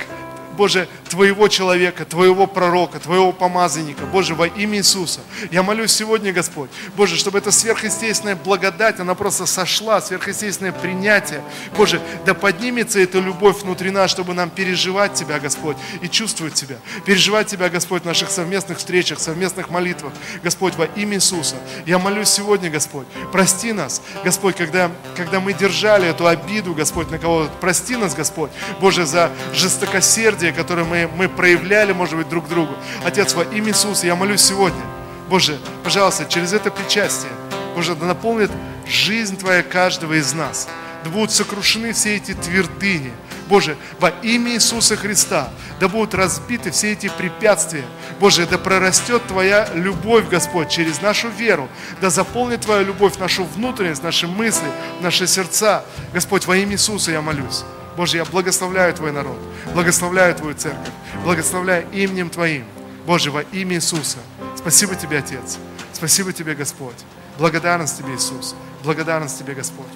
Боже, 0.59 0.89
Твоего 1.07 1.47
человека, 1.47 2.03
Твоего 2.03 2.45
пророка, 2.45 2.99
Твоего 2.99 3.31
помазанника, 3.31 4.05
Боже, 4.05 4.35
во 4.35 4.45
имя 4.45 4.79
Иисуса. 4.79 5.21
Я 5.51 5.63
молюсь 5.63 5.93
сегодня, 5.93 6.33
Господь, 6.33 6.69
Боже, 6.97 7.15
чтобы 7.15 7.37
эта 7.37 7.49
сверхъестественная 7.49 8.35
благодать, 8.35 8.99
она 8.99 9.15
просто 9.15 9.45
сошла, 9.45 10.01
сверхъестественное 10.01 10.73
принятие. 10.73 11.41
Боже, 11.77 12.01
да 12.25 12.33
поднимется 12.33 12.99
эта 12.99 13.19
любовь 13.19 13.61
внутри 13.61 13.89
нас, 13.89 14.11
чтобы 14.11 14.33
нам 14.33 14.49
переживать 14.49 15.13
Тебя, 15.13 15.39
Господь, 15.39 15.77
и 16.01 16.09
чувствовать 16.09 16.55
Тебя. 16.55 16.75
Переживать 17.05 17.47
Тебя, 17.47 17.69
Господь, 17.69 18.01
в 18.01 18.05
наших 18.05 18.29
совместных 18.29 18.79
встречах, 18.79 19.21
совместных 19.21 19.69
молитвах. 19.69 20.11
Господь, 20.43 20.75
во 20.75 20.87
имя 20.87 21.15
Иисуса. 21.15 21.55
Я 21.85 21.99
молюсь 21.99 22.27
сегодня, 22.27 22.69
Господь, 22.69 23.07
прости 23.31 23.71
нас, 23.71 24.01
Господь, 24.25 24.57
когда, 24.57 24.91
когда 25.15 25.39
мы 25.39 25.53
держали 25.53 26.09
эту 26.09 26.27
обиду, 26.27 26.73
Господь, 26.73 27.09
на 27.11 27.17
кого-то. 27.17 27.49
Прости 27.61 27.95
нас, 27.95 28.13
Господь, 28.13 28.51
Боже, 28.81 29.05
за 29.05 29.31
жестокосердие, 29.53 30.48
милосердие, 30.49 30.53
которое 30.53 30.83
мы, 30.83 31.09
мы 31.15 31.29
проявляли, 31.29 31.93
может 31.93 32.17
быть, 32.17 32.29
друг 32.29 32.47
другу. 32.47 32.73
Отец, 33.05 33.33
во 33.33 33.43
имя 33.43 33.69
Иисуса, 33.69 34.05
я 34.05 34.15
молюсь 34.15 34.41
сегодня, 34.41 34.81
Боже, 35.29 35.59
пожалуйста, 35.83 36.25
через 36.25 36.53
это 36.53 36.71
причастие, 36.71 37.31
Боже, 37.75 37.95
да 37.95 38.05
наполнит 38.05 38.51
жизнь 38.87 39.37
Твоя 39.37 39.63
каждого 39.63 40.13
из 40.13 40.33
нас. 40.33 40.67
Да 41.03 41.09
будут 41.11 41.31
сокрушены 41.31 41.93
все 41.93 42.17
эти 42.17 42.33
твердыни. 42.33 43.11
Боже, 43.47 43.77
во 43.99 44.09
имя 44.09 44.51
Иисуса 44.51 44.97
Христа, 44.97 45.49
да 45.79 45.87
будут 45.87 46.13
разбиты 46.13 46.71
все 46.71 46.91
эти 46.91 47.09
препятствия. 47.17 47.85
Боже, 48.19 48.45
да 48.45 48.57
прорастет 48.57 49.25
Твоя 49.27 49.69
любовь, 49.73 50.27
Господь, 50.29 50.69
через 50.69 51.01
нашу 51.01 51.29
веру. 51.29 51.69
Да 52.01 52.09
заполнит 52.09 52.61
Твоя 52.61 52.83
любовь 52.83 53.17
нашу 53.17 53.45
внутренность, 53.45 54.03
наши 54.03 54.27
мысли, 54.27 54.67
наши 55.01 55.25
сердца. 55.25 55.85
Господь, 56.13 56.45
во 56.45 56.57
имя 56.57 56.73
Иисуса 56.73 57.11
я 57.11 57.21
молюсь. 57.21 57.63
Боже, 57.95 58.17
я 58.17 58.25
благословляю 58.25 58.93
Твой 58.93 59.11
народ, 59.11 59.37
благословляю 59.73 60.35
Твою 60.35 60.55
церковь, 60.55 60.89
благословляю 61.23 61.87
именем 61.91 62.29
Твоим. 62.29 62.65
Боже, 63.05 63.31
во 63.31 63.41
имя 63.41 63.75
Иисуса. 63.75 64.19
Спасибо 64.55 64.95
Тебе, 64.95 65.19
Отец. 65.19 65.57
Спасибо 65.93 66.31
Тебе, 66.31 66.55
Господь. 66.55 66.95
Благодарность 67.37 67.97
Тебе, 67.97 68.15
Иисус. 68.15 68.55
Благодарность 68.83 69.39
Тебе, 69.39 69.53
Господь. 69.53 69.87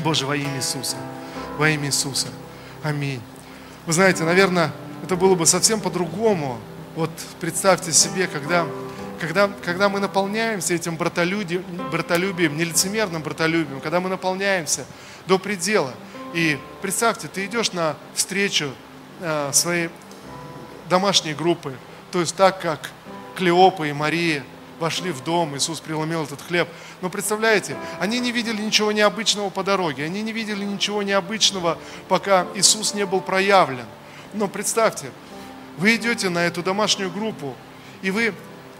Боже, 0.00 0.26
во 0.26 0.36
имя 0.36 0.56
Иисуса. 0.56 0.96
Во 1.58 1.68
имя 1.68 1.88
Иисуса. 1.88 2.28
Аминь. 2.82 3.20
Вы 3.86 3.92
знаете, 3.92 4.22
наверное, 4.24 4.72
это 5.02 5.16
было 5.16 5.34
бы 5.34 5.46
совсем 5.46 5.80
по-другому. 5.80 6.58
Вот 6.94 7.10
представьте 7.40 7.92
себе, 7.92 8.26
когда, 8.26 8.66
когда, 9.20 9.50
когда 9.64 9.88
мы 9.88 9.98
наполняемся 9.98 10.74
этим 10.74 10.96
братолюбием, 10.96 11.64
братолюбием, 11.90 12.56
нелицемерным 12.56 13.22
братолюбием, 13.22 13.80
когда 13.80 14.00
мы 14.00 14.08
наполняемся 14.08 14.84
до 15.26 15.38
предела– 15.38 15.92
и 16.32 16.58
представьте, 16.80 17.28
ты 17.28 17.46
идешь 17.46 17.72
на 17.72 17.96
встречу 18.14 18.72
э, 19.20 19.50
своей 19.52 19.90
домашней 20.88 21.34
группы, 21.34 21.74
то 22.10 22.20
есть 22.20 22.34
так, 22.36 22.60
как 22.60 22.90
Клеопа 23.36 23.84
и 23.84 23.92
Мария 23.92 24.44
вошли 24.78 25.12
в 25.12 25.22
дом, 25.22 25.56
Иисус 25.56 25.80
преломил 25.80 26.24
этот 26.24 26.42
хлеб. 26.42 26.68
Но 27.00 27.08
представляете, 27.08 27.76
они 28.00 28.18
не 28.18 28.32
видели 28.32 28.60
ничего 28.60 28.92
необычного 28.92 29.50
по 29.50 29.62
дороге, 29.62 30.04
они 30.04 30.22
не 30.22 30.32
видели 30.32 30.64
ничего 30.64 31.02
необычного, 31.02 31.78
пока 32.08 32.46
Иисус 32.54 32.94
не 32.94 33.06
был 33.06 33.20
проявлен. 33.20 33.86
Но 34.34 34.48
представьте, 34.48 35.10
вы 35.76 35.96
идете 35.96 36.30
на 36.30 36.44
эту 36.44 36.62
домашнюю 36.62 37.10
группу, 37.10 37.54
и 38.00 38.10
вы 38.10 38.34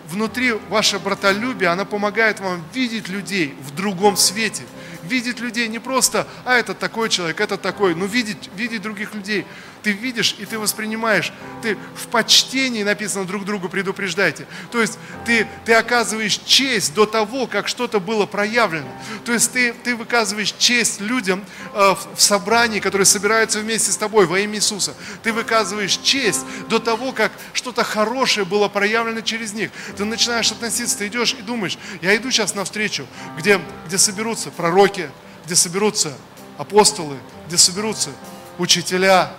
внутри 0.06 0.52
ваше 0.68 0.98
братолюбие, 0.98 1.70
она 1.70 1.84
помогает 1.84 2.40
вам 2.40 2.64
видеть 2.74 3.08
людей 3.08 3.54
в 3.60 3.74
другом 3.74 4.16
свете– 4.16 4.62
видеть 5.02 5.40
людей 5.40 5.68
не 5.68 5.78
просто, 5.78 6.26
а 6.44 6.54
этот 6.54 6.78
такой 6.78 7.08
человек, 7.08 7.40
этот 7.40 7.62
такой, 7.62 7.94
но 7.94 8.06
видеть, 8.06 8.50
видеть 8.56 8.82
других 8.82 9.14
людей. 9.14 9.46
Ты 9.82 9.92
видишь 9.92 10.36
и 10.38 10.46
ты 10.46 10.58
воспринимаешь. 10.58 11.32
Ты 11.60 11.76
в 11.96 12.06
почтении, 12.08 12.82
написано, 12.82 13.24
друг 13.24 13.44
другу 13.44 13.68
предупреждайте. 13.68 14.46
То 14.70 14.80
есть 14.80 14.98
ты, 15.24 15.46
ты 15.64 15.74
оказываешь 15.74 16.38
честь 16.44 16.94
до 16.94 17.06
того, 17.06 17.46
как 17.46 17.68
что-то 17.68 18.00
было 18.00 18.26
проявлено. 18.26 18.88
То 19.24 19.32
есть 19.32 19.52
ты, 19.52 19.72
ты 19.72 19.96
выказываешь 19.96 20.54
честь 20.58 21.00
людям 21.00 21.44
э, 21.74 21.94
в, 21.94 22.16
в 22.16 22.22
собрании, 22.22 22.80
которые 22.80 23.06
собираются 23.06 23.60
вместе 23.60 23.90
с 23.92 23.96
тобой 23.96 24.26
во 24.26 24.38
имя 24.38 24.56
Иисуса. 24.56 24.94
Ты 25.22 25.32
выказываешь 25.32 25.98
честь 25.98 26.44
до 26.68 26.78
того, 26.78 27.12
как 27.12 27.32
что-то 27.52 27.84
хорошее 27.84 28.46
было 28.46 28.68
проявлено 28.68 29.20
через 29.20 29.52
них. 29.52 29.70
Ты 29.96 30.04
начинаешь 30.04 30.50
относиться, 30.52 30.98
ты 30.98 31.08
идешь 31.08 31.34
и 31.38 31.42
думаешь, 31.42 31.78
я 32.00 32.16
иду 32.16 32.30
сейчас 32.30 32.54
навстречу, 32.54 33.06
где, 33.36 33.60
где 33.86 33.98
соберутся 33.98 34.50
пророки, 34.50 35.10
где 35.44 35.56
соберутся 35.56 36.12
апостолы, 36.58 37.16
где 37.46 37.56
соберутся 37.56 38.10
учителя, 38.58 39.32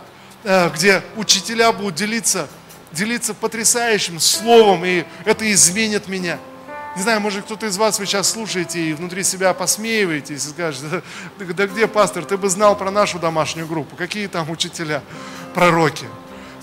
где 0.43 1.01
учителя 1.15 1.71
будут 1.71 1.95
делиться, 1.95 2.47
делиться 2.91 3.33
потрясающим 3.33 4.19
словом, 4.19 4.83
и 4.85 5.05
это 5.25 5.51
изменит 5.51 6.07
меня. 6.07 6.39
Не 6.95 7.01
знаю, 7.01 7.21
может 7.21 7.45
кто-то 7.45 7.65
из 7.65 7.77
вас 7.77 7.97
вы 7.97 8.05
сейчас 8.05 8.29
слушаете 8.29 8.79
и 8.79 8.93
внутри 8.93 9.23
себя 9.23 9.53
посмеиваетесь 9.53 10.45
и 10.45 10.49
скажете, 10.49 11.01
да, 11.39 11.45
да 11.45 11.67
где, 11.67 11.87
пастор, 11.87 12.23
ты 12.23 12.37
бы 12.37 12.49
знал 12.49 12.77
про 12.77 12.91
нашу 12.91 13.17
домашнюю 13.19 13.67
группу, 13.67 13.95
какие 13.95 14.27
там 14.27 14.49
учителя, 14.51 15.01
пророки. 15.55 16.05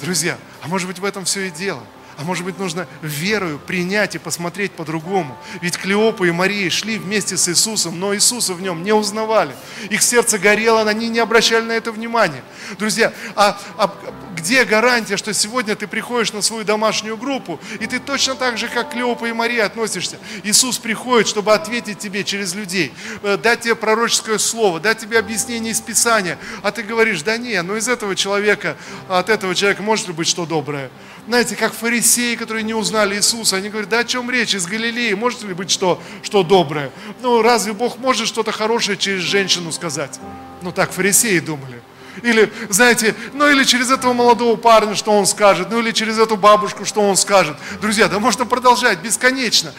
Друзья, 0.01 0.39
а 0.62 0.68
может 0.68 0.87
быть 0.87 0.99
в 0.99 1.05
этом 1.05 1.24
все 1.24 1.49
и 1.49 1.51
дело– 1.51 1.83
а 2.21 2.23
может 2.23 2.45
быть, 2.45 2.59
нужно 2.59 2.87
верою 3.01 3.59
принять 3.59 4.14
и 4.14 4.18
посмотреть 4.18 4.73
по-другому. 4.73 5.39
Ведь 5.62 5.79
Клеопа 5.79 6.25
и 6.25 6.31
Мария 6.31 6.68
шли 6.68 6.99
вместе 6.99 7.39
с 7.39 7.49
Иисусом, 7.49 7.99
но 7.99 8.14
Иисуса 8.14 8.53
в 8.53 8.61
нем 8.61 8.83
не 8.83 8.93
узнавали. 8.93 9.55
Их 9.89 10.03
сердце 10.03 10.39
горело, 10.39 10.83
они 10.83 11.09
не 11.09 11.18
обращали 11.18 11.64
на 11.64 11.73
это 11.73 11.93
внимания. 11.93 12.45
Друзья, 12.79 13.14
а, 13.37 13.59
а 13.79 13.97
где 14.37 14.64
гарантия, 14.64 15.16
что 15.16 15.33
сегодня 15.33 15.75
ты 15.77 15.87
приходишь 15.87 16.35
на 16.35 16.43
свою 16.43 16.62
домашнюю 16.62 17.16
группу, 17.16 17.59
и 17.79 17.87
ты 17.87 17.99
точно 17.99 18.35
так 18.35 18.59
же, 18.59 18.68
как 18.68 18.91
Клеопа 18.91 19.25
и 19.25 19.33
Мария 19.33 19.64
относишься? 19.64 20.18
Иисус 20.45 20.77
приходит, 20.77 21.27
чтобы 21.27 21.55
ответить 21.55 22.01
тебе 22.01 22.23
через 22.23 22.55
людей, 22.55 22.93
э, 23.23 23.39
дать 23.39 23.61
тебе 23.61 23.75
пророческое 23.75 24.37
слово, 24.37 24.79
дать 24.79 24.99
тебе 24.99 25.18
объяснение 25.18 25.73
из 25.73 25.81
Писания, 25.81 26.37
а 26.62 26.71
ты 26.71 26.83
говоришь, 26.83 27.23
да 27.23 27.39
не, 27.39 27.62
ну 27.62 27.77
из 27.77 27.89
этого 27.89 28.14
человека, 28.14 28.77
от 29.09 29.31
этого 29.31 29.55
человека 29.55 29.83
может 29.83 30.09
ли 30.09 30.12
быть 30.12 30.29
что 30.29 30.45
доброе? 30.45 30.91
Знаете, 31.31 31.55
как 31.55 31.72
фарисеи, 31.72 32.35
которые 32.35 32.64
не 32.64 32.74
узнали 32.74 33.14
Иисуса, 33.14 33.55
они 33.55 33.68
говорят, 33.68 33.89
да 33.89 34.01
о 34.01 34.05
чем 34.05 34.28
речь, 34.33 34.53
из 34.53 34.66
Галилеи, 34.66 35.12
может 35.12 35.45
ли 35.45 35.55
быть 35.55 35.70
что, 35.70 36.03
что 36.24 36.43
доброе? 36.43 36.91
Ну, 37.22 37.41
разве 37.41 37.72
Бог 37.72 37.99
может 37.99 38.26
что-то 38.26 38.51
хорошее 38.51 38.99
через 38.99 39.22
женщину 39.22 39.70
сказать? 39.70 40.18
Ну, 40.61 40.72
так 40.72 40.91
фарисеи 40.91 41.39
думали. 41.39 41.81
Или, 42.24 42.53
знаете, 42.68 43.14
ну 43.33 43.49
или 43.49 43.62
через 43.62 43.93
этого 43.93 44.12
молодого 44.12 44.57
парня, 44.57 44.97
что 44.97 45.12
он 45.12 45.24
скажет, 45.24 45.68
ну 45.70 45.78
или 45.78 45.93
через 45.93 46.18
эту 46.18 46.37
бабушку, 46.37 46.85
что 46.85 47.01
он 47.01 47.16
скажет. 47.16 47.57
Друзья, 47.81 48.09
да 48.09 48.18
можно 48.18 48.45
продолжать 48.45 48.99
бесконечно 48.99 49.72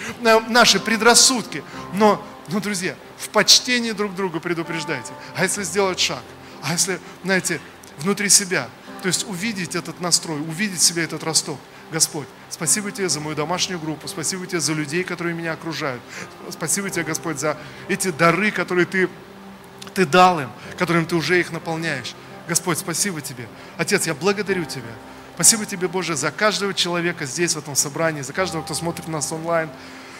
наши 0.48 0.80
предрассудки. 0.80 1.66
Но, 1.94 2.26
ну, 2.48 2.62
друзья, 2.62 2.96
в 3.18 3.28
почтении 3.28 3.92
друг 3.92 4.16
друга 4.16 4.40
предупреждайте. 4.40 5.12
А 5.36 5.44
если 5.44 5.64
сделать 5.64 6.00
шаг? 6.00 6.24
А 6.64 6.72
если, 6.72 6.98
знаете, 7.26 7.60
внутри 7.98 8.30
себя– 8.30 8.70
то 9.02 9.08
есть 9.08 9.28
увидеть 9.28 9.76
этот 9.76 10.00
настрой, 10.00 10.40
увидеть 10.40 10.82
себе 10.82 11.04
этот 11.04 11.24
росток. 11.24 11.60
Господь, 11.92 12.28
спасибо 12.50 12.92
тебе 12.92 13.10
за 13.10 13.20
мою 13.20 13.36
домашнюю 13.36 13.80
группу, 13.80 14.08
спасибо 14.08 14.48
тебе 14.48 14.62
за 14.62 14.74
людей, 14.74 15.04
которые 15.04 15.36
меня 15.36 15.54
окружают. 15.54 16.02
Спасибо 16.50 16.90
тебе, 16.90 17.04
Господь, 17.04 17.40
за 17.40 17.58
эти 17.90 18.12
дары, 18.12 18.52
которые 18.52 18.86
ты, 18.86 19.10
ты 19.94 20.06
дал 20.06 20.40
им, 20.40 20.50
которым 20.78 21.06
ты 21.06 21.16
уже 21.16 21.40
их 21.40 21.52
наполняешь. 21.52 22.16
Господь, 22.48 22.78
спасибо 22.78 23.22
тебе. 23.22 23.48
Отец, 23.78 24.08
я 24.08 24.14
благодарю 24.14 24.66
тебя. 24.66 24.92
Спасибо 25.36 25.66
тебе, 25.66 25.88
Боже, 25.88 26.16
за 26.16 26.32
каждого 26.32 26.74
человека 26.74 27.26
здесь, 27.26 27.56
в 27.56 27.58
этом 27.58 27.76
собрании, 27.76 28.22
за 28.22 28.34
каждого, 28.34 28.62
кто 28.62 28.74
смотрит 28.74 29.08
нас 29.08 29.32
онлайн. 29.32 29.70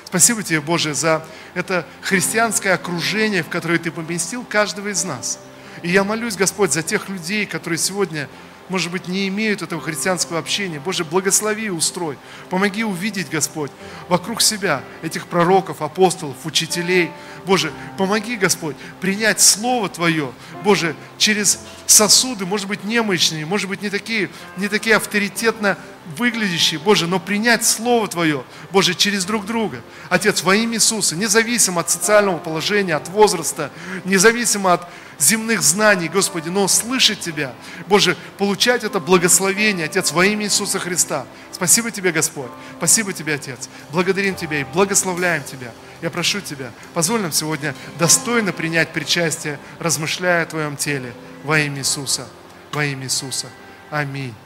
Спасибо 0.06 0.44
тебе, 0.44 0.60
Боже, 0.60 0.94
за 0.94 1.26
это 1.54 1.86
христианское 2.02 2.74
окружение, 2.74 3.44
в 3.44 3.50
которое 3.50 3.80
ты 3.80 3.92
поместил 3.92 4.44
каждого 4.44 4.90
из 4.90 5.04
нас. 5.04 5.40
И 5.84 5.90
я 5.90 6.04
молюсь, 6.04 6.36
Господь, 6.36 6.74
за 6.74 6.84
тех 6.84 7.08
людей, 7.08 7.46
которые 7.46 7.78
сегодня 7.78 8.28
может 8.72 8.90
быть, 8.90 9.10
не 9.10 9.28
имеют 9.28 9.62
этого 9.62 9.82
христианского 9.82 10.40
общения. 10.40 10.80
Боже, 10.80 11.04
благослови 11.04 11.66
и 11.66 11.70
устрой. 11.70 12.18
Помоги 12.50 12.86
увидеть, 12.86 13.30
Господь, 13.30 13.70
вокруг 14.08 14.42
себя 14.42 14.82
этих 15.02 15.28
пророков, 15.28 15.82
апостолов, 15.82 16.38
учителей. 16.46 17.12
Боже, 17.46 17.74
помоги, 17.98 18.38
Господь, 18.38 18.78
принять 19.02 19.42
Слово 19.42 19.90
Твое, 19.90 20.32
Боже, 20.64 20.96
через 21.18 21.60
сосуды, 21.86 22.46
может 22.46 22.70
быть, 22.70 22.86
немощные, 22.86 23.46
может 23.46 23.68
быть, 23.68 23.82
не 23.82 23.90
такие, 23.90 24.30
не 24.56 24.70
такие 24.70 24.96
авторитетно 24.96 25.78
выглядящие, 26.18 26.80
Боже, 26.80 27.08
но 27.08 27.20
принять 27.20 27.66
Слово 27.66 28.08
Твое, 28.08 28.46
Боже, 28.72 28.94
через 28.96 29.26
друг 29.26 29.46
друга. 29.46 29.82
Отец, 30.10 30.44
во 30.44 30.56
имя 30.56 30.76
Иисуса, 30.76 31.18
независимо 31.18 31.82
от 31.82 31.90
социального 31.90 32.38
положения, 32.38 32.96
от 32.96 33.10
возраста, 33.10 33.70
независимо 34.06 34.72
от 34.74 34.88
земных 35.22 35.62
знаний, 35.62 36.10
Господи, 36.10 36.50
но 36.50 36.68
слышать 36.68 37.20
Тебя, 37.20 37.54
Боже, 37.88 38.18
получать 38.38 38.84
это 38.84 39.00
благословение, 39.00 39.86
Отец, 39.86 40.12
во 40.12 40.26
имя 40.26 40.46
Иисуса 40.46 40.80
Христа. 40.80 41.26
Спасибо 41.52 41.92
Тебе, 41.92 42.12
Господь. 42.12 42.52
Спасибо 42.78 43.14
Тебе, 43.14 43.36
Отец. 43.36 43.70
Благодарим 43.92 44.36
Тебя 44.36 44.62
и 44.62 44.64
благословляем 44.64 45.44
Тебя. 45.44 45.72
Я 46.02 46.10
прошу 46.10 46.42
Тебя, 46.42 46.72
позволь 46.94 47.22
нам 47.22 47.32
сегодня 47.32 47.76
достойно 48.00 48.52
принять 48.52 48.94
причастие, 48.94 49.60
размышляя 49.80 50.44
о 50.44 50.48
Твоем 50.48 50.76
теле 50.76 51.14
во 51.44 51.60
имя 51.60 51.80
Иисуса. 51.80 52.28
Во 52.72 52.84
имя 52.84 53.06
Иисуса. 53.06 53.48
Аминь. 53.90 54.34